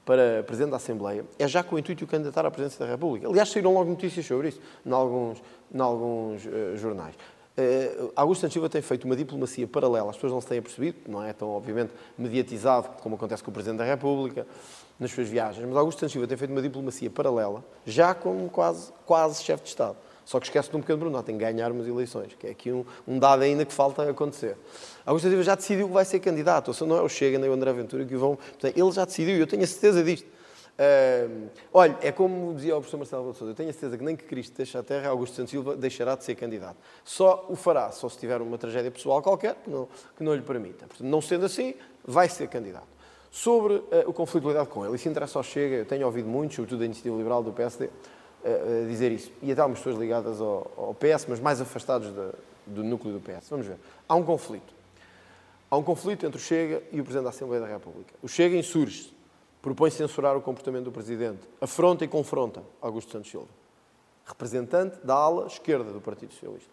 para 0.04 0.42
Presidente 0.42 0.70
da 0.70 0.76
Assembleia, 0.76 1.24
é 1.38 1.46
já 1.46 1.62
com 1.62 1.76
o 1.76 1.78
intuito 1.78 1.98
de 1.98 2.04
o 2.04 2.06
candidatar 2.06 2.44
à 2.44 2.50
Presidência 2.50 2.84
da 2.84 2.90
República. 2.90 3.28
Aliás, 3.28 3.50
saíram 3.50 3.72
logo 3.72 3.90
notícias 3.90 4.26
sobre 4.26 4.48
isso, 4.48 4.60
em 4.84 4.92
alguns, 4.92 5.42
em 5.72 5.80
alguns 5.80 6.44
uh, 6.44 6.76
jornais. 6.76 7.14
Uh, 7.56 8.10
Augusto 8.16 8.40
Santos 8.40 8.54
Silva 8.54 8.68
tem 8.68 8.80
feito 8.80 9.04
uma 9.04 9.14
diplomacia 9.14 9.66
paralela, 9.66 10.10
as 10.10 10.16
pessoas 10.16 10.32
não 10.32 10.40
se 10.40 10.46
têm 10.46 10.60
percebido, 10.60 10.98
não 11.06 11.22
é 11.22 11.32
tão, 11.32 11.50
obviamente, 11.50 11.92
mediatizado 12.16 12.88
como 13.02 13.14
acontece 13.14 13.42
com 13.42 13.50
o 13.50 13.54
Presidente 13.54 13.78
da 13.78 13.84
República, 13.84 14.46
nas 14.98 15.10
suas 15.10 15.28
viagens, 15.28 15.66
mas 15.66 15.76
Augusto 15.76 16.00
Santos 16.00 16.12
Silva 16.12 16.26
tem 16.26 16.36
feito 16.36 16.50
uma 16.50 16.62
diplomacia 16.62 17.10
paralela, 17.10 17.62
já 17.84 18.14
como 18.14 18.48
quase, 18.48 18.92
quase 19.04 19.42
chefe 19.42 19.64
de 19.64 19.68
Estado. 19.68 19.96
Só 20.24 20.38
que 20.38 20.46
esquece 20.46 20.70
de 20.70 20.76
um 20.76 20.80
pequeno 20.80 20.98
Bruno, 20.98 21.22
tem 21.22 21.36
que 21.36 21.44
ganhar 21.44 21.72
umas 21.72 21.86
eleições, 21.86 22.34
que 22.38 22.46
é 22.46 22.50
aqui 22.50 22.72
um, 22.72 22.84
um 23.06 23.18
dado 23.18 23.42
ainda 23.42 23.64
que 23.64 23.72
falta 23.72 24.08
acontecer. 24.08 24.56
Augusto 25.04 25.28
Silva 25.28 25.42
já 25.42 25.54
decidiu 25.54 25.88
que 25.88 25.94
vai 25.94 26.04
ser 26.04 26.20
candidato, 26.20 26.68
ou 26.68 26.74
seja, 26.74 26.86
não 26.86 26.96
é 26.96 27.02
o 27.02 27.08
Chega 27.08 27.38
nem 27.38 27.50
o 27.50 27.52
André 27.52 27.72
Ventura 27.72 28.04
que 28.04 28.16
vão... 28.16 28.36
Portanto, 28.36 28.76
ele 28.76 28.92
já 28.92 29.04
decidiu, 29.04 29.36
e 29.36 29.40
eu 29.40 29.46
tenho 29.46 29.62
a 29.62 29.66
certeza 29.66 30.02
disto. 30.02 30.26
Uh, 30.72 31.50
olha, 31.72 31.96
é 32.00 32.10
como 32.10 32.54
dizia 32.54 32.74
o 32.74 32.80
professor 32.80 32.96
Marcelo 32.96 33.34
Sousa, 33.34 33.52
eu 33.52 33.54
tenho 33.54 33.68
a 33.68 33.72
certeza 33.72 33.98
que 33.98 34.02
nem 34.02 34.16
que 34.16 34.24
Cristo 34.24 34.56
deixe 34.56 34.76
a 34.76 34.82
terra, 34.82 35.10
Augusto 35.10 35.36
Santos 35.36 35.50
Silva 35.50 35.76
deixará 35.76 36.16
de 36.16 36.24
ser 36.24 36.34
candidato. 36.34 36.76
Só 37.04 37.46
o 37.48 37.54
fará, 37.54 37.92
só 37.92 38.08
se 38.08 38.18
tiver 38.18 38.40
uma 38.40 38.56
tragédia 38.56 38.90
pessoal 38.90 39.20
qualquer 39.20 39.54
que 39.56 39.68
não, 39.68 39.86
que 40.16 40.24
não 40.24 40.34
lhe 40.34 40.40
permita. 40.40 40.86
Portanto, 40.86 41.06
não 41.06 41.20
sendo 41.20 41.44
assim, 41.44 41.74
vai 42.04 42.28
ser 42.28 42.48
candidato. 42.48 42.86
Sobre 43.30 43.74
uh, 43.74 43.86
o 44.06 44.12
conflito 44.12 44.44
lealdade 44.44 44.70
com 44.70 44.84
ele, 44.84 44.96
e 44.96 44.98
se 44.98 45.08
interessa 45.08 45.38
ao 45.38 45.42
Chega, 45.42 45.76
eu 45.76 45.84
tenho 45.84 46.06
ouvido 46.06 46.28
muito, 46.28 46.54
sobretudo 46.54 46.78
da 46.78 46.86
Iniciativa 46.86 47.16
Liberal 47.16 47.42
do 47.42 47.52
PSD, 47.52 47.90
uh, 48.44 48.88
dizer 48.88 49.12
isso. 49.12 49.32
E 49.42 49.52
até 49.52 49.60
algumas 49.60 49.80
pessoas 49.80 49.98
ligadas 49.98 50.40
ao, 50.40 50.70
ao 50.76 50.94
PS, 50.94 51.26
mas 51.28 51.40
mais 51.40 51.60
afastados 51.60 52.12
do 52.66 52.84
núcleo 52.84 53.14
do 53.14 53.20
PS. 53.20 53.48
Vamos 53.50 53.66
ver. 53.66 53.76
Há 54.08 54.14
um 54.14 54.22
conflito. 54.22 54.72
Há 55.70 55.76
um 55.76 55.82
conflito 55.82 56.26
entre 56.26 56.38
o 56.38 56.40
Chega 56.40 56.82
e 56.92 57.00
o 57.00 57.04
Presidente 57.04 57.24
da 57.24 57.30
Assembleia 57.30 57.62
da 57.62 57.68
República. 57.68 58.12
O 58.22 58.28
Chega 58.28 58.56
insurge-se 58.56 59.12
propõe 59.62 59.90
censurar 59.90 60.36
o 60.36 60.42
comportamento 60.42 60.84
do 60.84 60.92
Presidente, 60.92 61.40
afronta 61.60 62.04
e 62.04 62.08
confronta 62.08 62.62
Augusto 62.80 63.12
Santos 63.12 63.30
Silva, 63.30 63.48
representante 64.26 64.98
da 65.06 65.14
ala 65.14 65.46
esquerda 65.46 65.92
do 65.92 66.00
Partido 66.00 66.32
Socialista. 66.32 66.70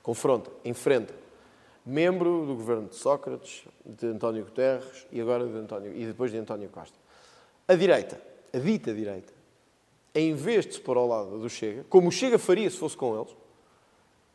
Confronta, 0.00 0.50
enfrenta, 0.64 1.12
membro 1.84 2.46
do 2.46 2.54
governo 2.54 2.88
de 2.88 2.94
Sócrates, 2.94 3.64
de 3.84 4.06
António 4.06 4.44
Guterres 4.44 5.06
e 5.10 5.20
agora 5.20 5.44
de 5.46 5.58
António, 5.58 5.94
e 5.94 6.06
depois 6.06 6.30
de 6.30 6.38
António 6.38 6.68
Costa. 6.68 6.96
A 7.66 7.74
direita, 7.74 8.20
a 8.54 8.58
dita 8.58 8.94
direita, 8.94 9.32
em 10.14 10.34
vez 10.34 10.66
de 10.66 10.74
se 10.74 10.80
pôr 10.80 10.96
ao 10.96 11.06
lado 11.06 11.38
do 11.38 11.48
Chega, 11.48 11.84
como 11.88 12.08
o 12.08 12.12
Chega 12.12 12.38
faria 12.38 12.68
se 12.70 12.76
fosse 12.76 12.96
com 12.96 13.16
eles, 13.16 13.34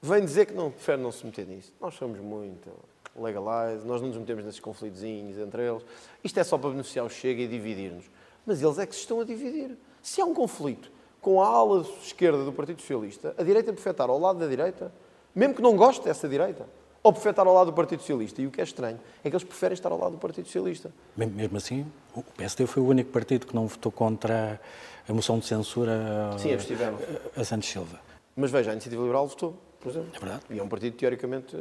vem 0.01 0.23
dizer 0.23 0.45
que 0.45 0.53
não 0.53 0.71
prefere 0.71 1.01
não 1.01 1.11
se 1.11 1.25
meter 1.25 1.47
nisso. 1.47 1.73
Nós 1.79 1.95
somos 1.95 2.19
muito 2.19 2.69
legalize, 3.15 3.85
nós 3.85 4.01
não 4.01 4.09
nos 4.09 4.17
metemos 4.17 4.43
nesses 4.43 4.59
conflitozinhos 4.59 5.37
entre 5.37 5.61
eles. 5.63 5.83
Isto 6.23 6.39
é 6.39 6.43
só 6.43 6.57
para 6.57 6.69
beneficiar 6.71 7.05
o 7.05 7.09
Chega 7.09 7.41
e 7.41 7.47
dividir-nos. 7.47 8.05
Mas 8.45 8.61
eles 8.61 8.77
é 8.77 8.85
que 8.85 8.93
se 8.93 9.01
estão 9.01 9.21
a 9.21 9.23
dividir. 9.23 9.77
Se 10.01 10.21
há 10.21 10.25
um 10.25 10.33
conflito 10.33 10.91
com 11.21 11.41
a 11.41 11.47
ala 11.47 11.85
esquerda 12.03 12.43
do 12.43 12.51
Partido 12.51 12.81
Socialista, 12.81 13.33
a 13.37 13.43
direita 13.43 13.73
prefere 13.73 13.93
estar 13.93 14.09
ao 14.09 14.19
lado 14.19 14.37
da 14.37 14.47
direita, 14.47 14.93
mesmo 15.33 15.55
que 15.55 15.61
não 15.61 15.75
goste 15.75 16.03
dessa 16.03 16.27
direita, 16.27 16.67
prefere 17.11 17.31
estar 17.31 17.45
ao 17.45 17.53
lado 17.53 17.67
do 17.67 17.73
Partido 17.73 17.99
Socialista. 17.99 18.41
E 18.41 18.47
o 18.47 18.51
que 18.51 18.61
é 18.61 18.63
estranho 18.63 18.99
é 19.23 19.29
que 19.29 19.35
eles 19.35 19.43
preferem 19.43 19.73
estar 19.73 19.91
ao 19.91 19.99
lado 19.99 20.13
do 20.13 20.17
Partido 20.17 20.45
Socialista. 20.45 20.91
Mesmo 21.15 21.57
assim, 21.57 21.85
o 22.15 22.23
PSD 22.23 22.65
foi 22.67 22.81
o 22.81 22.87
único 22.87 23.11
partido 23.11 23.45
que 23.45 23.55
não 23.55 23.67
votou 23.67 23.91
contra 23.91 24.59
a 25.07 25.13
moção 25.13 25.39
de 25.39 25.45
censura 25.45 26.31
Sim, 26.37 26.49
a, 26.53 27.41
a 27.41 27.43
Santos 27.43 27.69
Silva. 27.69 27.99
Mas 28.35 28.51
veja, 28.51 28.71
a 28.71 28.73
Iniciativa 28.73 29.01
Liberal 29.01 29.27
votou, 29.27 29.55
por 29.79 29.89
exemplo. 29.89 30.09
É 30.15 30.19
verdade. 30.19 30.43
E 30.49 30.59
é 30.59 30.63
um 30.63 30.67
partido 30.67 30.95
teoricamente 30.97 31.55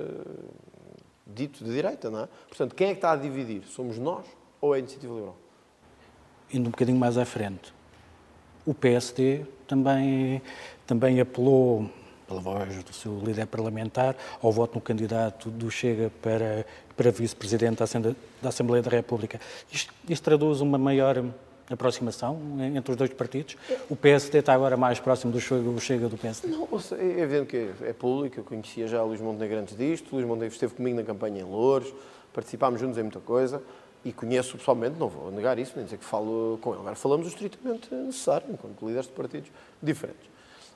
dito 1.26 1.64
de 1.64 1.72
direita, 1.72 2.10
não 2.10 2.20
é? 2.24 2.28
Portanto, 2.48 2.74
quem 2.74 2.88
é 2.88 2.90
que 2.90 2.98
está 2.98 3.12
a 3.12 3.16
dividir? 3.16 3.64
Somos 3.64 3.98
nós 3.98 4.26
ou 4.60 4.74
é 4.74 4.76
a 4.76 4.78
Iniciativa 4.78 5.12
Liberal? 5.14 5.36
Indo 6.52 6.68
um 6.68 6.70
bocadinho 6.70 6.98
mais 6.98 7.16
à 7.16 7.24
frente, 7.24 7.74
o 8.66 8.74
PSD 8.74 9.44
também, 9.66 10.40
também 10.86 11.20
apelou, 11.20 11.88
pela 12.34 12.40
voz 12.40 12.82
do 12.82 12.92
seu 12.92 13.18
líder 13.20 13.46
parlamentar, 13.46 14.16
ao 14.42 14.50
voto 14.50 14.74
no 14.74 14.80
candidato 14.80 15.50
do 15.50 15.70
Chega 15.70 16.10
para, 16.20 16.66
para 16.96 17.10
vice-presidente 17.10 17.82
da 18.42 18.48
Assembleia 18.48 18.82
da 18.82 18.90
República. 18.90 19.40
Isto, 19.70 19.92
isto 20.08 20.22
traduz 20.24 20.60
uma 20.60 20.78
maior 20.78 21.24
aproximação 21.70 22.38
entre 22.74 22.90
os 22.90 22.96
dois 22.96 23.12
partidos? 23.12 23.56
O 23.88 23.94
PSD 23.94 24.38
está 24.38 24.52
agora 24.52 24.76
mais 24.76 24.98
próximo 24.98 25.32
do 25.32 25.40
Chega 25.40 26.08
do 26.08 26.18
PSD? 26.18 26.48
Não, 26.48 26.68
é 26.98 27.20
evidente 27.20 27.46
que 27.46 27.84
é 27.84 27.92
público, 27.92 28.40
eu 28.40 28.44
conhecia 28.44 28.88
já 28.88 29.02
o 29.02 29.06
Luís 29.06 29.20
Montenegro 29.20 29.58
antes 29.58 29.76
disto, 29.76 30.14
Luís 30.14 30.26
Montenegro 30.26 30.54
esteve 30.54 30.74
comigo 30.74 30.96
na 30.96 31.04
campanha 31.04 31.40
em 31.40 31.44
Louros, 31.44 31.92
participámos 32.32 32.80
juntos 32.80 32.98
em 32.98 33.02
muita 33.02 33.20
coisa 33.20 33.62
e 34.04 34.12
conheço 34.12 34.58
pessoalmente, 34.58 34.98
não 34.98 35.08
vou 35.08 35.30
negar 35.30 35.58
isso, 35.58 35.72
nem 35.76 35.84
dizer 35.84 35.98
que 35.98 36.04
falo 36.04 36.58
com 36.60 36.72
ele. 36.72 36.80
Agora 36.80 36.96
falamos 36.96 37.26
o 37.26 37.28
estritamente 37.30 37.94
necessário, 37.94 38.48
enquanto 38.52 38.84
líderes 38.84 39.06
de 39.06 39.12
partidos 39.12 39.50
diferentes. 39.82 40.26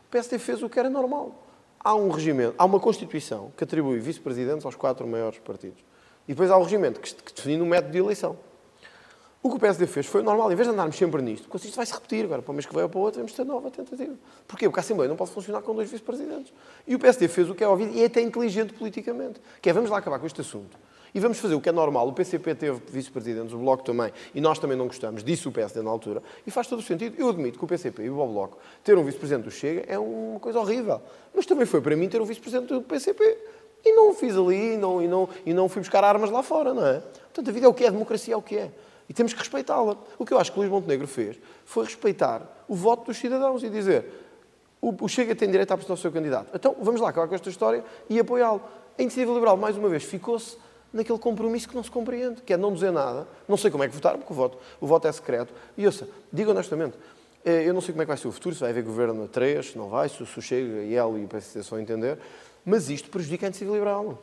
O 0.09 0.11
PSD 0.11 0.39
fez 0.39 0.63
o 0.63 0.71
que 0.71 0.79
era 0.79 0.89
normal. 0.89 1.48
Há 1.81 1.95
um 1.95 2.11
regimento, 2.11 2.55
há 2.59 2.65
uma 2.65 2.81
Constituição 2.81 3.53
que 3.57 3.65
atribui 3.65 3.99
vice-presidentes 3.99 4.65
aos 4.65 4.75
quatro 4.75 5.07
maiores 5.07 5.39
partidos. 5.39 5.83
E 6.27 6.33
depois 6.33 6.51
há 6.51 6.57
o 6.57 6.61
um 6.61 6.65
regimento 6.65 7.01
que 7.01 7.33
define 7.33 7.63
um 7.63 7.67
método 7.67 7.93
de 7.93 7.99
eleição. 7.99 8.37
O 9.41 9.49
que 9.51 9.57
o 9.57 9.61
PSD 9.61 9.87
fez 9.87 10.07
foi 10.07 10.21
normal, 10.21 10.51
em 10.51 10.57
vez 10.57 10.67
de 10.67 10.75
andarmos 10.75 10.97
sempre 10.97 11.23
nisto, 11.23 11.49
porque 11.49 11.69
isto 11.69 11.77
vai 11.77 11.87
se 11.87 11.93
repetir 11.93 12.25
agora, 12.25 12.43
para 12.43 12.51
o 12.51 12.55
mês 12.55 12.67
que 12.67 12.75
vem 12.75 12.83
ou 12.83 12.89
para 12.89 12.99
o 12.99 13.03
outro, 13.03 13.21
vamos 13.21 13.33
ter 13.33 13.45
nova 13.45 13.71
tentativa. 13.71 14.15
Porquê? 14.49 14.69
Porque 14.69 14.81
a 14.81 14.83
Assembleia 14.83 15.09
não 15.09 15.17
pode 15.17 15.31
funcionar 15.31 15.63
com 15.63 15.75
dois 15.75 15.89
vice-presidentes. 15.89 16.53
E 16.87 16.95
o 16.97 16.99
PSD 16.99 17.29
fez 17.29 17.49
o 17.49 17.55
que 17.55 17.63
é 17.63 17.69
óbvio 17.69 17.89
e 17.89 18.03
é 18.03 18.07
até 18.07 18.21
inteligente 18.21 18.75
politicamente, 18.75 19.41
que 19.63 19.71
é 19.71 19.73
vamos 19.73 19.91
lá 19.91 19.99
acabar 19.99 20.19
com 20.19 20.27
este 20.27 20.41
assunto. 20.41 20.77
E 21.15 21.21
vamos 21.21 21.39
fazer 21.39 21.55
o 21.55 21.61
que 21.61 21.69
é 21.69 21.73
normal. 21.73 22.09
O 22.09 22.13
PCP 22.13 22.55
teve 22.55 22.81
vice-presidentes, 22.91 23.53
o 23.53 23.59
Bloco 23.59 23.83
também, 23.83 24.13
e 24.35 24.41
nós 24.41 24.59
também 24.59 24.77
não 24.77 24.87
gostamos, 24.87 25.25
disse 25.25 25.49
o 25.49 25.53
PSD 25.53 25.83
na 25.83 25.91
altura, 25.91 26.23
e 26.47 26.51
faz 26.51 26.67
todo 26.67 26.81
o 26.81 26.83
sentido. 26.83 27.17
Eu 27.19 27.29
admito 27.29 27.59
que 27.59 27.65
o 27.65 27.69
PCP 27.69 28.05
e 28.05 28.11
o 28.11 28.15
Bloco 28.15 28.59
ter 28.85 28.97
um 28.97 29.05
vice-presidente 29.05 29.45
do 29.45 29.51
Chega 29.51 29.85
é 29.87 29.99
uma 29.99 30.41
coisa 30.41 30.59
horrível. 30.61 31.01
Mas 31.35 31.47
também 31.47 31.67
foi 31.67 31.81
para 31.81 31.97
mim 31.97 32.09
ter 32.09 32.21
um 32.21 32.25
vice-presidente 32.25 32.69
do 32.73 32.83
PCP. 32.83 33.39
E 33.85 33.93
não 33.93 34.11
o 34.11 34.15
fiz 34.15 34.37
ali, 34.37 34.75
e 34.75 34.77
não, 34.77 35.01
e, 35.01 35.07
não, 35.07 35.29
e 35.47 35.55
não 35.55 35.69
fui 35.69 35.81
buscar 35.81 36.03
armas 36.03 36.31
lá 36.31 36.43
fora, 36.43 36.75
não 36.75 36.85
é? 36.87 37.01
Portanto, 37.01 37.49
a 37.49 37.53
vida 37.53 37.67
é 37.67 37.69
o 37.69 37.75
que 37.75 37.85
é, 37.85 37.89
a 37.89 37.91
democracia 37.91 38.35
é 38.35 38.37
o 38.37 38.43
que 38.43 38.57
é. 38.57 38.71
E 39.09 39.15
temos 39.15 39.33
que 39.33 39.39
respeitá-la. 39.39 39.97
O 40.19 40.27
que 40.27 40.35
eu 40.35 40.39
acho 40.39 40.53
que 40.53 40.59
o 40.59 40.61
Luís 40.61 40.71
Montenegro 40.71 41.07
fez 41.07 41.39
foi 41.65 41.85
respeitar 41.85 42.43
o 42.69 42.75
voto 42.75 43.07
dos 43.07 43.17
cidadãos 43.17 43.63
e 43.63 43.71
dizer 43.71 44.05
o 44.81 45.09
Chega 45.09 45.35
tem 45.35 45.51
direito 45.51 45.71
a 45.71 45.75
apresentar 45.75 45.95
o 45.95 45.97
seu 45.97 46.13
candidato. 46.13 46.51
Então 46.55 46.77
vamos 46.81 47.01
lá 47.01 47.09
acabar 47.09 47.27
com 47.27 47.35
esta 47.35 47.49
história 47.49 47.85
e 48.09 48.19
apoiá-lo. 48.19 48.63
A 48.97 49.03
Iniciativa 49.03 49.33
Liberal, 49.33 49.57
mais 49.57 49.77
uma 49.77 49.89
vez, 49.89 50.05
ficou-se 50.05 50.57
naquele 50.93 51.19
compromisso 51.19 51.69
que 51.69 51.75
não 51.75 51.83
se 51.83 51.91
compreende, 51.91 52.43
que 52.43 52.53
é 52.53 52.57
não 52.57 52.73
dizer 52.73 52.91
nada. 52.91 53.27
Não 53.47 53.57
sei 53.57 53.71
como 53.71 53.85
é 53.85 53.89
que 53.89 53.95
votar, 53.95 54.17
porque 54.17 54.33
o 54.33 54.37
voto, 54.37 54.59
o 54.81 54.87
voto 54.87 55.07
é 55.07 55.13
secreto. 55.13 55.53
E 55.77 55.87
ouça, 55.87 56.09
digo 56.33 56.51
honestamente, 56.51 56.97
eh, 57.45 57.69
eu 57.69 57.75
não 57.75 57.81
sei 57.81 57.93
como 57.93 58.03
é 58.03 58.05
que 58.05 58.09
vai 58.09 58.17
ser 58.17 58.29
o 58.29 58.33
futuro, 58.33 58.55
se 58.55 58.61
vai 58.61 58.71
haver 58.71 58.83
governo 58.83 59.25
a 59.25 59.29
três, 59.29 59.71
se 59.71 59.79
não 59.79 59.89
vai, 59.89 60.09
se 60.09 60.23
o 60.23 60.27
Chega 60.27 60.83
e 60.83 60.95
ele 60.95 61.23
e 61.23 61.25
o 61.25 61.29
PSD 61.29 61.63
só 61.63 61.79
entender, 61.79 62.19
mas 62.65 62.89
isto 62.91 63.11
prejudica 63.11 63.47
a 63.47 63.49
iniciativa 63.49 63.73
liberal. 63.73 64.19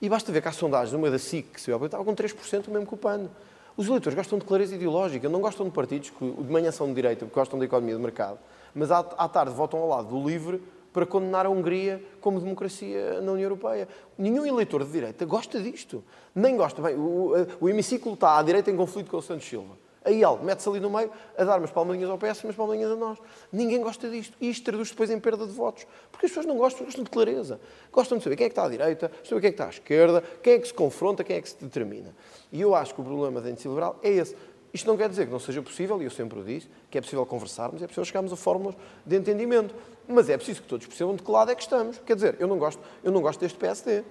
E 0.00 0.08
basta 0.08 0.30
ver 0.30 0.40
que 0.40 0.48
há 0.48 0.52
sondagens, 0.52 0.92
numa 0.92 1.10
da 1.10 1.18
SIC, 1.18 1.52
que 1.54 1.60
se 1.60 1.70
estava 1.70 2.04
com 2.04 2.14
3% 2.14 2.68
mesmo 2.68 2.86
com 2.86 2.96
o. 2.96 3.30
Os 3.76 3.86
eleitores 3.86 4.16
gostam 4.16 4.38
de 4.38 4.44
clareza 4.44 4.74
ideológica, 4.74 5.28
não 5.28 5.40
gostam 5.40 5.66
de 5.66 5.72
partidos 5.72 6.10
que 6.10 6.30
de 6.30 6.52
manhã 6.52 6.70
são 6.72 6.88
de 6.88 6.94
direita, 6.94 7.24
porque 7.24 7.38
gostam 7.38 7.58
da 7.58 7.64
economia 7.64 7.94
de 7.94 8.02
mercado, 8.02 8.38
mas 8.74 8.90
à, 8.90 8.98
à 8.98 9.28
tarde 9.28 9.52
votam 9.52 9.78
ao 9.78 9.88
lado 9.88 10.08
do 10.08 10.28
LIVRE 10.28 10.60
para 10.92 11.06
condenar 11.06 11.46
a 11.46 11.50
Hungria 11.50 12.02
como 12.20 12.40
democracia 12.40 13.20
na 13.20 13.32
União 13.32 13.44
Europeia. 13.44 13.88
Nenhum 14.16 14.46
eleitor 14.46 14.84
de 14.84 14.90
direita 14.90 15.24
gosta 15.24 15.60
disto. 15.60 16.02
Nem 16.34 16.56
gosta. 16.56 16.80
Bem, 16.82 16.96
o, 16.96 17.32
o 17.60 17.68
hemiciclo 17.68 18.14
está 18.14 18.38
à 18.38 18.42
direita 18.42 18.70
em 18.70 18.76
conflito 18.76 19.10
com 19.10 19.18
o 19.18 19.22
Santos 19.22 19.46
Silva. 19.46 19.76
Aí 20.04 20.22
ele 20.22 20.42
mete-se 20.42 20.68
ali 20.68 20.80
no 20.80 20.88
meio 20.88 21.10
a 21.36 21.44
dar 21.44 21.58
umas 21.58 21.70
palmadinhas 21.70 22.08
ao 22.08 22.16
PS 22.16 22.40
e 22.40 22.44
umas 22.44 22.56
palmadinhas 22.56 22.90
a 22.90 22.96
nós. 22.96 23.18
Ninguém 23.52 23.80
gosta 23.82 24.08
disto. 24.08 24.36
E 24.40 24.48
isto 24.48 24.64
traduz 24.64 24.90
depois 24.90 25.10
em 25.10 25.20
perda 25.20 25.46
de 25.46 25.52
votos. 25.52 25.86
Porque 26.10 26.24
as 26.24 26.30
pessoas 26.30 26.46
não 26.46 26.56
gostam, 26.56 26.86
gostam 26.86 27.04
de 27.04 27.10
clareza. 27.10 27.60
Gostam 27.92 28.16
de 28.16 28.24
saber 28.24 28.36
quem 28.36 28.46
é 28.46 28.48
que 28.48 28.52
está 28.52 28.64
à 28.64 28.68
direita, 28.70 29.10
saber 29.22 29.40
quem 29.40 29.48
é 29.48 29.52
que 29.52 29.54
está 29.54 29.66
à 29.66 29.68
esquerda, 29.68 30.24
quem 30.42 30.54
é 30.54 30.58
que 30.58 30.66
se 30.66 30.72
confronta, 30.74 31.22
quem 31.22 31.36
é 31.36 31.42
que 31.42 31.48
se 31.50 31.56
determina. 31.62 32.14
E 32.50 32.60
eu 32.60 32.74
acho 32.74 32.94
que 32.94 33.00
o 33.00 33.04
problema 33.04 33.40
da 33.40 33.50
índice 33.50 33.68
liberal 33.68 33.98
é 34.02 34.08
esse. 34.08 34.34
Isto 34.72 34.86
não 34.86 34.96
quer 34.96 35.08
dizer 35.08 35.26
que 35.26 35.32
não 35.32 35.40
seja 35.40 35.62
possível, 35.62 36.00
e 36.02 36.04
eu 36.04 36.10
sempre 36.10 36.38
o 36.38 36.44
disse, 36.44 36.68
que 36.90 36.98
é 36.98 37.00
possível 37.00 37.24
conversarmos, 37.24 37.82
é 37.82 37.86
possível 37.86 38.04
chegarmos 38.04 38.32
a 38.32 38.36
fórmulas 38.36 38.76
de 39.04 39.16
entendimento. 39.16 39.74
Mas 40.06 40.28
é 40.28 40.36
preciso 40.36 40.62
que 40.62 40.68
todos 40.68 40.86
percebam 40.86 41.14
de 41.16 41.22
que 41.22 41.30
lado 41.30 41.50
é 41.50 41.54
que 41.54 41.62
estamos. 41.62 41.98
Quer 42.04 42.14
dizer, 42.14 42.36
eu 42.38 42.46
não 42.46 42.58
gosto, 42.58 42.80
eu 43.02 43.10
não 43.10 43.20
gosto 43.20 43.40
deste 43.40 43.58
PSD. 43.58 44.04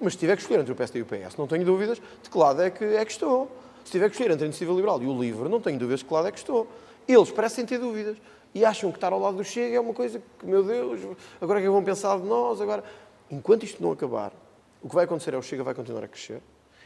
Mas 0.00 0.14
se 0.14 0.18
tiver 0.18 0.36
que 0.36 0.42
escolher 0.42 0.60
entre 0.60 0.72
o 0.72 0.76
PSD 0.76 0.98
e 0.98 1.02
o 1.02 1.06
PS, 1.06 1.36
não 1.36 1.46
tenho 1.46 1.64
dúvidas 1.64 2.00
de 2.22 2.30
que 2.30 2.38
lado 2.38 2.62
é 2.62 2.70
que, 2.70 2.84
é 2.84 3.04
que 3.04 3.12
estou. 3.12 3.50
Se 3.84 3.92
tiver 3.92 4.08
que 4.08 4.14
escolher 4.14 4.32
entre 4.32 4.44
a 4.44 4.46
Iniciativa 4.46 4.74
Liberal 4.74 5.02
e 5.02 5.06
o 5.06 5.20
LIVRE, 5.20 5.48
não 5.48 5.60
tenho 5.60 5.78
dúvidas 5.78 6.00
de 6.00 6.06
que 6.06 6.14
lado 6.14 6.28
é 6.28 6.32
que 6.32 6.38
estou. 6.38 6.66
Eles 7.06 7.30
parecem 7.30 7.66
ter 7.66 7.78
dúvidas. 7.78 8.16
E 8.54 8.64
acham 8.64 8.90
que 8.90 8.96
estar 8.96 9.12
ao 9.12 9.18
lado 9.18 9.36
do 9.36 9.44
Chega 9.44 9.76
é 9.76 9.80
uma 9.80 9.92
coisa 9.92 10.22
que, 10.38 10.46
meu 10.46 10.62
Deus, 10.62 11.00
agora 11.40 11.58
é 11.58 11.62
que 11.62 11.68
vão 11.68 11.82
pensar 11.82 12.20
de 12.20 12.26
nós? 12.26 12.60
Agora, 12.60 12.84
enquanto 13.28 13.64
isto 13.64 13.82
não 13.82 13.90
acabar, 13.90 14.32
o 14.80 14.88
que 14.88 14.94
vai 14.94 15.04
acontecer 15.04 15.34
é 15.34 15.36
o 15.36 15.42
Chega 15.42 15.64
vai 15.64 15.74
continuar 15.74 16.04
a 16.04 16.08
crescer. 16.08 16.40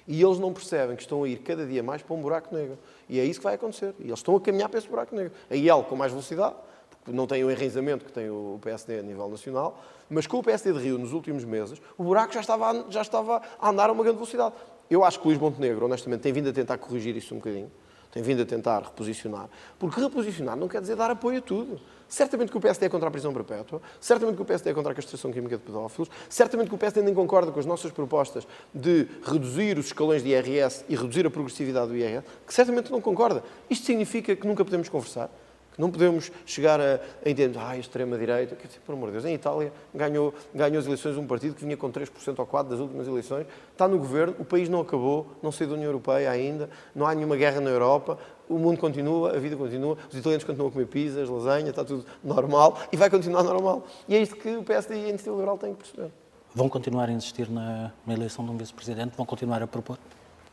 E 0.08 0.22
eles 0.22 0.38
não 0.38 0.54
percebem 0.54 0.96
que 0.96 1.02
estão 1.02 1.22
a 1.22 1.28
ir 1.28 1.36
cada 1.40 1.66
dia 1.66 1.82
mais 1.82 2.00
para 2.00 2.16
um 2.16 2.20
buraco 2.20 2.54
negro. 2.54 2.78
E 3.10 3.20
é 3.20 3.24
isso 3.24 3.38
que 3.38 3.44
vai 3.44 3.54
acontecer. 3.54 3.94
E 4.00 4.04
eles 4.04 4.18
estão 4.18 4.34
a 4.34 4.40
caminhar 4.40 4.70
para 4.70 4.78
esse 4.78 4.88
buraco 4.88 5.14
negro. 5.14 5.32
A 5.50 5.54
IEL 5.54 5.84
com 5.84 5.94
mais 5.94 6.10
velocidade, 6.10 6.56
porque 6.88 7.12
não 7.12 7.26
tem 7.26 7.44
o 7.44 7.50
enraizamento 7.50 8.06
que 8.06 8.12
tem 8.12 8.30
o 8.30 8.58
PSD 8.62 9.00
a 9.00 9.02
nível 9.02 9.28
nacional, 9.28 9.78
mas 10.08 10.26
com 10.26 10.38
o 10.38 10.42
PSD 10.42 10.72
de 10.72 10.78
Rio 10.78 10.98
nos 10.98 11.12
últimos 11.12 11.44
meses, 11.44 11.80
o 11.98 12.04
buraco 12.04 12.32
já 12.32 12.40
estava 12.40 12.70
a, 12.70 12.90
já 12.90 13.02
estava 13.02 13.42
a 13.60 13.68
andar 13.68 13.90
a 13.90 13.92
uma 13.92 14.02
grande 14.02 14.16
velocidade. 14.16 14.54
Eu 14.90 15.04
acho 15.04 15.20
que 15.20 15.26
o 15.26 15.28
Luís 15.28 15.38
Montenegro, 15.38 15.84
honestamente, 15.84 16.22
tem 16.22 16.32
vindo 16.32 16.48
a 16.48 16.52
tentar 16.54 16.78
corrigir 16.78 17.14
isso 17.14 17.34
um 17.34 17.38
bocadinho. 17.38 17.70
Tem 18.18 18.24
vindo 18.24 18.42
a 18.42 18.44
tentar 18.44 18.80
reposicionar. 18.80 19.48
Porque 19.78 20.00
reposicionar 20.00 20.56
não 20.56 20.66
quer 20.66 20.80
dizer 20.80 20.96
dar 20.96 21.08
apoio 21.08 21.38
a 21.38 21.40
tudo. 21.40 21.78
Certamente 22.08 22.50
que 22.50 22.58
o 22.58 22.60
PSD 22.60 22.86
é 22.86 22.88
contra 22.88 23.06
a 23.06 23.10
prisão 23.12 23.32
perpétua, 23.32 23.80
certamente 24.00 24.34
que 24.34 24.42
o 24.42 24.44
PSD 24.44 24.70
é 24.70 24.74
contra 24.74 24.90
a 24.90 24.94
castração 24.94 25.30
química 25.30 25.56
de 25.56 25.62
pedófilos, 25.62 26.10
certamente 26.28 26.68
que 26.68 26.74
o 26.74 26.78
PSD 26.78 27.00
nem 27.00 27.14
concorda 27.14 27.52
com 27.52 27.60
as 27.60 27.66
nossas 27.66 27.92
propostas 27.92 28.44
de 28.74 29.06
reduzir 29.22 29.78
os 29.78 29.86
escalões 29.86 30.24
de 30.24 30.30
IRS 30.30 30.84
e 30.88 30.96
reduzir 30.96 31.26
a 31.26 31.30
progressividade 31.30 31.92
do 31.92 31.96
IRS, 31.96 32.26
que 32.44 32.52
certamente 32.52 32.90
não 32.90 33.00
concorda. 33.00 33.44
Isto 33.70 33.86
significa 33.86 34.34
que 34.34 34.48
nunca 34.48 34.64
podemos 34.64 34.88
conversar? 34.88 35.30
Não 35.78 35.90
podemos 35.90 36.32
chegar 36.44 36.80
a, 36.80 37.00
a 37.24 37.30
entender, 37.30 37.56
ah, 37.58 37.78
extrema-direita, 37.78 38.56
quer 38.56 38.66
dizer, 38.66 38.80
por 38.84 38.94
amor 38.94 39.06
de 39.06 39.12
Deus, 39.12 39.24
em 39.24 39.34
Itália 39.34 39.72
ganhou, 39.94 40.34
ganhou 40.52 40.80
as 40.80 40.86
eleições 40.86 41.16
um 41.16 41.26
partido 41.26 41.54
que 41.54 41.64
vinha 41.64 41.76
com 41.76 41.90
3% 41.90 42.10
ou 42.36 42.46
4% 42.46 42.68
das 42.68 42.80
últimas 42.80 43.06
eleições, 43.06 43.46
está 43.72 43.86
no 43.86 43.96
governo, 43.96 44.34
o 44.40 44.44
país 44.44 44.68
não 44.68 44.80
acabou, 44.80 45.28
não 45.40 45.52
saiu 45.52 45.70
da 45.70 45.74
União 45.76 45.88
Europeia 45.88 46.30
ainda, 46.30 46.68
não 46.94 47.06
há 47.06 47.14
nenhuma 47.14 47.36
guerra 47.36 47.60
na 47.60 47.70
Europa, 47.70 48.18
o 48.48 48.58
mundo 48.58 48.78
continua, 48.78 49.36
a 49.36 49.38
vida 49.38 49.56
continua, 49.56 49.96
os 50.10 50.16
italianos 50.16 50.42
continuam 50.42 50.68
a 50.68 50.72
comer 50.72 50.86
pizzas, 50.86 51.28
lasanha, 51.28 51.70
está 51.70 51.84
tudo 51.84 52.04
normal 52.24 52.78
e 52.90 52.96
vai 52.96 53.08
continuar 53.08 53.44
normal. 53.44 53.86
E 54.08 54.16
é 54.16 54.20
isto 54.20 54.34
que 54.36 54.56
o 54.56 54.64
PSD 54.64 54.94
e 54.94 55.04
a 55.04 55.08
Iniciativa 55.10 55.36
Liberal 55.36 55.58
têm 55.58 55.74
que 55.74 55.84
perceber. 55.84 56.10
Vão 56.54 56.68
continuar 56.68 57.08
a 57.08 57.12
insistir 57.12 57.48
na, 57.48 57.92
na 58.06 58.14
eleição 58.14 58.44
de 58.44 58.50
um 58.50 58.56
vice-presidente? 58.56 59.16
Vão 59.16 59.26
continuar 59.26 59.62
a 59.62 59.66
propor? 59.66 59.98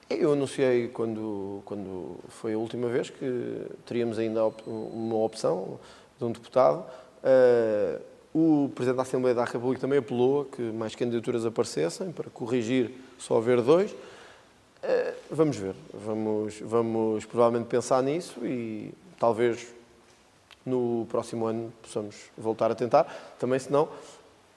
Eu 0.07 0.33
anunciei 0.33 0.87
quando, 0.89 1.63
quando 1.65 2.17
foi 2.29 2.53
a 2.53 2.57
última 2.57 2.87
vez 2.87 3.09
que 3.09 3.65
teríamos 3.87 4.19
ainda 4.19 4.45
uma 4.67 5.15
opção 5.15 5.79
de 6.19 6.25
um 6.25 6.31
deputado. 6.31 6.85
Uh, 7.23 7.99
o 8.31 8.69
Presidente 8.69 8.97
da 8.97 9.01
Assembleia 9.01 9.33
da 9.33 9.43
República 9.45 9.81
também 9.81 9.97
apelou 9.97 10.41
a 10.41 10.45
que 10.45 10.61
mais 10.61 10.93
candidaturas 10.93 11.43
aparecessem 11.43 12.11
para 12.11 12.29
corrigir 12.29 12.91
só 13.17 13.37
haver 13.37 13.61
dois. 13.61 13.93
Uh, 13.93 13.95
vamos 15.31 15.57
ver, 15.57 15.73
vamos, 15.91 16.59
vamos 16.59 17.25
provavelmente 17.25 17.67
pensar 17.67 18.03
nisso 18.03 18.45
e 18.45 18.93
talvez 19.19 19.73
no 20.63 21.07
próximo 21.09 21.47
ano 21.47 21.73
possamos 21.81 22.15
voltar 22.37 22.69
a 22.69 22.75
tentar. 22.75 23.35
Também, 23.39 23.57
se 23.57 23.71
não, 23.71 23.89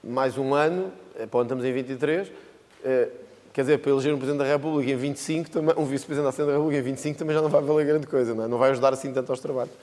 mais 0.03 0.37
um 0.37 0.53
ano, 0.53 0.91
onde 1.15 1.41
estamos 1.41 1.65
em 1.65 1.73
23, 1.73 2.27
uh, 2.27 3.28
Quer 3.59 3.63
dizer, 3.63 3.77
para 3.79 3.91
eleger 3.91 4.13
um 4.13 4.17
Presidente 4.17 4.39
da 4.39 4.45
República 4.45 4.89
em 4.89 4.95
25, 4.95 5.49
também, 5.49 5.75
um 5.77 5.83
Vice-Presidente 5.83 6.23
da 6.23 6.29
Assembleia 6.29 6.53
da 6.53 6.63
República 6.63 6.79
em 6.79 6.91
25 6.93 7.19
também 7.19 7.35
já 7.35 7.41
não 7.41 7.49
vai 7.49 7.61
valer 7.61 7.85
grande 7.85 8.07
coisa, 8.07 8.33
não, 8.33 8.45
é? 8.45 8.47
não 8.47 8.57
vai 8.57 8.71
ajudar 8.71 8.93
assim 8.93 9.11
tanto 9.11 9.29
aos 9.33 9.41
trabalhos. 9.41 9.73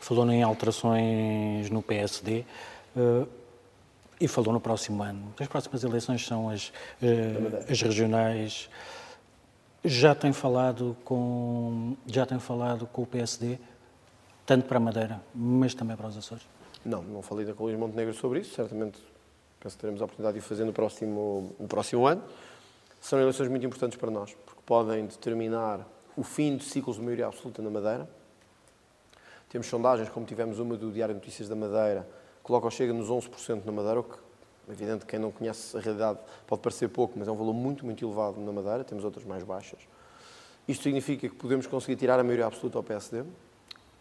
Falou 0.00 0.30
em 0.30 0.42
alterações 0.42 1.70
no 1.70 1.80
PSD 1.80 2.44
uh, 2.94 3.22
eh, 3.22 3.26
e 4.20 4.28
falou 4.28 4.52
no 4.52 4.60
próximo 4.60 5.02
ano. 5.02 5.32
As 5.40 5.48
próximas 5.48 5.82
eleições 5.82 6.26
são 6.26 6.50
as, 6.50 6.68
uh, 6.68 7.70
as 7.70 7.80
regionais. 7.80 8.68
Já 9.82 10.14
tem 10.14 10.34
falado 10.34 10.94
com 11.06 11.96
já 12.06 12.26
tem 12.26 12.38
falado 12.38 12.86
com 12.86 13.00
o 13.00 13.06
PSD 13.06 13.58
tanto 14.44 14.66
para 14.66 14.76
a 14.76 14.80
Madeira, 14.80 15.22
mas 15.34 15.72
também 15.72 15.96
para 15.96 16.08
os 16.08 16.18
Açores? 16.18 16.44
Não, 16.84 17.00
não 17.00 17.22
falei 17.22 17.46
da 17.46 17.54
Luís 17.58 17.78
Montenegro 17.78 18.12
sobre 18.12 18.40
isso. 18.40 18.54
Certamente 18.54 18.98
penso 19.58 19.74
que 19.74 19.80
teremos 19.80 20.02
a 20.02 20.04
oportunidade 20.04 20.38
de 20.38 20.44
o 20.44 20.46
fazer 20.46 20.66
no 20.66 20.72
próximo, 20.74 21.56
no 21.58 21.66
próximo 21.66 22.06
ano 22.06 22.22
são 23.00 23.20
eleições 23.20 23.48
muito 23.48 23.64
importantes 23.64 23.98
para 23.98 24.10
nós, 24.10 24.34
porque 24.44 24.60
podem 24.64 25.06
determinar 25.06 25.86
o 26.16 26.22
fim 26.22 26.56
de 26.56 26.64
ciclos 26.64 26.96
de 26.96 27.02
maioria 27.02 27.26
absoluta 27.26 27.62
na 27.62 27.70
Madeira. 27.70 28.08
Temos 29.48 29.66
sondagens, 29.66 30.08
como 30.08 30.26
tivemos 30.26 30.58
uma 30.58 30.76
do 30.76 30.90
Diário 30.90 31.14
de 31.14 31.20
Notícias 31.20 31.48
da 31.48 31.54
Madeira, 31.54 32.06
coloca 32.42 32.66
o 32.66 32.70
Chega 32.70 32.92
nos 32.92 33.08
11% 33.08 33.64
na 33.64 33.72
Madeira, 33.72 34.00
o 34.00 34.04
que, 34.04 34.16
evidente, 34.68 35.06
quem 35.06 35.18
não 35.18 35.30
conhece 35.30 35.76
a 35.76 35.80
realidade 35.80 36.18
pode 36.46 36.60
parecer 36.60 36.88
pouco, 36.88 37.18
mas 37.18 37.28
é 37.28 37.30
um 37.30 37.36
valor 37.36 37.54
muito, 37.54 37.84
muito 37.84 38.04
elevado 38.04 38.40
na 38.40 38.52
Madeira. 38.52 38.84
Temos 38.84 39.04
outras 39.04 39.24
mais 39.24 39.42
baixas. 39.44 39.80
Isto 40.66 40.82
significa 40.82 41.28
que 41.28 41.34
podemos 41.34 41.66
conseguir 41.66 41.96
tirar 41.96 42.18
a 42.18 42.24
maioria 42.24 42.46
absoluta 42.46 42.78
ao 42.78 42.82
PSD 42.82 43.24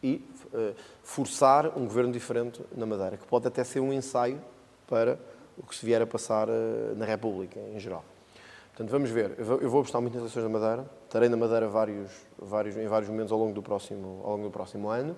e 0.03 0.25
uh, 0.53 0.75
forçar 1.03 1.77
um 1.77 1.85
governo 1.85 2.11
diferente 2.11 2.61
na 2.75 2.85
Madeira, 2.85 3.15
que 3.15 3.25
pode 3.25 3.47
até 3.47 3.63
ser 3.63 3.79
um 3.79 3.93
ensaio 3.93 4.41
para 4.85 5.19
o 5.57 5.63
que 5.63 5.75
se 5.75 5.85
vier 5.85 6.01
a 6.01 6.07
passar 6.07 6.49
uh, 6.49 6.95
na 6.95 7.05
República, 7.05 7.59
em 7.73 7.79
geral. 7.79 8.03
Portanto, 8.77 8.91
vamos 8.91 9.09
ver. 9.09 9.33
Eu 9.39 9.71
vou 9.71 9.79
apostar 9.79 9.99
muito 9.99 10.13
nas 10.13 10.21
eleições 10.21 10.43
da 10.43 10.49
Madeira. 10.49 10.87
Estarei 11.05 11.27
na 11.27 11.35
Madeira 11.35 11.67
vários, 11.67 12.11
vários, 12.37 12.77
em 12.77 12.87
vários 12.87 13.09
momentos 13.09 13.31
ao 13.31 13.39
longo, 13.39 13.51
do 13.51 13.63
próximo, 13.63 14.21
ao 14.23 14.33
longo 14.33 14.43
do 14.43 14.51
próximo 14.51 14.87
ano. 14.87 15.17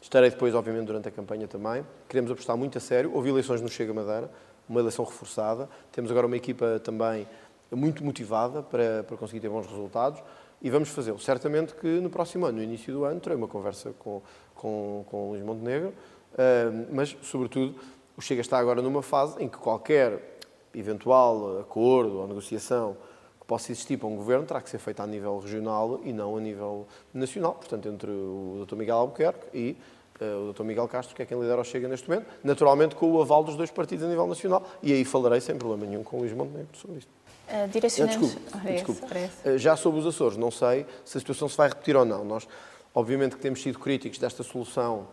Estarei 0.00 0.30
depois, 0.30 0.54
obviamente, 0.54 0.86
durante 0.86 1.08
a 1.08 1.10
campanha 1.10 1.48
também. 1.48 1.84
Queremos 2.08 2.30
apostar 2.30 2.56
muito 2.56 2.78
a 2.78 2.80
sério. 2.80 3.10
Houve 3.12 3.30
eleições 3.30 3.60
no 3.60 3.68
Chega 3.68 3.92
Madeira, 3.92 4.30
uma 4.68 4.78
eleição 4.78 5.04
reforçada. 5.04 5.68
Temos 5.90 6.08
agora 6.08 6.24
uma 6.24 6.36
equipa 6.36 6.80
também 6.84 7.26
muito 7.72 8.04
motivada 8.04 8.62
para, 8.62 9.02
para 9.02 9.16
conseguir 9.16 9.40
ter 9.40 9.48
bons 9.48 9.66
resultados 9.66 10.22
e 10.62 10.70
vamos 10.70 10.90
fazê-lo. 10.90 11.18
Certamente 11.18 11.74
que 11.74 11.88
no 11.88 12.10
próximo 12.10 12.46
ano, 12.46 12.58
no 12.58 12.62
início 12.62 12.94
do 12.94 13.04
ano, 13.04 13.18
terei 13.18 13.36
uma 13.36 13.48
conversa 13.48 13.92
com, 13.98 14.22
com, 14.54 15.04
com 15.10 15.26
o 15.26 15.30
Luís 15.30 15.42
Montenegro, 15.42 15.88
uh, 15.88 16.86
mas, 16.92 17.16
sobretudo, 17.22 17.74
o 18.16 18.20
Chega 18.20 18.40
está 18.40 18.56
agora 18.56 18.80
numa 18.80 19.02
fase 19.02 19.42
em 19.42 19.48
que 19.48 19.58
qualquer 19.58 20.38
eventual 20.74 21.60
acordo 21.60 22.18
ou 22.18 22.28
negociação 22.28 22.96
que 23.40 23.46
possa 23.46 23.72
existir 23.72 23.96
para 23.96 24.08
um 24.08 24.16
governo 24.16 24.46
terá 24.46 24.60
que 24.60 24.70
ser 24.70 24.78
feita 24.78 25.02
a 25.02 25.06
nível 25.06 25.38
regional 25.38 26.00
e 26.04 26.12
não 26.12 26.36
a 26.36 26.40
nível 26.40 26.86
nacional, 27.12 27.54
portanto, 27.54 27.88
entre 27.88 28.10
o 28.10 28.64
Dr. 28.66 28.76
Miguel 28.76 28.96
Albuquerque 28.96 29.46
e 29.52 29.76
uh, 30.20 30.50
o 30.50 30.52
Dr. 30.52 30.62
Miguel 30.62 30.86
Castro, 30.88 31.14
que 31.16 31.22
é 31.22 31.26
quem 31.26 31.40
lidera 31.40 31.60
o 31.60 31.64
Chega 31.64 31.88
neste 31.88 32.08
momento, 32.08 32.26
naturalmente 32.44 32.94
com 32.94 33.10
o 33.10 33.20
aval 33.20 33.42
dos 33.42 33.56
dois 33.56 33.70
partidos 33.70 34.04
a 34.04 34.08
nível 34.08 34.26
nacional, 34.26 34.64
e 34.82 34.92
aí 34.92 35.04
falarei 35.04 35.40
sem 35.40 35.56
problema 35.56 35.86
nenhum 35.86 36.04
com 36.04 36.18
o 36.18 36.20
Luís 36.20 36.32
Montenegro 36.32 36.76
sobre 36.76 36.98
isto. 36.98 37.10
Uh, 37.48 37.68
direcionamos... 37.68 38.36
desculpe, 38.64 38.72
desculpe. 38.72 39.58
Já 39.58 39.76
sobre 39.76 40.00
os 40.00 40.06
Açores, 40.06 40.36
não 40.36 40.50
sei 40.50 40.86
se 41.04 41.18
a 41.18 41.20
situação 41.20 41.48
se 41.48 41.56
vai 41.56 41.68
repetir 41.68 41.96
ou 41.96 42.04
não. 42.04 42.24
Nós, 42.24 42.46
obviamente, 42.94 43.34
que 43.34 43.42
temos 43.42 43.60
sido 43.60 43.78
críticos 43.78 44.18
desta 44.18 44.44
solução 44.44 45.08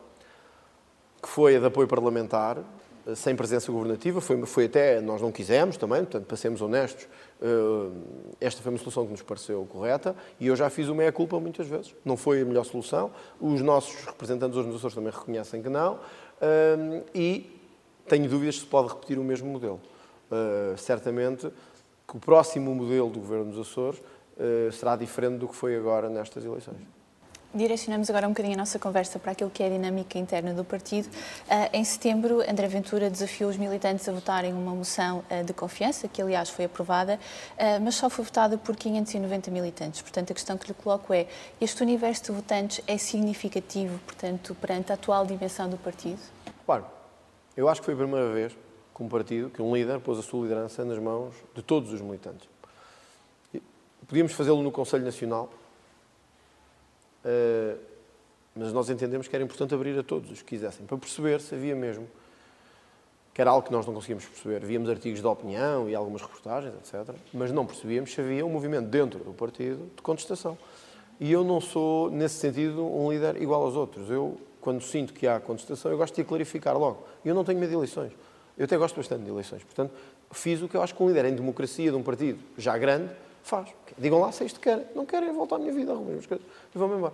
que 1.21 1.27
foi 1.27 1.55
a 1.55 1.59
de 1.59 1.65
apoio 1.65 1.87
parlamentar, 1.87 2.57
sem 3.15 3.35
presença 3.35 3.71
governativa, 3.71 4.19
foi, 4.19 4.45
foi 4.45 4.65
até, 4.65 4.99
nós 4.99 5.21
não 5.21 5.31
quisemos 5.31 5.77
também, 5.77 5.99
portanto, 5.99 6.25
para 6.25 6.37
sermos 6.37 6.61
honestos, 6.61 7.07
eh, 7.41 7.45
esta 8.41 8.61
foi 8.61 8.71
uma 8.71 8.77
solução 8.77 9.05
que 9.05 9.11
nos 9.11 9.21
pareceu 9.21 9.65
correta 9.65 10.15
e 10.39 10.47
eu 10.47 10.55
já 10.55 10.69
fiz 10.69 10.89
o 10.89 10.95
meia-culpa 10.95 11.39
muitas 11.39 11.67
vezes. 11.67 11.95
Não 12.03 12.17
foi 12.17 12.41
a 12.41 12.45
melhor 12.45 12.65
solução, 12.65 13.11
os 13.39 13.61
nossos 13.61 14.03
representantes 14.05 14.57
Açores 14.57 14.95
também 14.95 15.11
reconhecem 15.11 15.61
que 15.61 15.69
não 15.69 15.99
eh, 16.41 17.03
e 17.13 17.61
tenho 18.07 18.29
dúvidas 18.29 18.59
se 18.59 18.65
pode 18.65 18.89
repetir 18.89 19.17
o 19.17 19.23
mesmo 19.23 19.49
modelo. 19.49 19.79
Certamente 20.77 21.49
que 22.05 22.17
o 22.17 22.19
próximo 22.19 22.73
modelo 22.75 23.09
do 23.09 23.19
Governo 23.19 23.51
dos 23.51 23.67
Açores 23.67 24.01
será 24.73 24.95
diferente 24.95 25.39
do 25.39 25.47
que 25.47 25.55
foi 25.55 25.75
agora 25.75 26.09
nestas 26.09 26.43
eleições. 26.43 26.96
Direcionamos 27.53 28.09
agora 28.09 28.27
um 28.27 28.31
bocadinho 28.31 28.55
a 28.55 28.57
nossa 28.57 28.77
conversa 28.77 29.17
para 29.17 29.31
aquilo 29.31 29.49
que 29.49 29.63
é 29.63 29.67
a 29.67 29.69
dinâmica 29.69 30.19
interna 30.19 30.53
do 30.53 30.63
partido. 30.63 31.07
Uh, 31.07 31.69
em 31.71 31.83
setembro, 31.83 32.41
André 32.41 32.67
Ventura 32.67 33.09
desafiou 33.09 33.49
os 33.49 33.57
militantes 33.57 34.07
a 34.07 34.11
votarem 34.11 34.53
uma 34.53 34.75
moção 34.75 35.23
uh, 35.31 35.43
de 35.43 35.53
confiança, 35.53 36.07
que 36.07 36.21
aliás 36.21 36.49
foi 36.49 36.65
aprovada, 36.65 37.17
uh, 37.53 37.81
mas 37.81 37.95
só 37.95 38.09
foi 38.09 38.25
votada 38.25 38.57
por 38.57 38.75
590 38.75 39.49
militantes. 39.49 40.01
Portanto, 40.01 40.31
a 40.31 40.33
questão 40.33 40.57
que 40.57 40.67
lhe 40.67 40.73
coloco 40.73 41.13
é: 41.13 41.25
este 41.59 41.81
universo 41.81 42.25
de 42.25 42.31
votantes 42.33 42.81
é 42.85 42.97
significativo, 42.97 43.97
portanto, 44.05 44.55
perante 44.55 44.91
a 44.91 44.95
atual 44.95 45.25
dimensão 45.25 45.69
do 45.69 45.77
partido? 45.77 46.19
Claro. 46.65 46.85
Eu 47.55 47.69
acho 47.69 47.81
que 47.81 47.85
foi 47.85 47.93
a 47.93 47.97
primeira 47.97 48.31
vez 48.31 48.53
que 48.95 49.03
um 49.03 49.07
partido, 49.07 49.49
que 49.49 49.61
um 49.61 49.73
líder, 49.73 49.99
pôs 49.99 50.19
a 50.19 50.21
sua 50.21 50.43
liderança 50.43 50.83
nas 50.83 50.99
mãos 50.99 51.33
de 51.55 51.61
todos 51.61 51.93
os 51.93 52.01
militantes. 52.01 52.47
Podíamos 54.07 54.33
fazê-lo 54.33 54.61
no 54.61 54.71
Conselho 54.71 55.03
Nacional, 55.03 55.49
mas 58.55 58.73
nós 58.73 58.89
entendemos 58.89 59.28
que 59.28 59.36
era 59.36 59.43
importante 59.43 59.73
abrir 59.73 59.97
a 59.97 60.03
todos 60.03 60.32
os 60.32 60.41
que 60.41 60.49
quisessem, 60.49 60.86
para 60.86 60.97
perceber 60.97 61.41
se 61.41 61.53
havia 61.55 61.75
mesmo, 61.75 62.07
que 63.34 63.41
era 63.41 63.51
algo 63.51 63.67
que 63.67 63.71
nós 63.71 63.86
não 63.86 63.93
conseguíamos 63.93 64.25
perceber. 64.25 64.65
Víamos 64.65 64.89
artigos 64.89 65.21
de 65.21 65.28
opinião 65.28 65.88
e 65.88 65.93
algumas 65.93 66.23
reportagens, 66.23 66.73
etc., 66.75 67.15
mas 67.32 67.51
não 67.51 67.67
percebíamos 67.67 68.11
se 68.11 68.19
havia 68.19 68.43
um 68.43 68.49
movimento 68.49 68.88
dentro 68.88 69.19
do 69.23 69.32
partido 69.32 69.91
de 69.95 70.01
contestação. 70.01 70.57
E 71.19 71.32
eu 71.32 71.43
não 71.43 71.61
sou, 71.61 72.09
nesse 72.09 72.36
sentido, 72.36 72.84
um 72.84 73.11
líder 73.11 73.39
igual 73.41 73.63
aos 73.63 73.75
outros. 73.75 74.09
Eu, 74.09 74.38
quando 74.59 74.82
sinto 74.82 75.13
que 75.13 75.28
há 75.28 75.39
contestação, 75.39 75.91
eu 75.91 75.97
gosto 75.97 76.15
de 76.15 76.23
clarificar 76.23 76.75
logo. 76.78 77.05
Eu 77.23 77.36
não 77.36 77.43
tenho 77.43 77.59
medo 77.59 77.69
de 77.69 77.75
eleições. 77.75 78.11
Eu 78.57 78.65
até 78.65 78.75
gosto 78.75 78.95
bastante 78.95 79.23
de 79.23 79.30
eleições. 79.30 79.63
Portanto, 79.63 79.93
fiz 80.32 80.59
o 80.61 80.67
que 80.67 80.75
eu 80.75 80.82
acho 80.82 80.95
que 80.95 81.03
um 81.03 81.07
líder 81.07 81.25
em 81.25 81.36
democracia 81.36 81.91
de 81.91 81.95
um 81.95 82.01
partido 82.01 82.39
já 82.57 82.75
grande 82.78 83.11
faz. 83.43 83.69
Digam 83.97 84.19
lá 84.19 84.31
se 84.31 84.45
isto 84.45 84.59
querem. 84.59 84.85
Não 84.95 85.05
querem, 85.05 85.31
voltar 85.33 85.55
à 85.55 85.59
minha 85.59 85.73
vida, 85.73 85.91
arrumem 85.91 86.19
as 86.19 86.25
coisas 86.25 86.45
e 86.73 86.77
vão-me 86.77 86.95
embora. 86.95 87.13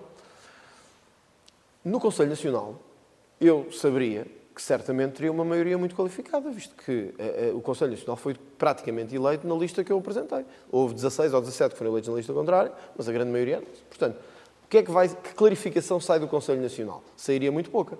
No 1.83 1.99
Conselho 1.99 2.29
Nacional, 2.29 2.75
eu 3.39 3.71
saberia 3.71 4.25
que 4.53 4.61
certamente 4.61 5.13
teria 5.13 5.31
uma 5.31 5.43
maioria 5.43 5.77
muito 5.77 5.95
qualificada, 5.95 6.49
visto 6.51 6.75
que 6.75 6.91
uh, 6.91 7.53
uh, 7.53 7.57
o 7.57 7.61
Conselho 7.61 7.91
Nacional 7.91 8.15
foi 8.15 8.35
praticamente 8.35 9.15
eleito 9.15 9.47
na 9.47 9.55
lista 9.55 9.83
que 9.83 9.91
eu 9.91 9.97
apresentei. 9.97 10.45
Houve 10.71 10.93
16 10.93 11.33
ou 11.33 11.41
17 11.41 11.71
que 11.71 11.77
foram 11.77 11.91
eleitos 11.91 12.09
na 12.09 12.15
lista 12.15 12.33
contrária, 12.33 12.71
mas 12.95 13.09
a 13.09 13.11
grande 13.11 13.31
maioria 13.31 13.57
não. 13.57 13.67
Portanto, 13.89 14.15
o 14.65 14.67
que 14.69 14.77
é 14.77 14.83
que 14.83 14.91
vai, 14.91 15.09
que 15.09 15.33
clarificação 15.33 15.99
sai 15.99 16.19
do 16.19 16.27
Conselho 16.27 16.61
Nacional? 16.61 17.03
Sairia 17.17 17.51
muito 17.51 17.71
pouca. 17.71 17.97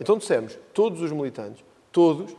Então 0.00 0.18
dissemos, 0.18 0.58
todos 0.74 1.00
os 1.00 1.12
militantes, 1.12 1.64
todos, 1.92 2.34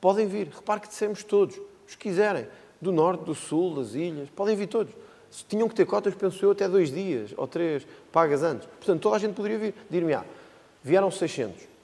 podem 0.00 0.26
vir. 0.26 0.48
Repare 0.48 0.80
que 0.80 0.88
dissemos 0.88 1.24
todos, 1.24 1.58
os 1.88 1.94
que 1.94 2.08
quiserem 2.08 2.46
do 2.80 2.92
norte, 2.92 3.24
do 3.24 3.34
sul, 3.34 3.74
das 3.74 3.94
ilhas, 3.94 4.28
podem 4.30 4.54
vir 4.54 4.66
todos. 4.66 4.92
Tinham 5.44 5.68
que 5.68 5.74
ter 5.74 5.84
cotas, 5.84 6.14
penso 6.14 6.44
eu, 6.44 6.52
até 6.52 6.68
dois 6.68 6.90
dias 6.90 7.34
ou 7.36 7.46
três, 7.46 7.86
pagas 8.10 8.42
antes. 8.42 8.66
Portanto, 8.66 9.00
toda 9.00 9.16
a 9.16 9.18
gente 9.18 9.34
poderia 9.34 9.58
vir. 9.58 9.74
Dir-me, 9.90 10.14
ah, 10.14 10.24
vieram 10.82 11.10
600. 11.10 11.76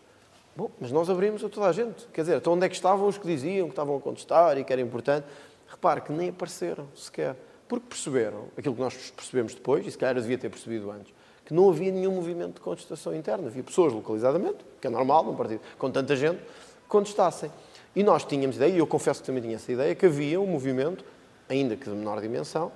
Bom, 0.54 0.70
mas 0.78 0.92
nós 0.92 1.08
abrimos 1.08 1.42
a 1.42 1.48
toda 1.48 1.66
a 1.66 1.72
gente. 1.72 2.06
Quer 2.12 2.22
dizer, 2.22 2.36
então 2.36 2.52
onde 2.52 2.66
é 2.66 2.68
que 2.68 2.74
estavam 2.74 3.08
os 3.08 3.16
que 3.16 3.26
diziam 3.26 3.66
que 3.66 3.72
estavam 3.72 3.96
a 3.96 4.00
contestar 4.00 4.58
e 4.58 4.64
que 4.64 4.72
era 4.72 4.82
importante? 4.82 5.26
Repare 5.66 6.02
que 6.02 6.12
nem 6.12 6.28
apareceram 6.28 6.86
sequer. 6.94 7.36
Porque 7.66 7.86
perceberam 7.88 8.48
aquilo 8.56 8.74
que 8.74 8.80
nós 8.80 8.94
percebemos 9.16 9.54
depois, 9.54 9.86
e 9.86 9.90
se 9.90 9.96
calhar 9.96 10.14
eu 10.14 10.20
devia 10.20 10.36
ter 10.36 10.50
percebido 10.50 10.90
antes, 10.90 11.12
que 11.44 11.54
não 11.54 11.70
havia 11.70 11.90
nenhum 11.90 12.12
movimento 12.12 12.56
de 12.56 12.60
contestação 12.60 13.14
interna. 13.14 13.48
Havia 13.48 13.62
pessoas 13.62 13.94
localizadamente, 13.94 14.58
que 14.78 14.86
é 14.86 14.90
normal 14.90 15.24
num 15.24 15.34
partido 15.34 15.60
com 15.78 15.90
tanta 15.90 16.14
gente, 16.14 16.40
contestassem. 16.86 17.50
E 17.96 18.02
nós 18.02 18.24
tínhamos 18.24 18.56
ideia, 18.56 18.72
e 18.72 18.78
eu 18.78 18.86
confesso 18.86 19.20
que 19.20 19.26
também 19.26 19.42
tinha 19.42 19.56
essa 19.56 19.72
ideia, 19.72 19.94
que 19.94 20.04
havia 20.04 20.38
um 20.38 20.46
movimento, 20.46 21.02
ainda 21.48 21.74
que 21.74 21.84
de 21.84 21.96
menor 21.96 22.20
dimensão, 22.20 22.70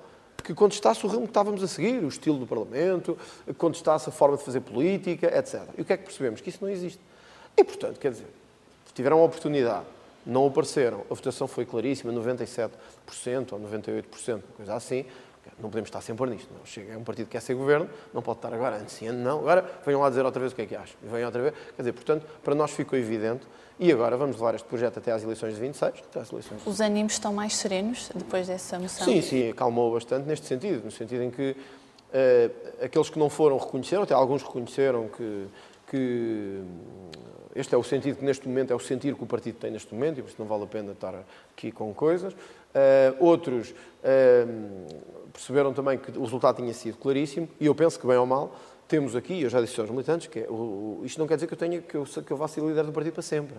que 0.47 0.53
contestasse 0.53 1.05
o 1.05 1.09
rumo 1.09 1.23
que 1.23 1.31
estávamos 1.31 1.61
a 1.61 1.67
seguir, 1.67 2.01
o 2.01 2.07
estilo 2.07 2.37
do 2.37 2.47
Parlamento, 2.47 3.17
que 3.45 3.53
contestasse 3.53 4.07
a 4.07 4.13
forma 4.13 4.37
de 4.37 4.43
fazer 4.43 4.61
política, 4.61 5.27
etc. 5.37 5.61
E 5.77 5.81
o 5.81 5.85
que 5.85 5.91
é 5.91 5.97
que 5.97 6.05
percebemos? 6.05 6.39
Que 6.39 6.47
isso 6.47 6.59
não 6.61 6.69
existe. 6.69 7.01
E, 7.57 7.65
portanto, 7.65 7.99
quer 7.99 8.11
dizer, 8.11 8.27
tiveram 8.93 9.19
a 9.19 9.25
oportunidade, 9.25 9.85
não 10.25 10.47
apareceram, 10.47 11.01
a 11.11 11.13
votação 11.13 11.49
foi 11.49 11.65
claríssima, 11.65 12.13
97% 12.13 12.71
ou 13.51 13.59
98%, 13.59 14.41
coisa 14.55 14.73
assim, 14.73 15.05
não 15.59 15.69
podemos 15.69 15.87
estar 15.87 16.01
sempre 16.01 16.29
nisto. 16.29 16.49
Não. 16.53 16.65
Chega, 16.65 16.93
é 16.93 16.97
um 16.97 17.03
partido 17.03 17.25
que 17.25 17.31
quer 17.31 17.41
ser 17.41 17.53
governo, 17.55 17.89
não 18.13 18.21
pode 18.21 18.39
estar 18.39 18.53
agora, 18.53 18.77
antes 18.77 18.95
sim, 18.95 19.09
não. 19.09 19.39
Agora 19.39 19.65
venham 19.85 20.01
lá 20.01 20.09
dizer 20.09 20.25
outra 20.25 20.39
vez 20.39 20.53
o 20.53 20.55
que 20.55 20.61
é 20.61 20.65
que 20.65 20.75
acham. 20.75 20.95
E 21.03 21.07
venham 21.07 21.25
outra 21.25 21.41
vez. 21.41 21.53
Quer 21.75 21.81
dizer, 21.81 21.93
portanto, 21.93 22.25
para 22.43 22.55
nós 22.55 22.71
ficou 22.71 22.97
evidente. 22.97 23.45
E 23.79 23.91
agora 23.91 24.17
vamos 24.17 24.37
levar 24.37 24.55
este 24.55 24.67
projeto 24.67 24.97
até 24.97 25.11
às 25.11 25.23
eleições 25.23 25.53
de 25.53 25.61
26. 25.61 25.93
Até 26.09 26.19
às 26.19 26.31
eleições 26.31 26.65
Os 26.65 26.81
ânimos 26.81 27.13
estão 27.13 27.31
mais 27.31 27.55
serenos 27.55 28.09
depois 28.13 28.47
dessa 28.47 28.79
moção? 28.79 29.05
Sim, 29.05 29.21
sim, 29.21 29.49
acalmou 29.49 29.93
bastante 29.93 30.27
neste 30.27 30.47
sentido. 30.47 30.83
No 30.83 30.91
sentido 30.91 31.23
em 31.23 31.29
que 31.29 31.51
uh, 31.51 32.83
aqueles 32.83 33.09
que 33.09 33.19
não 33.19 33.29
foram 33.29 33.57
reconheceram, 33.57 34.03
até 34.03 34.15
alguns 34.15 34.41
reconheceram 34.41 35.07
que, 35.07 35.47
que 35.91 36.61
este 37.55 37.73
é 37.73 37.77
o 37.77 37.83
sentido 37.83 38.17
que 38.17 38.25
neste 38.25 38.47
momento 38.47 38.71
é 38.71 38.75
o 38.75 38.79
sentir 38.79 39.15
que 39.15 39.23
o 39.23 39.27
partido 39.27 39.57
tem 39.59 39.71
neste 39.71 39.93
momento 39.93 40.19
e 40.19 40.21
por 40.21 40.29
isso 40.29 40.37
não 40.39 40.47
vale 40.47 40.63
a 40.63 40.67
pena 40.67 40.91
estar 40.91 41.15
aqui 41.51 41.71
com 41.71 41.91
coisas. 41.93 42.35
Uh, 42.77 43.25
outros 43.25 43.71
uh, 43.71 45.31
perceberam 45.33 45.73
também 45.73 45.97
que 45.97 46.11
o 46.15 46.21
resultado 46.21 46.57
tinha 46.57 46.73
sido 46.75 46.97
claríssimo 46.97 47.49
e 47.59 47.65
eu 47.65 47.73
penso 47.73 47.99
que, 47.99 48.05
bem 48.05 48.17
ou 48.17 48.25
mal, 48.25 48.55
temos 48.87 49.15
aqui, 49.15 49.41
eu 49.41 49.49
já 49.49 49.59
disse 49.59 49.79
aos 49.81 49.89
militantes, 49.89 50.27
que 50.27 50.41
é, 50.41 50.47
o, 50.47 51.01
isto 51.03 51.17
não 51.17 51.25
quer 51.25 51.35
dizer 51.35 51.47
que 51.47 51.53
eu, 51.53 51.57
tenha, 51.57 51.81
que, 51.81 51.95
eu, 51.95 52.05
que 52.05 52.31
eu 52.31 52.37
vá 52.37 52.47
ser 52.47 52.61
líder 52.61 52.83
do 52.83 52.91
partido 52.91 53.13
para 53.13 53.23
sempre. 53.23 53.55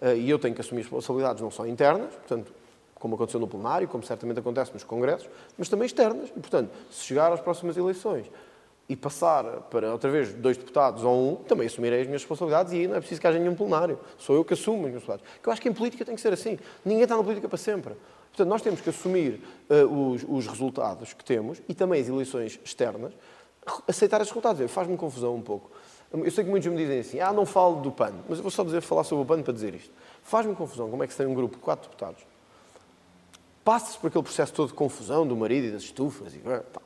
Uh, 0.00 0.14
e 0.16 0.30
eu 0.30 0.38
tenho 0.38 0.54
que 0.54 0.60
assumir 0.60 0.82
responsabilidades 0.82 1.42
não 1.42 1.50
só 1.50 1.66
internas, 1.66 2.14
portanto, 2.14 2.52
como 2.94 3.16
aconteceu 3.16 3.40
no 3.40 3.48
plenário, 3.48 3.88
como 3.88 4.04
certamente 4.04 4.38
acontece 4.38 4.72
nos 4.72 4.84
congressos, 4.84 5.28
mas 5.58 5.68
também 5.68 5.86
externas. 5.86 6.28
E, 6.28 6.40
portanto, 6.40 6.70
se 6.90 7.04
chegar 7.04 7.32
às 7.32 7.40
próximas 7.40 7.76
eleições 7.76 8.30
e 8.88 8.94
passar 8.94 9.44
para 9.70 9.92
outra 9.92 10.10
vez 10.10 10.32
dois 10.34 10.56
deputados 10.56 11.02
ou 11.04 11.32
um, 11.32 11.36
também 11.36 11.66
assumirei 11.66 12.02
as 12.02 12.06
minhas 12.06 12.22
responsabilidades 12.22 12.72
e 12.72 12.76
aí 12.76 12.86
não 12.86 12.96
é 12.96 13.00
preciso 13.00 13.20
que 13.20 13.26
haja 13.26 13.38
nenhum 13.38 13.54
plenário. 13.54 13.98
Sou 14.18 14.36
eu 14.36 14.44
que 14.44 14.54
assumo 14.54 14.76
as 14.76 14.82
minhas 14.84 14.94
responsabilidades. 14.94 15.40
Eu 15.44 15.52
acho 15.52 15.60
que 15.62 15.68
em 15.68 15.72
política 15.72 16.04
tem 16.04 16.14
que 16.14 16.20
ser 16.20 16.32
assim. 16.32 16.58
Ninguém 16.84 17.02
está 17.02 17.16
na 17.16 17.22
política 17.22 17.48
para 17.48 17.58
sempre. 17.58 17.94
Portanto, 18.34 18.48
nós 18.48 18.62
temos 18.62 18.80
que 18.80 18.90
assumir 18.90 19.40
uh, 19.70 20.10
os, 20.10 20.24
os, 20.28 20.48
resultados 20.48 21.12
que 21.12 21.24
temos 21.24 21.62
e 21.68 21.74
também 21.74 22.00
as 22.00 22.08
eleições 22.08 22.58
externas, 22.64 23.12
aceitar 23.86 24.20
esses 24.20 24.32
resultados. 24.32 24.68
Faz-me 24.72 24.96
confusão 24.96 25.36
um 25.36 25.40
pouco. 25.40 25.70
Eu 26.12 26.30
sei 26.32 26.42
que 26.42 26.50
muitos 26.50 26.68
me 26.68 26.76
dizem 26.76 26.98
assim, 26.98 27.20
ah, 27.20 27.32
não 27.32 27.46
falo 27.46 27.80
do 27.80 27.92
PAN, 27.92 28.12
mas 28.28 28.38
eu 28.38 28.42
vou 28.42 28.50
só 28.50 28.64
dizer, 28.64 28.80
falar 28.80 29.04
sobre 29.04 29.22
o 29.22 29.26
PAN 29.26 29.40
para 29.40 29.52
dizer 29.52 29.72
isto. 29.72 29.92
Faz-me 30.24 30.52
confusão 30.52 30.90
como 30.90 31.04
é 31.04 31.06
que 31.06 31.12
se 31.12 31.18
tem 31.18 31.28
um 31.28 31.34
grupo 31.34 31.54
de 31.54 31.62
quatro 31.62 31.88
deputados, 31.88 32.26
passa-se 33.64 33.98
por 33.98 34.08
aquele 34.08 34.24
processo 34.24 34.52
todo 34.52 34.68
de 34.68 34.74
confusão 34.74 35.24
do 35.24 35.36
marido 35.36 35.68
e 35.68 35.70
das 35.70 35.82
estufas, 35.82 36.34
e, 36.34 36.40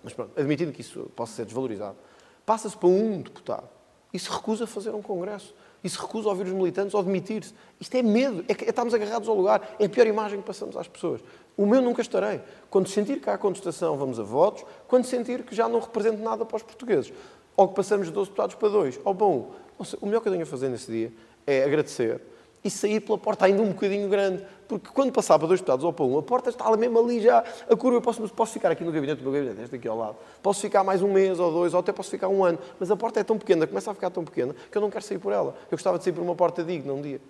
mas 0.04 0.12
pronto, 0.12 0.38
admitindo 0.38 0.70
que 0.70 0.82
isso 0.82 1.10
possa 1.16 1.32
ser 1.32 1.44
desvalorizado, 1.46 1.96
passa-se 2.44 2.76
para 2.76 2.88
um 2.88 3.22
deputado 3.22 3.68
e 4.12 4.18
se 4.18 4.30
recusa 4.30 4.64
a 4.64 4.66
fazer 4.66 4.94
um 4.94 5.02
congresso 5.02 5.54
e 5.82 5.88
se 5.88 5.98
recusa 5.98 6.28
a 6.28 6.32
ouvir 6.32 6.46
os 6.46 6.52
militantes 6.52 6.94
ou 6.94 7.02
demitir-se. 7.02 7.54
Isto 7.80 7.96
é 7.96 8.02
medo, 8.02 8.44
é, 8.48 8.52
é 8.52 8.68
estarmos 8.70 8.92
agarrados 8.94 9.28
ao 9.28 9.34
lugar, 9.34 9.76
é 9.78 9.84
a 9.84 9.88
pior 9.88 10.06
imagem 10.06 10.40
que 10.40 10.46
passamos 10.46 10.76
às 10.76 10.88
pessoas. 10.88 11.20
O 11.56 11.66
meu 11.66 11.82
nunca 11.82 12.00
estarei. 12.00 12.40
Quando 12.70 12.88
sentir 12.88 13.20
que 13.20 13.28
há 13.28 13.36
contestação, 13.36 13.96
vamos 13.96 14.20
a 14.20 14.22
votos. 14.22 14.64
Quando 14.86 15.04
sentir 15.04 15.42
que 15.42 15.54
já 15.54 15.68
não 15.68 15.80
represento 15.80 16.22
nada 16.22 16.44
para 16.44 16.56
os 16.56 16.62
portugueses. 16.62 17.12
Ou 17.56 17.68
que 17.68 17.74
passamos 17.74 18.06
de 18.06 18.12
12 18.12 18.30
deputados 18.30 18.54
para 18.54 18.68
2, 18.68 19.00
ou 19.04 19.12
bom, 19.12 19.50
o 20.00 20.06
melhor 20.06 20.20
que 20.20 20.28
eu 20.28 20.32
tenho 20.32 20.44
a 20.44 20.46
fazer 20.46 20.68
nesse 20.68 20.90
dia 20.90 21.12
é 21.46 21.64
agradecer 21.64 22.20
e 22.62 22.70
sair 22.70 23.00
pela 23.00 23.18
porta 23.18 23.46
ainda 23.46 23.62
um 23.62 23.68
bocadinho 23.68 24.08
grande. 24.08 24.44
Porque 24.66 24.88
quando 24.92 25.12
passar 25.12 25.38
para 25.38 25.48
dois 25.48 25.60
deputados 25.60 25.84
ou 25.84 25.92
para 25.92 26.04
um, 26.04 26.18
a 26.18 26.22
porta 26.22 26.50
está 26.50 26.76
mesmo 26.76 26.98
ali 26.98 27.20
já, 27.20 27.42
a 27.70 27.76
curva. 27.76 27.96
Eu 27.96 28.02
posso, 28.02 28.28
posso 28.28 28.52
ficar 28.52 28.70
aqui 28.70 28.84
no 28.84 28.92
gabinete, 28.92 29.22
no 29.22 29.30
meu 29.30 29.40
gabinete, 29.40 29.64
este 29.64 29.76
aqui 29.76 29.88
ao 29.88 29.96
lado. 29.96 30.16
Posso 30.42 30.60
ficar 30.60 30.84
mais 30.84 31.00
um 31.02 31.10
mês 31.10 31.38
ou 31.38 31.50
dois, 31.50 31.72
ou 31.72 31.80
até 31.80 31.92
posso 31.92 32.10
ficar 32.10 32.28
um 32.28 32.44
ano. 32.44 32.58
Mas 32.78 32.90
a 32.90 32.96
porta 32.96 33.20
é 33.20 33.24
tão 33.24 33.38
pequena, 33.38 33.66
começa 33.66 33.90
a 33.90 33.94
ficar 33.94 34.10
tão 34.10 34.24
pequena, 34.24 34.54
que 34.70 34.76
eu 34.76 34.82
não 34.82 34.90
quero 34.90 35.04
sair 35.04 35.18
por 35.18 35.32
ela. 35.32 35.56
Eu 35.70 35.76
gostava 35.76 35.98
de 35.98 36.04
sair 36.04 36.12
por 36.12 36.22
uma 36.22 36.34
porta 36.34 36.62
digna 36.62 36.92
um 36.92 37.00
dia. 37.00 37.20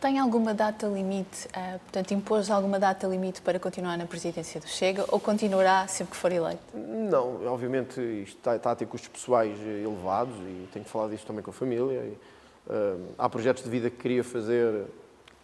Tem 0.00 0.18
alguma 0.18 0.52
data 0.52 0.86
limite, 0.86 1.48
uh, 1.48 1.78
portanto, 1.80 2.12
impôs 2.12 2.50
alguma 2.50 2.78
data 2.78 3.06
limite 3.06 3.40
para 3.40 3.58
continuar 3.58 3.96
na 3.96 4.04
presidência 4.04 4.60
do 4.60 4.68
Chega 4.68 5.04
ou 5.08 5.18
continuará 5.18 5.88
sempre 5.88 6.12
que 6.12 6.16
for 6.18 6.30
eleito? 6.30 6.62
Não, 6.74 7.46
obviamente 7.46 7.98
isto 8.00 8.36
está, 8.36 8.56
está 8.56 8.72
a 8.72 8.76
ter 8.76 8.86
custos 8.86 9.08
pessoais 9.08 9.58
elevados 9.58 10.36
e 10.36 10.68
tenho 10.70 10.84
que 10.84 10.90
falar 10.90 11.08
disso 11.08 11.26
também 11.26 11.42
com 11.42 11.50
a 11.50 11.54
família. 11.54 11.98
E, 12.00 12.18
uh, 12.66 13.14
há 13.18 13.28
projetos 13.28 13.62
de 13.62 13.70
vida 13.70 13.90
que 13.90 13.96
queria 13.96 14.24
fazer 14.24 14.84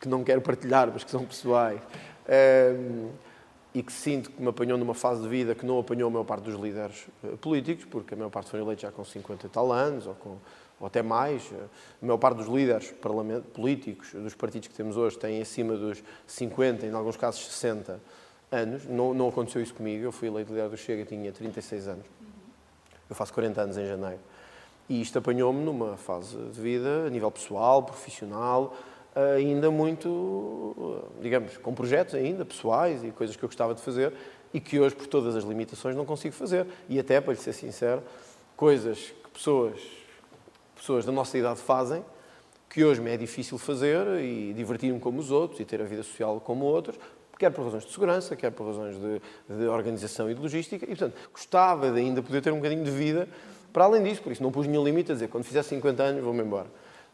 que 0.01 0.09
não 0.09 0.25
quero 0.25 0.41
partilhar, 0.41 0.91
mas 0.93 1.05
que 1.05 1.11
são 1.11 1.25
pessoais. 1.25 1.81
e 3.75 3.83
que 3.83 3.93
sinto 3.93 4.31
que 4.31 4.43
me 4.43 4.49
apanhou 4.49 4.77
numa 4.77 4.95
fase 4.95 5.23
de 5.23 5.29
vida 5.29 5.55
que 5.55 5.65
não 5.65 5.79
apanhou 5.79 6.09
a 6.09 6.11
maior 6.11 6.25
parte 6.25 6.45
dos 6.45 6.61
líderes 6.61 7.07
uh, 7.25 7.37
políticos, 7.39 7.85
porque 7.85 8.15
a 8.15 8.17
maior 8.17 8.31
parte 8.31 8.51
foram 8.51 8.65
eleitos 8.65 8.83
já 8.83 8.91
com 8.91 9.05
50 9.05 9.47
e 9.47 9.51
tal 9.51 9.73
anos, 9.73 10.07
ou, 10.07 10.15
com, 10.15 10.37
ou 10.81 10.87
até 10.87 11.03
mais. 11.03 11.51
A 12.03 12.05
maior 12.05 12.19
parte 12.19 12.39
dos 12.39 12.49
líderes 12.49 12.93
políticos 13.55 14.13
dos 14.13 14.35
partidos 14.35 14.69
que 14.69 14.75
temos 14.75 14.97
hoje 14.97 15.19
têm 15.19 15.41
acima 15.41 15.77
dos 15.77 16.03
50, 16.27 16.87
em 16.87 16.93
alguns 16.93 17.17
casos 17.17 17.47
60 17.47 18.01
anos. 18.53 18.85
Não, 18.85 19.15
não 19.15 19.29
aconteceu 19.29 19.63
isso 19.63 19.75
comigo. 19.75 20.05
Eu 20.05 20.13
fui 20.13 20.29
eleito 20.29 20.53
líder 20.53 20.69
do 20.69 20.77
Chega, 20.77 21.05
tinha 21.05 21.33
36 21.33 21.89
anos. 21.89 22.07
Eu 23.09 23.17
faço 23.17 23.33
40 23.33 23.61
anos 23.61 23.79
em 23.79 23.87
janeiro. 23.87 24.21
E 24.93 25.01
isto 25.01 25.19
apanhou-me 25.19 25.65
numa 25.65 25.97
fase 25.97 26.37
de 26.37 26.61
vida, 26.61 27.07
a 27.07 27.09
nível 27.09 27.31
pessoal, 27.31 27.83
profissional, 27.83 28.77
ainda 29.35 29.71
muito, 29.71 31.03
digamos, 31.19 31.57
com 31.57 31.73
projetos 31.73 32.15
ainda 32.15 32.45
pessoais 32.45 33.03
e 33.03 33.11
coisas 33.11 33.35
que 33.35 33.43
eu 33.43 33.49
gostava 33.49 33.75
de 33.75 33.81
fazer 33.81 34.13
e 34.53 34.61
que 34.61 34.79
hoje, 34.79 34.95
por 34.95 35.07
todas 35.07 35.35
as 35.35 35.45
limitações, 35.45 35.97
não 35.97 36.05
consigo 36.05 36.35
fazer. 36.35 36.67
E 36.91 37.01
até, 37.01 37.23
para 37.23 37.33
lhe 37.33 37.39
ser 37.39 37.55
sincero, 37.55 38.03
coisas 38.55 38.99
que 38.99 39.31
pessoas, 39.31 39.81
pessoas 40.77 41.07
da 41.07 41.13
nossa 41.13 41.39
idade 41.39 41.61
fazem, 41.61 42.05
que 42.69 42.85
hoje 42.85 43.01
me 43.01 43.11
é 43.11 43.17
difícil 43.17 43.57
fazer 43.57 44.07
e 44.21 44.53
divertir-me 44.53 45.01
como 45.01 45.21
os 45.21 45.31
outros 45.31 45.59
e 45.59 45.65
ter 45.65 45.81
a 45.81 45.85
vida 45.85 46.03
social 46.03 46.39
como 46.39 46.67
outros, 46.67 46.99
quer 47.39 47.49
por 47.49 47.65
razões 47.65 47.87
de 47.87 47.93
segurança, 47.93 48.37
quer 48.37 48.51
por 48.51 48.67
razões 48.67 48.95
de, 49.01 49.23
de 49.57 49.67
organização 49.69 50.31
e 50.31 50.35
de 50.35 50.41
logística, 50.43 50.85
e, 50.85 50.89
portanto, 50.89 51.15
gostava 51.33 51.91
de 51.91 51.99
ainda 51.99 52.23
poder 52.23 52.43
ter 52.43 52.53
um 52.53 52.57
bocadinho 52.57 52.85
de 52.85 52.91
vida 52.91 53.27
para 53.73 53.85
além 53.85 54.03
disso, 54.03 54.23
por 54.23 54.33
isso 54.33 54.43
não 54.43 54.53
pus 54.53 54.67
nenhum 54.67 54.85
limite 54.85 55.13
a 55.13 55.15
dizer 55.15 55.29
quando 55.29 55.45
fizer 55.45 55.63
50 55.63 56.03
anos 56.03 56.23
vou-me 56.23 56.43
embora. 56.43 56.67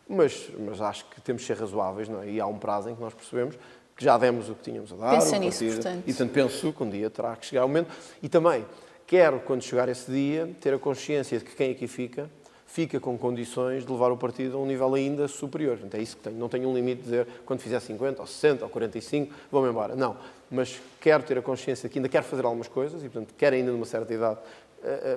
Mas, 0.09 0.49
mas 0.59 0.81
acho 0.81 1.05
que 1.07 1.21
temos 1.21 1.43
de 1.43 1.49
ser 1.49 1.59
razoáveis, 1.59 2.09
não 2.09 2.23
é? 2.23 2.31
E 2.31 2.41
há 2.41 2.47
um 2.47 2.59
prazo 2.59 2.89
em 2.89 2.95
que 2.95 3.01
nós 3.01 3.13
percebemos 3.13 3.57
que 3.95 4.05
já 4.05 4.17
demos 4.17 4.49
o 4.49 4.55
que 4.55 4.63
tínhamos 4.63 4.93
a 4.93 4.97
dar. 4.97 5.11
Pensa 5.11 5.39
nisso, 5.39 5.65
portanto. 5.65 6.03
E 6.07 6.13
portanto 6.13 6.33
penso 6.33 6.73
que 6.73 6.83
um 6.83 6.89
dia 6.89 7.11
terá 7.11 7.37
que 7.37 7.45
chegar 7.45 7.65
o 7.65 7.69
momento. 7.69 7.91
E 8.23 8.29
também 8.29 8.65
quero, 9.07 9.41
quando 9.41 9.63
chegar 9.63 9.89
esse 9.89 10.11
dia, 10.11 10.49
ter 10.61 10.73
a 10.73 10.79
consciência 10.79 11.39
de 11.39 11.45
que 11.45 11.55
quem 11.55 11.73
aqui 11.73 11.87
fica, 11.87 12.31
fica 12.69 13.01
com 13.01 13.19
condições 13.19 13.85
de 13.85 13.91
levar 13.91 14.13
o 14.13 14.17
partido 14.17 14.57
a 14.57 14.61
um 14.61 14.67
nível 14.67 14.95
ainda 14.95 15.27
superior. 15.27 15.79
Portanto, 15.79 15.95
é 15.97 16.03
isso 16.03 16.17
que 16.17 16.23
tenho. 16.23 16.37
Não 16.37 16.49
tenho 16.49 16.69
um 16.69 16.75
limite 16.75 16.99
de 16.99 17.03
dizer 17.03 17.27
quando 17.45 17.61
fizer 17.61 17.81
50, 17.81 18.21
ou 18.21 18.27
60, 18.27 18.65
ou 18.65 18.71
45, 18.71 19.35
vou-me 19.51 19.69
embora. 19.71 19.97
Não. 19.97 20.17
Mas 20.51 20.81
quero 21.01 21.25
ter 21.25 21.39
a 21.39 21.43
consciência 21.43 21.89
que 21.89 21.99
ainda 21.99 22.09
quero 22.09 22.25
fazer 22.25 22.45
algumas 22.45 22.69
coisas 22.69 23.03
e, 23.03 23.09
portanto, 23.09 23.35
quero 23.37 23.57
ainda 23.57 23.73
numa 23.73 23.87
certa 23.87 24.15
idade 24.15 24.39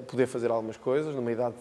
poder 0.08 0.26
fazer 0.26 0.50
algumas 0.50 0.76
coisas, 0.76 1.14
numa 1.14 1.32
idade, 1.32 1.54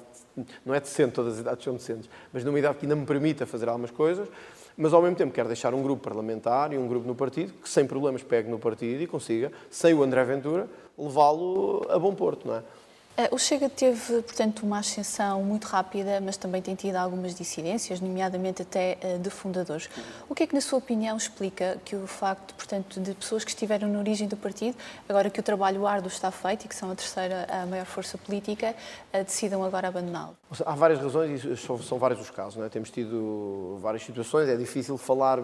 não 0.65 0.75
é 0.75 0.81
decente, 0.81 1.13
todas 1.13 1.35
as 1.35 1.41
idades 1.41 1.63
são 1.63 1.75
decentes, 1.75 2.09
mas 2.33 2.43
numa 2.43 2.59
idade 2.59 2.79
que 2.79 2.87
ainda 2.87 2.97
me 2.97 3.05
permita 3.05 3.45
fazer 3.45 3.69
algumas 3.69 3.91
coisas, 3.91 4.27
mas 4.75 4.95
ao 4.95 5.03
mesmo 5.03 5.17
tempo 5.17 5.35
quero 5.35 5.49
deixar 5.49 5.75
um 5.75 5.83
grupo 5.83 6.03
parlamentar 6.03 6.73
e 6.73 6.79
um 6.79 6.89
grupo 6.89 7.07
no 7.07 7.15
partido 7.15 7.53
que 7.53 7.69
sem 7.69 7.87
problemas 7.87 8.23
pegue 8.23 8.49
no 8.49 8.59
partido 8.59 9.03
e 9.03 9.07
consiga, 9.07 9.53
sem 9.69 9.93
o 9.93 10.03
André 10.03 10.25
Ventura, 10.25 10.67
levá-lo 10.97 11.87
a 11.91 11.99
bom 11.99 12.15
porto, 12.15 12.49
não 12.49 12.55
é? 12.57 12.63
Eh, 13.21 13.29
o 13.31 13.39
Chega 13.39 13.69
teve, 13.69 14.23
portanto, 14.23 14.63
uma 14.63 14.79
ascensão 14.79 15.43
muito 15.43 15.67
rápida, 15.67 16.23
mas 16.23 16.39
também 16.39 16.63
tem 16.63 16.75
tido 16.75 16.97
algumas 16.97 17.35
dissidências, 17.35 18.01
nomeadamente 18.01 18.63
até 18.63 18.97
eh, 18.99 19.19
de 19.19 19.29
fundadores. 19.29 19.91
O 20.27 20.35
que 20.35 20.45
é 20.45 20.47
que, 20.47 20.55
na 20.55 20.61
sua 20.63 20.79
opinião, 20.79 21.19
explica 21.19 21.77
que 21.85 21.95
o 21.95 22.07
facto, 22.07 22.55
portanto, 22.55 22.99
de 22.99 23.13
pessoas 23.13 23.45
que 23.45 23.51
estiveram 23.51 23.89
na 23.89 23.99
origem 23.99 24.27
do 24.27 24.39
partido, 24.39 24.75
agora 25.07 25.29
que 25.29 25.39
o 25.39 25.43
trabalho 25.43 25.87
árduo 25.87 26.09
está 26.09 26.31
feito 26.31 26.65
e 26.65 26.69
que 26.69 26.75
são 26.75 26.91
a 26.91 26.95
terceira, 26.95 27.47
a 27.51 27.67
maior 27.67 27.85
força 27.85 28.17
política, 28.17 28.75
eh, 29.13 29.23
decidam 29.23 29.63
agora 29.63 29.89
abandoná-lo? 29.89 30.35
Há 30.65 30.75
várias 30.75 30.99
razões 30.99 31.45
e 31.45 31.57
são 31.59 31.99
vários 31.99 32.21
os 32.23 32.31
casos. 32.31 32.57
Não 32.57 32.65
é? 32.65 32.71
Temos 32.71 32.91
tido 32.91 33.79
várias 33.83 34.03
situações, 34.03 34.49
é 34.49 34.57
difícil 34.57 34.97
falar 34.97 35.41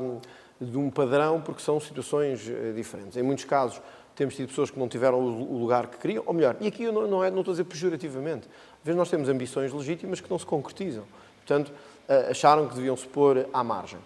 de 0.59 0.79
um 0.79 0.89
padrão 0.89 1.43
porque 1.43 1.61
são 1.61 1.79
situações 1.79 2.41
diferentes. 2.75 3.19
Em 3.19 3.23
muitos 3.23 3.45
casos, 3.45 3.83
temos 4.17 4.35
tido 4.35 4.49
pessoas 4.49 4.71
que 4.71 4.79
não 4.79 4.89
tiveram 4.89 5.21
o 5.21 5.59
lugar 5.59 5.87
que 5.87 5.99
queriam, 5.99 6.25
ou 6.27 6.33
melhor, 6.33 6.57
e 6.61 6.67
aqui 6.67 6.85
eu 6.85 6.93
não, 6.93 7.07
não, 7.07 7.23
é, 7.23 7.31
não 7.31 7.41
estou 7.41 7.53
a 7.53 7.55
dizer 7.55 7.65
pejorativamente, 7.65 8.49
às 8.49 8.85
vezes 8.85 8.99
nós 8.99 9.11
temos 9.11 9.29
ambições 9.29 9.73
legítimas 9.73 10.21
que 10.21 10.31
não 10.31 10.39
se 10.39 10.47
concretizam. 10.47 11.05
Portanto, 11.37 11.73
eh, 12.09 12.29
acharam 12.31 12.67
que 12.67 12.75
deviam 12.75 12.97
se 12.97 13.07
pôr 13.07 13.47
à 13.53 13.63
margem. 13.63 14.01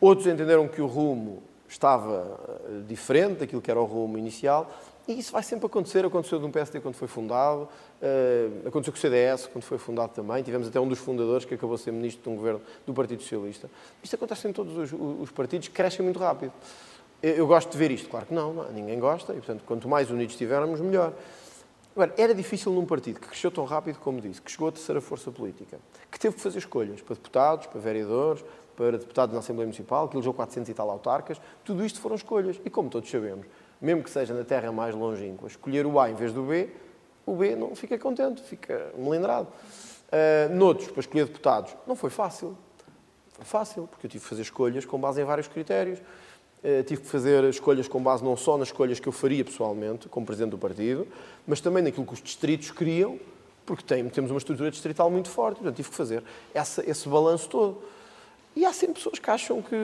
Outros 0.00 0.26
entenderam 0.26 0.66
que 0.68 0.80
o 0.80 0.86
rumo 0.86 1.42
estava 1.68 2.40
eh, 2.48 2.82
diferente 2.86 3.40
daquilo 3.40 3.60
que 3.60 3.70
era 3.70 3.80
o 3.80 3.84
rumo 3.84 4.16
inicial, 4.16 4.70
e 5.08 5.18
isso 5.18 5.32
vai 5.32 5.42
sempre 5.42 5.64
acontecer. 5.66 6.04
Aconteceu 6.04 6.38
de 6.38 6.44
um 6.44 6.50
PSD 6.50 6.80
quando 6.80 6.94
foi 6.94 7.08
fundado, 7.08 7.62
uh, 7.62 8.68
aconteceu 8.68 8.92
com 8.92 8.98
o 8.98 9.00
CDS 9.00 9.46
quando 9.46 9.64
foi 9.64 9.78
fundado 9.78 10.12
também. 10.12 10.42
Tivemos 10.42 10.68
até 10.68 10.78
um 10.78 10.86
dos 10.86 10.98
fundadores 10.98 11.46
que 11.46 11.54
acabou 11.54 11.76
a 11.76 11.78
ser 11.78 11.92
ministro 11.92 12.22
de 12.24 12.28
um 12.28 12.36
governo 12.36 12.60
do 12.86 12.92
Partido 12.92 13.22
Socialista. 13.22 13.70
Isto 14.02 14.16
acontece 14.16 14.46
em 14.46 14.52
todos 14.52 14.76
os, 14.76 14.92
os 14.92 15.30
partidos 15.30 15.68
crescem 15.68 16.04
muito 16.04 16.18
rápido. 16.18 16.52
Eu 17.22 17.46
gosto 17.46 17.72
de 17.72 17.78
ver 17.78 17.90
isto, 17.90 18.08
claro 18.08 18.26
que 18.26 18.34
não, 18.34 18.52
não, 18.52 18.72
ninguém 18.72 18.98
gosta, 19.00 19.32
e 19.32 19.36
portanto, 19.36 19.64
quanto 19.66 19.88
mais 19.88 20.10
unidos 20.10 20.34
estivermos, 20.34 20.80
melhor. 20.80 21.12
Agora, 21.94 22.14
era 22.16 22.32
difícil 22.32 22.72
num 22.72 22.86
partido 22.86 23.18
que 23.18 23.26
cresceu 23.26 23.50
tão 23.50 23.64
rápido 23.64 23.98
como 23.98 24.20
disse, 24.20 24.40
que 24.40 24.52
chegou 24.52 24.68
a 24.68 24.72
terceira 24.72 25.00
força 25.00 25.32
política, 25.32 25.80
que 26.10 26.18
teve 26.18 26.36
que 26.36 26.40
fazer 26.40 26.58
escolhas 26.58 27.00
para 27.02 27.16
deputados, 27.16 27.66
para 27.66 27.80
vereadores, 27.80 28.44
para 28.76 28.98
deputados 28.98 29.32
na 29.32 29.40
Assembleia 29.40 29.66
Municipal, 29.66 30.08
que 30.08 30.14
elegeu 30.14 30.32
400 30.32 30.68
e 30.70 30.74
tal 30.74 30.88
autarcas, 30.88 31.40
tudo 31.64 31.84
isto 31.84 32.00
foram 32.00 32.14
escolhas. 32.14 32.60
E 32.64 32.70
como 32.70 32.88
todos 32.88 33.10
sabemos, 33.10 33.46
mesmo 33.80 34.04
que 34.04 34.10
seja 34.10 34.32
na 34.32 34.44
terra 34.44 34.70
mais 34.70 34.94
longínqua, 34.94 35.48
escolher 35.48 35.84
o 35.86 35.98
A 35.98 36.08
em 36.08 36.14
vez 36.14 36.32
do 36.32 36.44
B, 36.44 36.70
o 37.26 37.34
B 37.34 37.56
não 37.56 37.74
fica 37.74 37.98
contente, 37.98 38.40
fica 38.42 38.92
melindrado. 38.96 39.48
Uh, 39.48 40.54
noutros, 40.54 40.92
para 40.92 41.00
escolher 41.00 41.26
deputados, 41.26 41.76
não 41.84 41.96
foi 41.96 42.10
fácil. 42.10 42.56
Foi 43.32 43.44
fácil, 43.44 43.88
porque 43.88 44.06
eu 44.06 44.10
tive 44.10 44.22
que 44.22 44.30
fazer 44.30 44.42
escolhas 44.42 44.84
com 44.84 44.98
base 45.00 45.20
em 45.20 45.24
vários 45.24 45.48
critérios. 45.48 46.00
Eh, 46.62 46.82
tive 46.82 47.02
que 47.02 47.06
fazer 47.08 47.44
escolhas 47.44 47.86
com 47.86 48.02
base 48.02 48.24
não 48.24 48.36
só 48.36 48.58
nas 48.58 48.68
escolhas 48.68 48.98
que 48.98 49.08
eu 49.08 49.12
faria 49.12 49.44
pessoalmente, 49.44 50.08
como 50.08 50.26
presidente 50.26 50.50
do 50.50 50.58
partido, 50.58 51.06
mas 51.46 51.60
também 51.60 51.82
naquilo 51.82 52.04
que 52.04 52.14
os 52.14 52.20
distritos 52.20 52.70
queriam, 52.70 53.18
porque 53.64 53.84
tem, 53.84 54.08
temos 54.08 54.30
uma 54.30 54.38
estrutura 54.38 54.70
distrital 54.70 55.10
muito 55.10 55.28
forte, 55.28 55.56
portanto 55.56 55.76
tive 55.76 55.88
que 55.88 55.94
fazer 55.94 56.22
essa, 56.52 56.88
esse 56.88 57.08
balanço 57.08 57.48
todo. 57.48 57.78
E 58.56 58.64
há 58.64 58.72
sempre 58.72 58.94
pessoas 58.94 59.20
que 59.20 59.30
acham 59.30 59.62
que 59.62 59.76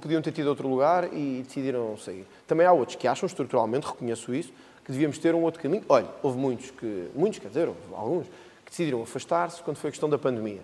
podiam 0.00 0.20
ter 0.20 0.32
tido 0.32 0.48
outro 0.48 0.66
lugar 0.66 1.12
e 1.14 1.42
decidiram 1.46 1.96
sair. 1.96 2.26
Também 2.44 2.66
há 2.66 2.72
outros 2.72 2.96
que 2.96 3.06
acham, 3.06 3.24
estruturalmente, 3.26 3.86
reconheço 3.86 4.34
isso, 4.34 4.52
que 4.84 4.90
devíamos 4.90 5.18
ter 5.18 5.32
um 5.32 5.42
outro 5.42 5.62
caminho. 5.62 5.84
Olha, 5.88 6.08
houve 6.24 6.36
muitos 6.36 6.72
que, 6.72 7.08
muitos, 7.14 7.38
quer 7.38 7.48
dizer, 7.48 7.70
alguns, 7.94 8.26
que 8.64 8.70
decidiram 8.70 9.00
afastar-se 9.00 9.62
quando 9.62 9.76
foi 9.76 9.88
a 9.88 9.90
questão 9.92 10.08
da 10.08 10.18
pandemia. 10.18 10.60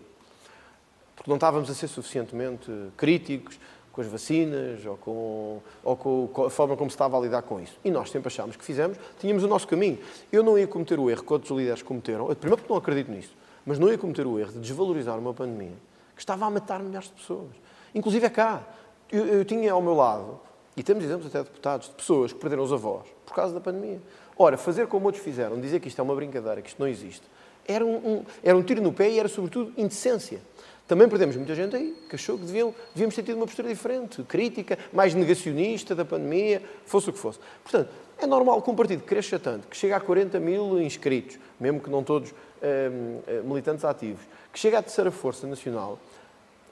Porque 1.15 1.31
não 1.31 1.37
estávamos 1.37 1.71
a 1.71 1.75
ser 1.75 1.87
suficientemente 1.87 2.69
críticos, 2.97 3.61
com 3.93 4.01
as 4.01 4.07
vacinas 4.07 4.85
ou 4.87 4.97
com, 4.97 5.61
ou 5.85 5.97
com 5.97 6.45
a 6.47 6.51
forma 6.51 6.77
como 6.77 6.91
se 6.91 6.95
estava 6.95 7.17
a 7.17 7.21
lidar 7.21 7.43
com 7.43 7.61
isso. 7.61 7.79
E 7.85 7.91
nós 7.91 8.11
sempre 8.11 8.29
achámos 8.29 8.57
que 8.57 8.65
fizemos, 8.65 8.99
tínhamos 9.21 9.45
o 9.45 9.49
nosso 9.49 9.69
caminho. 9.69 9.99
Eu 10.33 10.43
não 10.43 10.59
ia 10.59 10.67
cometer 10.67 10.99
o 10.99 11.11
erro 11.11 11.23
que 11.23 11.33
outros 11.33 11.57
líderes 11.57 11.83
cometeram, 11.83 12.27
primeiro 12.35 12.57
porque 12.57 12.73
não 12.73 12.79
acredito 12.79 13.11
nisso, 13.11 13.35
mas 13.67 13.79
não 13.79 13.89
ia 13.89 13.99
cometer 13.99 14.27
o 14.27 14.39
erro 14.39 14.53
de 14.53 14.59
desvalorizar 14.61 15.19
uma 15.19 15.35
pandemia 15.35 15.77
que 16.15 16.21
estava 16.21 16.47
a 16.47 16.51
matar 16.51 16.83
milhares 16.83 17.09
de 17.09 17.15
pessoas. 17.15 17.51
Inclusive 17.95 18.27
é 18.27 18.31
cá. 18.31 18.63
Eu, 19.11 19.27
eu 19.27 19.45
tinha 19.45 19.73
ao 19.73 19.83
meu 19.83 19.95
lado, 19.95 20.41
e 20.77 20.83
temos 20.83 21.05
exemplos 21.05 21.27
até 21.27 21.41
de 21.41 21.45
deputados, 21.45 21.89
de 21.89 21.95
pessoas 21.95 22.33
que 22.33 22.39
perderam 22.39 22.63
os 22.63 22.73
avós 22.73 23.07
por 23.27 23.35
causa 23.35 23.53
da 23.53 23.61
pandemia. 23.61 24.01
Ora, 24.39 24.57
fazer 24.57 24.87
como 24.87 25.07
outros 25.07 25.23
fizeram, 25.23 25.61
dizer 25.61 25.81
que 25.81 25.89
isto 25.89 26.01
é 26.01 26.03
uma 26.03 26.15
brincadeira, 26.15 26.63
que 26.63 26.69
isto 26.69 26.81
não 26.81 26.89
existe, 26.89 27.23
era 27.67 27.85
um, 27.85 27.97
um, 27.97 28.25
era 28.43 28.57
um 28.57 28.63
tiro 28.63 28.81
no 28.81 28.93
pé 28.93 29.11
e 29.11 29.19
era, 29.19 29.29
sobretudo, 29.29 29.73
indecência. 29.77 30.41
Também 30.87 31.09
perdemos 31.09 31.37
muita 31.37 31.55
gente 31.55 31.77
aí 31.77 31.97
que 32.09 32.17
achou 32.17 32.37
que 32.37 32.45
deviam, 32.45 32.75
devíamos 32.95 33.15
ter 33.15 33.23
tido 33.23 33.37
uma 33.37 33.47
postura 33.47 33.69
diferente, 33.69 34.23
crítica, 34.25 34.79
mais 34.93 35.15
negacionista 35.15 35.95
da 35.95 36.05
pandemia, 36.05 36.63
fosse 36.85 37.11
o 37.11 37.13
que 37.13 37.19
fosse. 37.19 37.39
Portanto, 37.63 37.89
é 38.19 38.27
normal 38.27 38.61
que 38.63 38.71
um 38.71 38.75
partido 38.75 39.03
cresça 39.03 39.39
tanto, 39.39 39.69
que 39.69 39.77
chega 39.77 39.97
a 39.97 40.01
40 40.01 40.39
mil 40.39 40.81
inscritos, 40.81 41.39
mesmo 41.59 41.81
que 41.81 41.91
não 41.91 42.03
todos 42.03 42.31
hum, 42.31 42.35
hum, 42.63 43.49
militantes 43.49 43.85
ativos, 43.85 44.23
que 44.53 44.59
chega 44.59 44.79
à 44.79 44.83
terceira 44.83 45.11
força 45.11 45.47
nacional, 45.47 45.99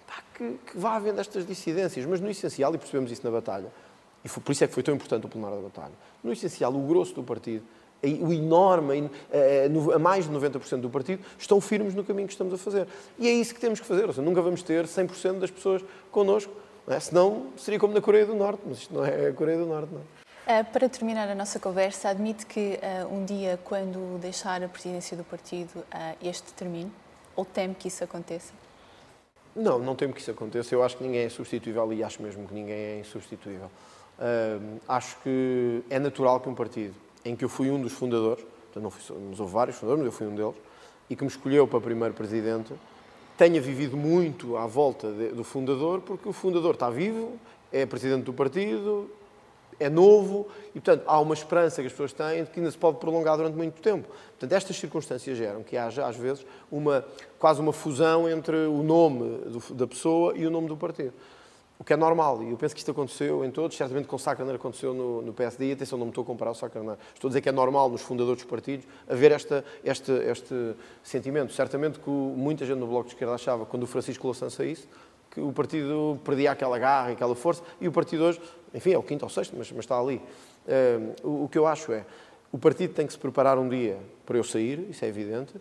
pá, 0.06 0.22
que, 0.34 0.58
que 0.66 0.78
vá 0.78 0.96
havendo 0.96 1.20
estas 1.20 1.46
dissidências, 1.46 2.04
mas 2.04 2.20
no 2.20 2.30
essencial, 2.30 2.74
e 2.74 2.78
percebemos 2.78 3.10
isso 3.10 3.24
na 3.24 3.30
batalha, 3.30 3.68
e 4.24 4.28
foi, 4.28 4.42
por 4.42 4.52
isso 4.52 4.64
é 4.64 4.68
que 4.68 4.74
foi 4.74 4.82
tão 4.82 4.94
importante 4.94 5.24
o 5.26 5.28
plenário 5.28 5.56
da 5.56 5.62
batalha, 5.62 5.94
no 6.22 6.32
essencial, 6.32 6.74
o 6.74 6.86
grosso 6.86 7.14
do 7.14 7.22
partido 7.22 7.64
o 8.02 8.32
enorme, 8.32 9.10
a 9.94 9.98
mais 9.98 10.24
de 10.24 10.30
90% 10.30 10.80
do 10.80 10.90
partido, 10.90 11.22
estão 11.38 11.60
firmes 11.60 11.94
no 11.94 12.02
caminho 12.02 12.26
que 12.26 12.34
estamos 12.34 12.54
a 12.54 12.58
fazer. 12.58 12.86
E 13.18 13.28
é 13.28 13.32
isso 13.32 13.54
que 13.54 13.60
temos 13.60 13.80
que 13.80 13.86
fazer. 13.86 14.06
Ou 14.06 14.12
seja, 14.12 14.22
nunca 14.22 14.40
vamos 14.40 14.62
ter 14.62 14.86
100% 14.86 15.38
das 15.38 15.50
pessoas 15.50 15.84
connosco, 16.10 16.52
não 16.86 16.94
é? 16.94 17.00
senão 17.00 17.46
seria 17.56 17.78
como 17.78 17.92
na 17.92 18.00
Coreia 18.00 18.26
do 18.26 18.34
Norte, 18.34 18.62
mas 18.66 18.78
isto 18.78 18.94
não 18.94 19.04
é 19.04 19.28
a 19.28 19.32
Coreia 19.32 19.58
do 19.58 19.66
Norte. 19.66 19.92
Não 19.92 20.00
é? 20.00 20.64
Para 20.64 20.88
terminar 20.88 21.28
a 21.28 21.34
nossa 21.34 21.60
conversa, 21.60 22.08
admite 22.08 22.44
que 22.46 22.78
uh, 22.82 23.14
um 23.14 23.24
dia, 23.24 23.58
quando 23.64 24.18
deixar 24.18 24.62
a 24.62 24.68
presidência 24.68 25.16
do 25.16 25.22
partido, 25.22 25.78
uh, 25.78 26.16
este 26.20 26.52
termine? 26.54 26.90
Ou 27.36 27.44
teme 27.44 27.74
que 27.74 27.86
isso 27.88 28.02
aconteça? 28.02 28.52
Não, 29.54 29.78
não 29.78 29.94
temo 29.94 30.12
que 30.12 30.20
isso 30.20 30.30
aconteça. 30.30 30.74
Eu 30.74 30.82
acho 30.82 30.96
que 30.96 31.04
ninguém 31.04 31.24
é 31.24 31.28
substituível 31.28 31.92
e 31.92 32.02
acho 32.02 32.20
mesmo 32.22 32.48
que 32.48 32.54
ninguém 32.54 32.76
é 32.76 32.98
insubstituível. 32.98 33.70
Uh, 34.18 34.80
acho 34.88 35.16
que 35.22 35.82
é 35.88 35.98
natural 35.98 36.40
que 36.40 36.48
um 36.48 36.54
partido 36.54 36.94
em 37.24 37.36
que 37.36 37.44
eu 37.44 37.48
fui 37.48 37.70
um 37.70 37.80
dos 37.80 37.92
fundadores, 37.92 38.42
portanto, 38.42 38.82
não 38.82 38.90
fui, 38.90 39.16
mas 39.28 39.40
houve 39.40 39.52
vários 39.52 39.76
fundadores, 39.76 40.04
mas 40.04 40.12
eu 40.12 40.18
fui 40.18 40.26
um 40.26 40.34
deles, 40.34 40.56
e 41.08 41.16
que 41.16 41.22
me 41.22 41.30
escolheu 41.30 41.66
para 41.66 41.80
primeiro 41.80 42.14
presidente, 42.14 42.72
tenha 43.36 43.60
vivido 43.60 43.96
muito 43.96 44.56
à 44.56 44.66
volta 44.66 45.10
de, 45.10 45.28
do 45.28 45.42
fundador, 45.42 46.00
porque 46.00 46.28
o 46.28 46.32
fundador 46.32 46.74
está 46.74 46.90
vivo, 46.90 47.38
é 47.72 47.86
presidente 47.86 48.24
do 48.24 48.32
partido, 48.32 49.10
é 49.80 49.88
novo 49.88 50.46
e, 50.74 50.80
portanto, 50.80 51.04
há 51.06 51.18
uma 51.18 51.32
esperança 51.32 51.80
que 51.80 51.86
as 51.86 51.92
pessoas 51.92 52.12
têm 52.12 52.44
de 52.44 52.50
que 52.50 52.60
ainda 52.60 52.70
se 52.70 52.76
pode 52.76 52.98
prolongar 52.98 53.38
durante 53.38 53.56
muito 53.56 53.80
tempo. 53.80 54.08
Portanto, 54.08 54.52
estas 54.52 54.76
circunstâncias 54.76 55.38
geram 55.38 55.62
que 55.62 55.76
haja, 55.76 56.06
às 56.06 56.16
vezes, 56.16 56.44
uma, 56.70 57.04
quase 57.38 57.60
uma 57.60 57.72
fusão 57.72 58.28
entre 58.28 58.54
o 58.66 58.82
nome 58.82 59.38
do, 59.46 59.74
da 59.74 59.86
pessoa 59.86 60.34
e 60.36 60.46
o 60.46 60.50
nome 60.50 60.68
do 60.68 60.76
partido. 60.76 61.14
O 61.80 61.84
que 61.84 61.94
é 61.94 61.96
normal, 61.96 62.42
e 62.42 62.50
eu 62.50 62.58
penso 62.58 62.74
que 62.74 62.80
isto 62.82 62.90
aconteceu 62.90 63.42
em 63.42 63.50
todos, 63.50 63.74
certamente 63.74 64.06
com 64.06 64.14
o 64.14 64.18
Sá 64.18 64.36
Carneiro 64.36 64.60
aconteceu 64.60 64.92
no, 64.92 65.22
no 65.22 65.32
PSD, 65.32 65.70
e 65.70 65.72
atenção, 65.72 65.98
não 65.98 66.04
me 66.04 66.10
estou 66.10 66.20
a 66.20 66.26
comparar 66.26 66.50
o 66.50 66.54
Sá 66.54 66.68
Carneiro. 66.68 66.98
Estou 67.14 67.28
a 67.28 67.30
dizer 67.30 67.40
que 67.40 67.48
é 67.48 67.52
normal 67.52 67.88
nos 67.88 68.02
fundadores 68.02 68.42
dos 68.42 68.50
partidos 68.50 68.86
haver 69.08 69.32
esta, 69.32 69.64
este, 69.82 70.12
este 70.12 70.74
sentimento. 71.02 71.54
Certamente 71.54 71.98
que 71.98 72.10
muita 72.10 72.66
gente 72.66 72.76
no 72.76 72.86
Bloco 72.86 73.04
de 73.04 73.14
Esquerda 73.14 73.34
achava, 73.34 73.64
quando 73.64 73.84
o 73.84 73.86
Francisco 73.86 74.26
Louçã 74.26 74.50
saísse, 74.50 74.86
que 75.30 75.40
o 75.40 75.54
partido 75.54 76.20
perdia 76.22 76.52
aquela 76.52 76.78
garra, 76.78 77.12
aquela 77.12 77.34
força, 77.34 77.62
e 77.80 77.88
o 77.88 77.92
partido 77.92 78.24
hoje, 78.24 78.42
enfim, 78.74 78.92
é 78.92 78.98
o 78.98 79.02
quinto 79.02 79.24
ou 79.24 79.30
sexto, 79.30 79.54
mas, 79.56 79.72
mas 79.72 79.86
está 79.86 79.98
ali. 79.98 80.20
Uh, 80.66 81.26
o, 81.26 81.44
o 81.44 81.48
que 81.48 81.56
eu 81.56 81.66
acho 81.66 81.92
é, 81.92 82.04
o 82.52 82.58
partido 82.58 82.92
tem 82.92 83.06
que 83.06 83.12
se 83.14 83.18
preparar 83.18 83.58
um 83.58 83.70
dia 83.70 83.96
para 84.26 84.36
eu 84.36 84.44
sair, 84.44 84.86
isso 84.90 85.02
é 85.02 85.08
evidente, 85.08 85.54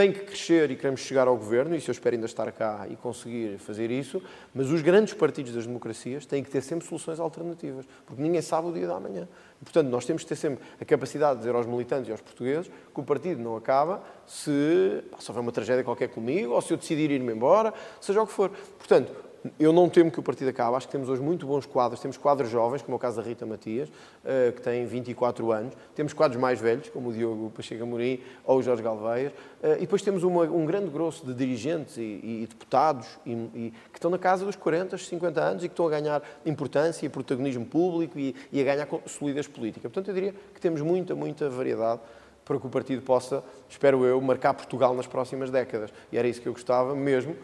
tem 0.00 0.10
que 0.10 0.20
crescer 0.20 0.70
e 0.70 0.76
queremos 0.76 1.00
chegar 1.00 1.28
ao 1.28 1.36
governo, 1.36 1.74
e 1.74 1.78
isso 1.78 1.90
eu 1.90 1.92
espero 1.92 2.16
ainda 2.16 2.24
estar 2.24 2.50
cá 2.52 2.86
e 2.88 2.96
conseguir 2.96 3.58
fazer 3.58 3.90
isso, 3.90 4.22
mas 4.54 4.70
os 4.70 4.80
grandes 4.80 5.12
partidos 5.12 5.52
das 5.52 5.66
democracias 5.66 6.24
têm 6.24 6.42
que 6.42 6.50
ter 6.50 6.62
sempre 6.62 6.88
soluções 6.88 7.20
alternativas, 7.20 7.84
porque 8.06 8.22
ninguém 8.22 8.40
sabe 8.40 8.68
o 8.68 8.72
dia 8.72 8.86
da 8.86 8.98
manhã. 8.98 9.28
Portanto, 9.62 9.88
nós 9.88 10.06
temos 10.06 10.22
que 10.22 10.28
ter 10.30 10.36
sempre 10.36 10.64
a 10.80 10.84
capacidade 10.86 11.34
de 11.34 11.40
dizer 11.40 11.54
aos 11.54 11.66
militantes 11.66 12.08
e 12.08 12.12
aos 12.12 12.22
portugueses 12.22 12.70
que 12.94 12.98
o 12.98 13.02
partido 13.02 13.42
não 13.42 13.56
acaba 13.56 14.02
se, 14.26 15.04
se 15.18 15.30
houver 15.30 15.42
uma 15.42 15.52
tragédia 15.52 15.84
qualquer 15.84 16.08
comigo, 16.08 16.54
ou 16.54 16.62
se 16.62 16.72
eu 16.72 16.78
decidir 16.78 17.10
ir-me 17.10 17.34
embora, 17.34 17.74
seja 18.00 18.22
o 18.22 18.26
que 18.26 18.32
for. 18.32 18.48
Portanto, 18.78 19.12
eu 19.58 19.72
não 19.72 19.88
temo 19.88 20.10
que 20.10 20.20
o 20.20 20.22
partido 20.22 20.48
acabe. 20.48 20.76
Acho 20.76 20.86
que 20.86 20.92
temos 20.92 21.08
hoje 21.08 21.22
muito 21.22 21.46
bons 21.46 21.64
quadros. 21.64 22.00
Temos 22.00 22.16
quadros 22.16 22.50
jovens, 22.50 22.82
como 22.82 22.94
é 22.94 22.96
o 22.96 22.98
caso 22.98 23.16
da 23.16 23.22
Rita 23.22 23.46
Matias, 23.46 23.90
eh, 24.24 24.52
que 24.54 24.60
tem 24.60 24.84
24 24.84 25.50
anos. 25.50 25.74
Temos 25.94 26.12
quadros 26.12 26.40
mais 26.40 26.60
velhos, 26.60 26.88
como 26.90 27.08
o 27.08 27.12
Diogo 27.12 27.50
Pacheco 27.50 27.82
Amorim 27.82 28.20
ou 28.44 28.58
o 28.58 28.62
Jorge 28.62 28.82
Galveias. 28.82 29.32
Eh, 29.62 29.76
e 29.76 29.80
depois 29.80 30.02
temos 30.02 30.22
uma, 30.22 30.42
um 30.44 30.66
grande 30.66 30.90
grosso 30.90 31.24
de 31.24 31.32
dirigentes 31.32 31.96
e, 31.96 32.02
e 32.02 32.46
deputados 32.48 33.06
e, 33.24 33.32
e, 33.32 33.74
que 33.90 33.98
estão 33.98 34.10
na 34.10 34.18
casa 34.18 34.44
dos 34.44 34.56
40, 34.56 34.98
50 34.98 35.40
anos 35.40 35.64
e 35.64 35.68
que 35.68 35.72
estão 35.72 35.86
a 35.86 35.90
ganhar 35.90 36.22
importância 36.44 37.06
e 37.06 37.08
protagonismo 37.08 37.64
público 37.64 38.18
e, 38.18 38.34
e 38.52 38.60
a 38.60 38.64
ganhar 38.64 38.88
solidez 39.06 39.48
política. 39.48 39.88
Portanto, 39.88 40.08
eu 40.08 40.14
diria 40.14 40.34
que 40.54 40.60
temos 40.60 40.82
muita, 40.82 41.14
muita 41.14 41.48
variedade 41.48 42.00
para 42.44 42.58
que 42.58 42.66
o 42.66 42.70
partido 42.70 43.00
possa, 43.02 43.42
espero 43.68 44.04
eu, 44.04 44.20
marcar 44.20 44.52
Portugal 44.52 44.94
nas 44.94 45.06
próximas 45.06 45.50
décadas. 45.50 45.90
E 46.12 46.18
era 46.18 46.28
isso 46.28 46.42
que 46.42 46.48
eu 46.48 46.52
gostava 46.52 46.94
mesmo 46.94 47.36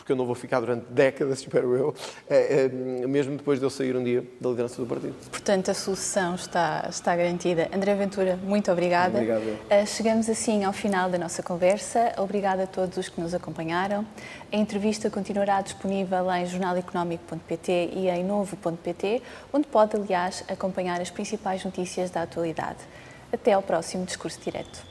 porque 0.00 0.12
eu 0.12 0.16
não 0.16 0.24
vou 0.24 0.34
ficar 0.34 0.60
durante 0.60 0.86
décadas, 0.90 1.40
espero 1.40 1.76
eu, 1.76 1.94
é, 2.28 2.64
é, 2.64 2.68
mesmo 2.68 3.36
depois 3.36 3.58
de 3.58 3.66
eu 3.66 3.70
sair 3.70 3.94
um 3.94 4.02
dia 4.02 4.24
da 4.40 4.48
liderança 4.48 4.80
do 4.80 4.86
partido. 4.86 5.14
Portanto, 5.30 5.70
a 5.70 5.74
solução 5.74 6.34
está, 6.34 6.86
está 6.88 7.14
garantida. 7.14 7.68
André 7.74 7.94
Ventura, 7.94 8.36
muito 8.42 8.72
obrigada. 8.72 9.18
Obrigado. 9.18 9.42
Uh, 9.42 9.86
chegamos 9.86 10.28
assim 10.28 10.64
ao 10.64 10.72
final 10.72 11.10
da 11.10 11.18
nossa 11.18 11.42
conversa. 11.42 12.12
Obrigada 12.16 12.64
a 12.64 12.66
todos 12.66 12.96
os 12.96 13.08
que 13.08 13.20
nos 13.20 13.34
acompanharam. 13.34 14.06
A 14.50 14.56
entrevista 14.56 15.10
continuará 15.10 15.60
disponível 15.60 16.30
em 16.32 16.46
jornaleconómico.pt 16.46 17.90
e 17.92 18.08
em 18.08 18.24
novo.pt, 18.24 19.22
onde 19.52 19.66
pode, 19.68 19.96
aliás, 19.96 20.42
acompanhar 20.48 21.00
as 21.00 21.10
principais 21.10 21.64
notícias 21.64 22.10
da 22.10 22.22
atualidade. 22.22 22.78
Até 23.32 23.52
ao 23.52 23.62
próximo 23.62 24.04
Discurso 24.04 24.40
Direto. 24.40 24.89